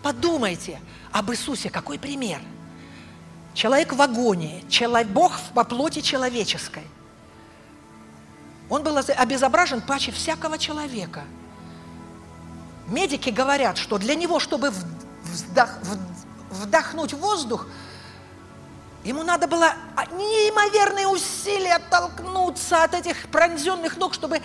Подумайте 0.04 0.80
об 1.12 1.32
Иисусе, 1.32 1.70
какой 1.70 2.00
пример. 2.00 2.40
Человек 3.54 3.94
в 3.94 4.02
агонии, 4.02 4.64
человек, 4.70 5.12
Бог 5.12 5.34
по 5.54 5.64
плоти 5.64 6.02
человеческой. 6.02 6.88
Он 8.70 8.84
был 8.84 8.98
обезображен 8.98 9.82
паче 9.82 10.12
всякого 10.12 10.58
человека. 10.58 11.24
Медики 12.88 13.30
говорят, 13.30 13.78
что 13.78 13.98
для 13.98 14.16
него, 14.16 14.40
чтобы 14.40 14.72
вдох, 15.24 15.70
вдохнуть 16.52 17.14
воздух, 17.14 17.66
Ему 19.04 19.24
надо 19.24 19.48
было 19.48 19.74
неимоверные 20.12 21.08
усилия 21.08 21.78
оттолкнуться 21.78 22.84
от 22.84 22.94
этих 22.94 23.30
пронзенных 23.30 23.98
ног, 23.98 24.14
чтобы 24.14 24.42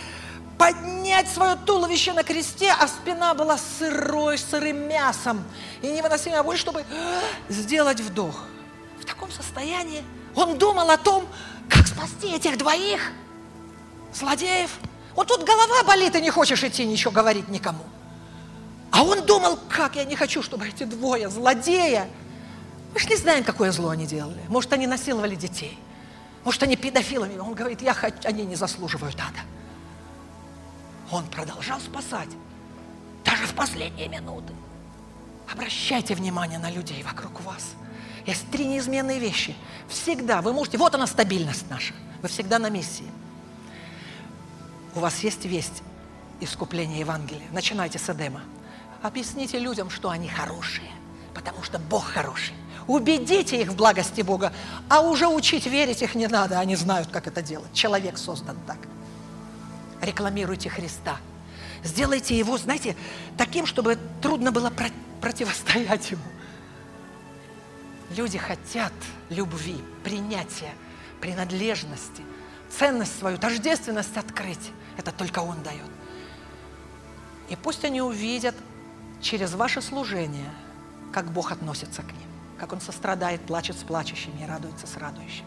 поднять 0.56 1.28
свое 1.28 1.56
туловище 1.56 2.14
на 2.14 2.22
кресте, 2.22 2.72
а 2.72 2.88
спина 2.88 3.34
была 3.34 3.58
сырой, 3.58 4.38
сырым 4.38 4.88
мясом 4.88 5.44
и 5.82 5.88
невыносимая 5.88 6.42
боль, 6.42 6.56
чтобы 6.56 6.84
сделать 7.50 8.00
вдох. 8.00 8.44
В 8.98 9.04
таком 9.04 9.30
состоянии 9.30 10.02
он 10.34 10.56
думал 10.56 10.88
о 10.90 10.96
том, 10.96 11.26
как 11.68 11.86
спасти 11.86 12.34
этих 12.34 12.56
двоих 12.56 13.12
злодеев. 14.14 14.70
Вот 15.14 15.28
тут 15.28 15.44
голова 15.44 15.82
болит, 15.84 16.14
и 16.16 16.20
не 16.22 16.30
хочешь 16.30 16.64
идти 16.64 16.86
ничего 16.86 17.10
говорить 17.10 17.48
никому. 17.48 17.84
А 18.90 19.02
он 19.02 19.24
думал, 19.26 19.58
как 19.68 19.96
я 19.96 20.04
не 20.04 20.16
хочу, 20.16 20.42
чтобы 20.42 20.68
эти 20.68 20.84
двое 20.84 21.28
злодея 21.28 22.08
мы 22.96 23.00
же 23.00 23.08
не 23.08 23.16
знаем, 23.16 23.44
какое 23.44 23.72
зло 23.72 23.90
они 23.90 24.06
делали. 24.06 24.40
Может, 24.48 24.72
они 24.72 24.86
насиловали 24.86 25.34
детей. 25.34 25.78
Может, 26.44 26.62
они 26.62 26.76
педофилами. 26.76 27.36
Он 27.36 27.52
говорит, 27.52 27.82
я 27.82 27.92
хочу, 27.92 28.16
они 28.24 28.46
не 28.46 28.54
заслуживают 28.54 29.16
ада. 29.16 29.40
Он 31.10 31.26
продолжал 31.26 31.78
спасать. 31.78 32.30
Даже 33.22 33.46
в 33.46 33.52
последние 33.52 34.08
минуты. 34.08 34.54
Обращайте 35.52 36.14
внимание 36.14 36.58
на 36.58 36.70
людей 36.70 37.02
вокруг 37.02 37.42
вас. 37.42 37.74
Есть 38.24 38.50
три 38.50 38.64
неизменные 38.64 39.18
вещи. 39.18 39.54
Всегда 39.90 40.40
вы 40.40 40.54
можете... 40.54 40.78
Вот 40.78 40.94
она 40.94 41.06
стабильность 41.06 41.68
наша. 41.68 41.92
Вы 42.22 42.28
всегда 42.28 42.58
на 42.58 42.70
миссии. 42.70 43.10
У 44.94 45.00
вас 45.00 45.18
есть 45.22 45.44
весть 45.44 45.82
искупления 46.40 47.00
Евангелия. 47.00 47.46
Начинайте 47.52 47.98
с 47.98 48.08
Эдема. 48.08 48.40
Объясните 49.02 49.58
людям, 49.58 49.90
что 49.90 50.10
они 50.10 50.28
хорошие, 50.28 50.90
потому 51.34 51.62
что 51.62 51.78
Бог 51.78 52.04
хороший. 52.04 52.54
Убедите 52.86 53.60
их 53.60 53.68
в 53.70 53.76
благости 53.76 54.22
Бога, 54.22 54.52
а 54.88 55.00
уже 55.00 55.26
учить 55.26 55.66
верить 55.66 56.02
их 56.02 56.14
не 56.14 56.28
надо, 56.28 56.58
они 56.60 56.76
знают, 56.76 57.08
как 57.10 57.26
это 57.26 57.42
делать. 57.42 57.72
Человек 57.72 58.16
создан 58.16 58.56
так. 58.66 58.78
Рекламируйте 60.00 60.70
Христа. 60.70 61.16
Сделайте 61.82 62.38
его, 62.38 62.56
знаете, 62.58 62.96
таким, 63.36 63.66
чтобы 63.66 63.98
трудно 64.22 64.52
было 64.52 64.70
про- 64.70 64.90
противостоять 65.20 66.10
ему. 66.10 66.22
Люди 68.10 68.38
хотят 68.38 68.92
любви, 69.30 69.82
принятия, 70.04 70.72
принадлежности, 71.20 72.22
ценность 72.70 73.18
свою, 73.18 73.36
тождественность 73.36 74.16
открыть. 74.16 74.70
Это 74.96 75.10
только 75.10 75.40
Он 75.40 75.60
дает. 75.62 75.90
И 77.48 77.56
пусть 77.56 77.84
они 77.84 78.00
увидят 78.00 78.54
через 79.20 79.54
ваше 79.54 79.82
служение, 79.82 80.50
как 81.12 81.32
Бог 81.32 81.52
относится 81.52 82.02
к 82.02 82.12
ним 82.12 82.36
как 82.58 82.72
Он 82.72 82.80
сострадает, 82.80 83.40
плачет 83.42 83.78
с 83.78 83.82
плачущими 83.82 84.42
и 84.42 84.46
радуется 84.46 84.86
с 84.86 84.96
радующими. 84.96 85.46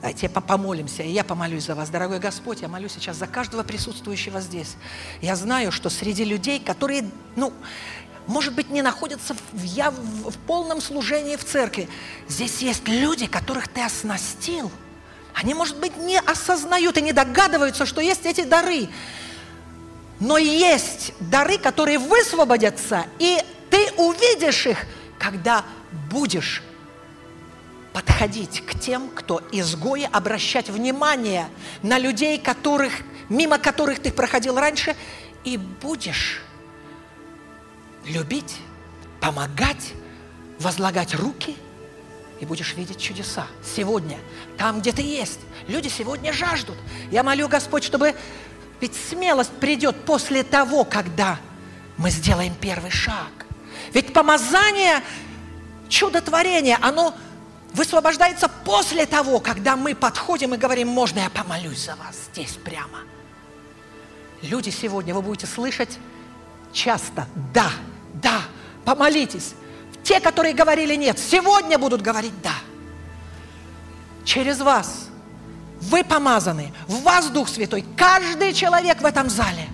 Давайте 0.00 0.28
помолимся, 0.28 1.02
и 1.02 1.10
я 1.10 1.24
помолюсь 1.24 1.64
за 1.64 1.74
вас. 1.74 1.88
Дорогой 1.88 2.18
Господь, 2.18 2.60
я 2.60 2.68
молюсь 2.68 2.92
сейчас 2.92 3.16
за 3.16 3.26
каждого 3.26 3.62
присутствующего 3.62 4.40
здесь. 4.40 4.76
Я 5.22 5.34
знаю, 5.34 5.72
что 5.72 5.88
среди 5.88 6.24
людей, 6.24 6.60
которые, 6.60 7.10
ну, 7.36 7.54
может 8.26 8.54
быть, 8.54 8.68
не 8.68 8.82
находятся 8.82 9.34
в, 9.52 9.62
я, 9.62 9.90
в, 9.90 10.30
в 10.30 10.36
полном 10.46 10.82
служении 10.82 11.36
в 11.36 11.44
церкви, 11.44 11.88
здесь 12.28 12.60
есть 12.60 12.86
люди, 12.86 13.26
которых 13.26 13.68
Ты 13.68 13.82
оснастил. 13.82 14.70
Они, 15.32 15.54
может 15.54 15.78
быть, 15.78 15.96
не 15.96 16.18
осознают 16.18 16.98
и 16.98 17.02
не 17.02 17.12
догадываются, 17.12 17.86
что 17.86 18.02
есть 18.02 18.26
эти 18.26 18.44
дары. 18.44 18.88
Но 20.20 20.38
есть 20.38 21.12
дары, 21.20 21.58
которые 21.58 21.98
высвободятся, 21.98 23.06
и 23.18 23.38
Ты 23.70 23.90
увидишь 23.96 24.66
их, 24.66 24.86
когда 25.18 25.64
будешь 26.10 26.62
подходить 27.92 28.64
к 28.66 28.78
тем, 28.78 29.08
кто 29.08 29.40
изгои, 29.52 30.08
обращать 30.10 30.68
внимание 30.68 31.48
на 31.82 31.98
людей, 31.98 32.38
которых, 32.38 32.92
мимо 33.28 33.58
которых 33.58 34.00
ты 34.00 34.12
проходил 34.12 34.58
раньше, 34.58 34.96
и 35.44 35.56
будешь 35.56 36.42
любить, 38.04 38.56
помогать, 39.20 39.92
возлагать 40.58 41.14
руки, 41.14 41.56
и 42.40 42.46
будешь 42.46 42.74
видеть 42.74 43.00
чудеса. 43.00 43.46
Сегодня, 43.64 44.18
там, 44.58 44.80
где 44.80 44.92
ты 44.92 45.02
есть. 45.02 45.40
Люди 45.68 45.88
сегодня 45.88 46.32
жаждут. 46.32 46.76
Я 47.10 47.22
молю, 47.22 47.48
Господь, 47.48 47.84
чтобы... 47.84 48.14
Ведь 48.80 48.94
смелость 48.94 49.52
придет 49.52 50.04
после 50.04 50.42
того, 50.42 50.84
когда 50.84 51.38
мы 51.96 52.10
сделаем 52.10 52.54
первый 52.54 52.90
шаг. 52.90 53.46
Ведь 53.92 54.12
помазание, 54.12 55.02
чудотворение, 55.88 56.78
оно 56.80 57.14
высвобождается 57.72 58.48
после 58.48 59.06
того, 59.06 59.40
когда 59.40 59.76
мы 59.76 59.94
подходим 59.94 60.54
и 60.54 60.56
говорим, 60.56 60.88
можно 60.88 61.20
я 61.20 61.30
помолюсь 61.30 61.84
за 61.84 61.96
вас 61.96 62.16
здесь 62.32 62.52
прямо. 62.52 63.00
Люди 64.42 64.70
сегодня, 64.70 65.14
вы 65.14 65.22
будете 65.22 65.46
слышать 65.46 65.98
часто, 66.72 67.26
да, 67.52 67.70
да, 68.14 68.42
помолитесь. 68.84 69.54
Те, 70.02 70.20
которые 70.20 70.54
говорили 70.54 70.94
нет, 70.94 71.18
сегодня 71.18 71.78
будут 71.78 72.02
говорить 72.02 72.34
да. 72.42 72.54
Через 74.24 74.60
вас. 74.60 75.08
Вы 75.84 76.02
помазаны, 76.02 76.72
в 76.86 77.02
вас 77.02 77.28
Дух 77.28 77.48
Святой. 77.48 77.84
Каждый 77.96 78.52
человек 78.52 79.00
в 79.00 79.04
этом 79.04 79.28
зале. 79.28 79.68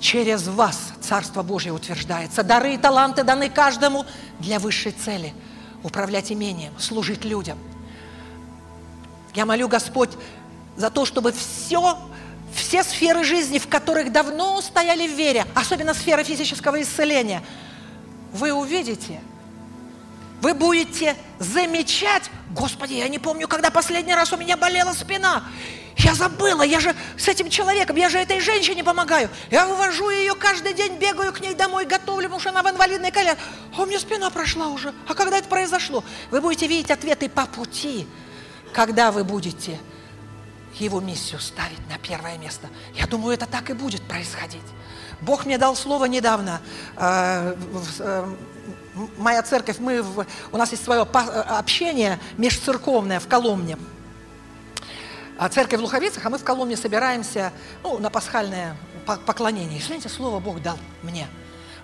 Через 0.00 0.46
вас 0.48 0.78
Царство 1.00 1.42
Божье 1.42 1.72
утверждается. 1.72 2.42
Дары 2.42 2.74
и 2.74 2.78
таланты 2.78 3.24
даны 3.24 3.50
каждому 3.50 4.06
для 4.38 4.58
высшей 4.58 4.92
цели. 4.92 5.34
Управлять 5.82 6.30
имением, 6.30 6.72
служить 6.78 7.24
людям. 7.24 7.58
Я 9.34 9.46
молю 9.46 9.68
Господь 9.68 10.10
за 10.76 10.90
то, 10.90 11.04
чтобы 11.04 11.32
все 11.32 11.98
все 12.52 12.82
сферы 12.82 13.24
жизни, 13.24 13.58
в 13.58 13.68
которых 13.68 14.12
давно 14.12 14.60
стояли 14.60 15.06
в 15.06 15.16
вере, 15.16 15.46
особенно 15.54 15.94
сфера 15.94 16.24
физического 16.24 16.82
исцеления, 16.82 17.42
вы 18.32 18.52
увидите, 18.52 19.20
вы 20.40 20.54
будете 20.54 21.16
замечать, 21.38 22.30
Господи, 22.50 22.94
я 22.94 23.08
не 23.08 23.18
помню, 23.18 23.46
когда 23.46 23.70
последний 23.70 24.14
раз 24.14 24.32
у 24.32 24.36
меня 24.36 24.56
болела 24.56 24.92
спина. 24.92 25.44
Я 25.96 26.14
забыла, 26.14 26.62
я 26.62 26.80
же 26.80 26.94
с 27.16 27.28
этим 27.28 27.48
человеком, 27.48 27.96
я 27.96 28.08
же 28.08 28.18
этой 28.18 28.40
женщине 28.40 28.82
помогаю. 28.82 29.28
Я 29.50 29.66
вывожу 29.66 30.10
ее 30.10 30.34
каждый 30.34 30.72
день, 30.72 30.96
бегаю 30.98 31.32
к 31.32 31.40
ней 31.40 31.54
домой, 31.54 31.84
готовлю, 31.84 32.24
потому 32.24 32.40
что 32.40 32.50
она 32.50 32.62
в 32.62 32.70
инвалидной 32.70 33.12
коляске. 33.12 33.40
А 33.76 33.82
у 33.82 33.86
меня 33.86 34.00
спина 34.00 34.30
прошла 34.30 34.68
уже. 34.68 34.92
А 35.06 35.14
когда 35.14 35.38
это 35.38 35.48
произошло? 35.48 36.02
Вы 36.30 36.40
будете 36.40 36.66
видеть 36.66 36.90
ответы 36.90 37.28
по 37.28 37.46
пути, 37.46 38.06
когда 38.72 39.12
вы 39.12 39.24
будете 39.24 39.78
его 40.78 41.00
миссию 41.00 41.40
ставить 41.40 41.86
на 41.88 41.98
первое 41.98 42.38
место. 42.38 42.68
Я 42.94 43.06
думаю, 43.06 43.34
это 43.34 43.46
так 43.46 43.70
и 43.70 43.74
будет 43.74 44.02
происходить. 44.02 44.62
Бог 45.20 45.44
мне 45.44 45.58
дал 45.58 45.76
слово 45.76 46.06
недавно. 46.06 46.60
Э, 46.96 47.54
э, 47.98 48.34
моя 49.16 49.42
церковь, 49.42 49.78
мы, 49.78 50.04
у 50.52 50.56
нас 50.56 50.70
есть 50.70 50.84
свое 50.84 51.02
общение 51.02 52.18
межцерковное 52.36 53.20
в 53.20 53.28
Коломне. 53.28 53.78
А 55.38 55.48
церковь 55.48 55.80
в 55.80 55.82
Луховицах, 55.82 56.24
а 56.26 56.30
мы 56.30 56.38
в 56.38 56.44
Коломне 56.44 56.76
собираемся 56.76 57.52
ну, 57.82 57.98
на 57.98 58.10
пасхальное 58.10 58.76
поклонение. 59.26 59.78
И 59.78 59.82
знаете, 59.82 60.08
слово 60.08 60.38
Бог 60.38 60.60
дал 60.60 60.78
мне. 61.02 61.26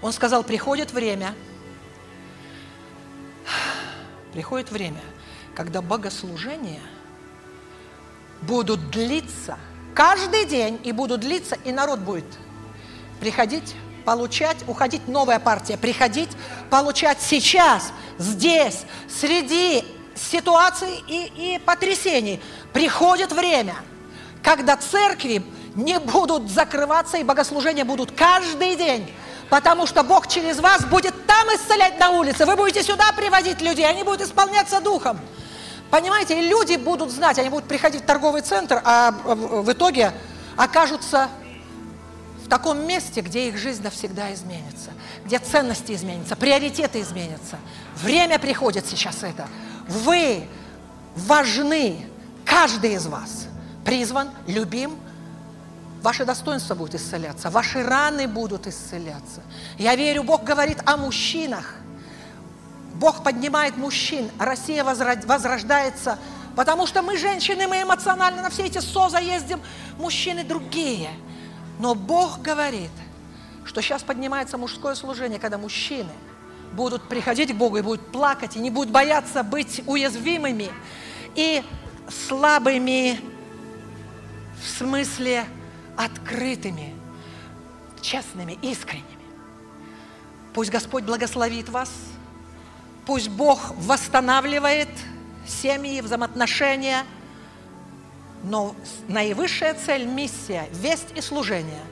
Он 0.03 0.13
сказал, 0.13 0.45
приходит 0.45 0.93
время, 0.93 1.35
приходит 4.33 4.71
время, 4.71 5.01
когда 5.55 5.81
богослужение– 5.81 6.83
будут 8.43 8.91
длиться 8.91 9.59
каждый 9.95 10.45
день 10.47 10.81
и 10.85 10.93
будут 10.93 11.21
длиться, 11.21 11.57
и 11.65 11.73
народ 11.73 12.01
будет 12.01 12.25
приходить, 13.21 13.75
получать, 14.07 14.57
уходить, 14.69 15.09
новая 15.09 15.41
партия, 15.41 15.77
приходить, 15.77 16.31
получать 16.71 17.19
сейчас, 17.21 17.93
здесь, 18.17 18.85
среди 19.09 19.85
ситуаций 20.15 21.05
и, 21.09 21.33
и 21.37 21.59
потрясений. 21.59 22.41
Приходит 22.73 23.33
время, 23.33 23.75
когда 24.43 24.77
церкви 24.77 25.43
не 25.75 25.99
будут 25.99 26.49
закрываться, 26.49 27.19
и 27.19 27.25
богослужения 27.25 27.85
будут 27.85 28.13
каждый 28.13 28.77
день. 28.77 29.13
Потому 29.51 29.87
что 29.87 30.03
Бог 30.03 30.29
через 30.29 30.59
вас 30.61 30.85
будет 30.85 31.15
там 31.27 31.49
исцелять 31.49 31.99
на 31.99 32.11
улице. 32.11 32.47
Вы 32.47 32.57
будете 32.57 32.83
сюда 32.83 33.13
приводить 33.13 33.61
людей, 33.61 33.89
они 33.89 34.05
будут 34.05 34.23
исполняться 34.23 34.81
Духом. 34.81 35.21
Понимаете, 35.91 36.39
и 36.41 36.49
люди 36.49 36.77
будут 36.77 37.11
знать, 37.11 37.39
они 37.39 37.49
будут 37.49 37.69
приходить 37.69 38.03
в 38.03 38.07
торговый 38.07 38.43
центр, 38.43 38.81
а 38.85 39.11
в 39.11 39.71
итоге 39.71 40.13
окажутся 40.57 41.29
в 42.47 42.49
таком 42.49 42.87
месте, 42.87 43.21
где 43.21 43.49
их 43.49 43.59
жизнь 43.59 43.83
навсегда 43.83 44.33
изменится, 44.33 44.91
где 45.25 45.39
ценности 45.39 45.93
изменятся, 45.93 46.37
приоритеты 46.37 47.01
изменятся. 47.01 47.59
Время 47.97 48.39
приходит 48.39 48.87
сейчас 48.87 49.23
это. 49.23 49.49
Вы 49.89 50.47
важны, 51.17 52.07
каждый 52.45 52.95
из 52.95 53.07
вас 53.07 53.47
призван, 53.85 54.31
любим, 54.47 54.97
Ваше 56.03 56.25
достоинство 56.25 56.77
будет 56.77 56.95
исцеляться, 56.95 57.51
ваши 57.51 57.83
раны 57.83 58.29
будут 58.29 58.69
исцеляться. 58.69 59.43
Я 59.77 59.97
верю, 59.97 60.23
Бог 60.23 60.45
говорит 60.45 60.79
о 60.85 60.97
мужчинах– 60.97 61.75
Бог 62.97 63.23
поднимает 63.23 63.77
мужчин, 63.77 64.31
Россия 64.39 64.83
возрождается, 64.83 66.19
потому 66.55 66.87
что 66.87 67.03
мы 67.03 67.19
женщины, 67.19 67.67
мы 67.67 67.83
эмоционально 67.83 68.43
на 68.43 68.51
все 68.51 68.65
эти 68.65 68.79
СОЗа 68.79 69.19
ездим, 69.19 69.61
мужчины 69.99 70.45
другие. 70.45 71.11
Но 71.79 71.95
Бог 71.95 72.41
говорит, 72.41 72.91
что 73.64 73.81
сейчас 73.83 74.03
поднимается 74.03 74.59
мужское 74.59 74.95
служение, 74.95 75.39
когда 75.39 75.59
мужчины 75.59 76.12
будут 76.72 77.09
приходить 77.09 77.53
к 77.53 77.55
Богу 77.55 77.79
и 77.79 77.83
будут 77.83 78.12
плакать, 78.12 78.57
и 78.57 78.59
не 78.59 78.70
будут 78.70 78.93
бояться 78.93 79.43
быть 79.43 79.83
уязвимыми 79.87 80.70
и 81.35 81.62
слабыми 82.29 83.20
в 84.61 84.79
смысле 84.79 85.45
открытыми, 85.97 86.95
честными, 88.01 88.59
искренними. 88.62 89.07
Пусть 90.55 90.70
Господь 90.70 91.05
благословит 91.05 91.68
вас– 91.68 91.91
Пусть 93.07 93.29
Бог 93.29 93.72
восстанавливает 93.77 94.89
семьи, 95.47 96.01
взаимоотношения, 96.01 97.05
но 98.45 98.74
наивысшая 99.09 99.74
цель, 99.74 100.07
миссия, 100.07 100.68
весть 100.72 101.12
и 101.14 101.20
служение 101.20 101.82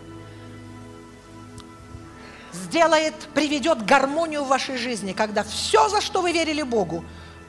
сделает, 2.53 3.15
приведет 3.35 3.85
гармонию 3.85 4.45
в 4.45 4.49
вашей 4.49 4.77
жизни, 4.77 5.13
когда 5.13 5.43
все, 5.43 5.89
за 5.89 6.01
что 6.01 6.23
вы 6.23 6.33
верили 6.33 6.63
Богу, 6.63 7.05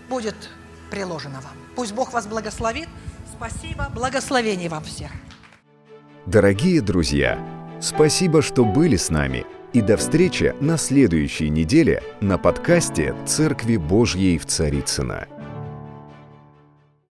будет 0.09 0.35
приложено 0.89 1.41
вам. 1.41 1.53
Пусть 1.75 1.93
Бог 1.93 2.13
вас 2.13 2.27
благословит. 2.27 2.89
Спасибо, 3.35 3.89
благословений 3.93 4.67
вам 4.67 4.83
всех. 4.83 5.11
Дорогие 6.25 6.81
друзья, 6.81 7.39
спасибо, 7.81 8.41
что 8.41 8.65
были 8.65 8.97
с 8.97 9.09
нами– 9.09 9.45
и 9.75 9.81
до 9.81 9.97
встречи 9.97 10.55
на 10.61 10.77
следующей 10.77 11.49
неделе 11.49 12.01
на 12.21 12.37
подкасте 12.37 13.13
«Церкви 13.25 13.75
Божьей 13.75 14.37
в 14.37 14.45
Царицына. 14.45 15.27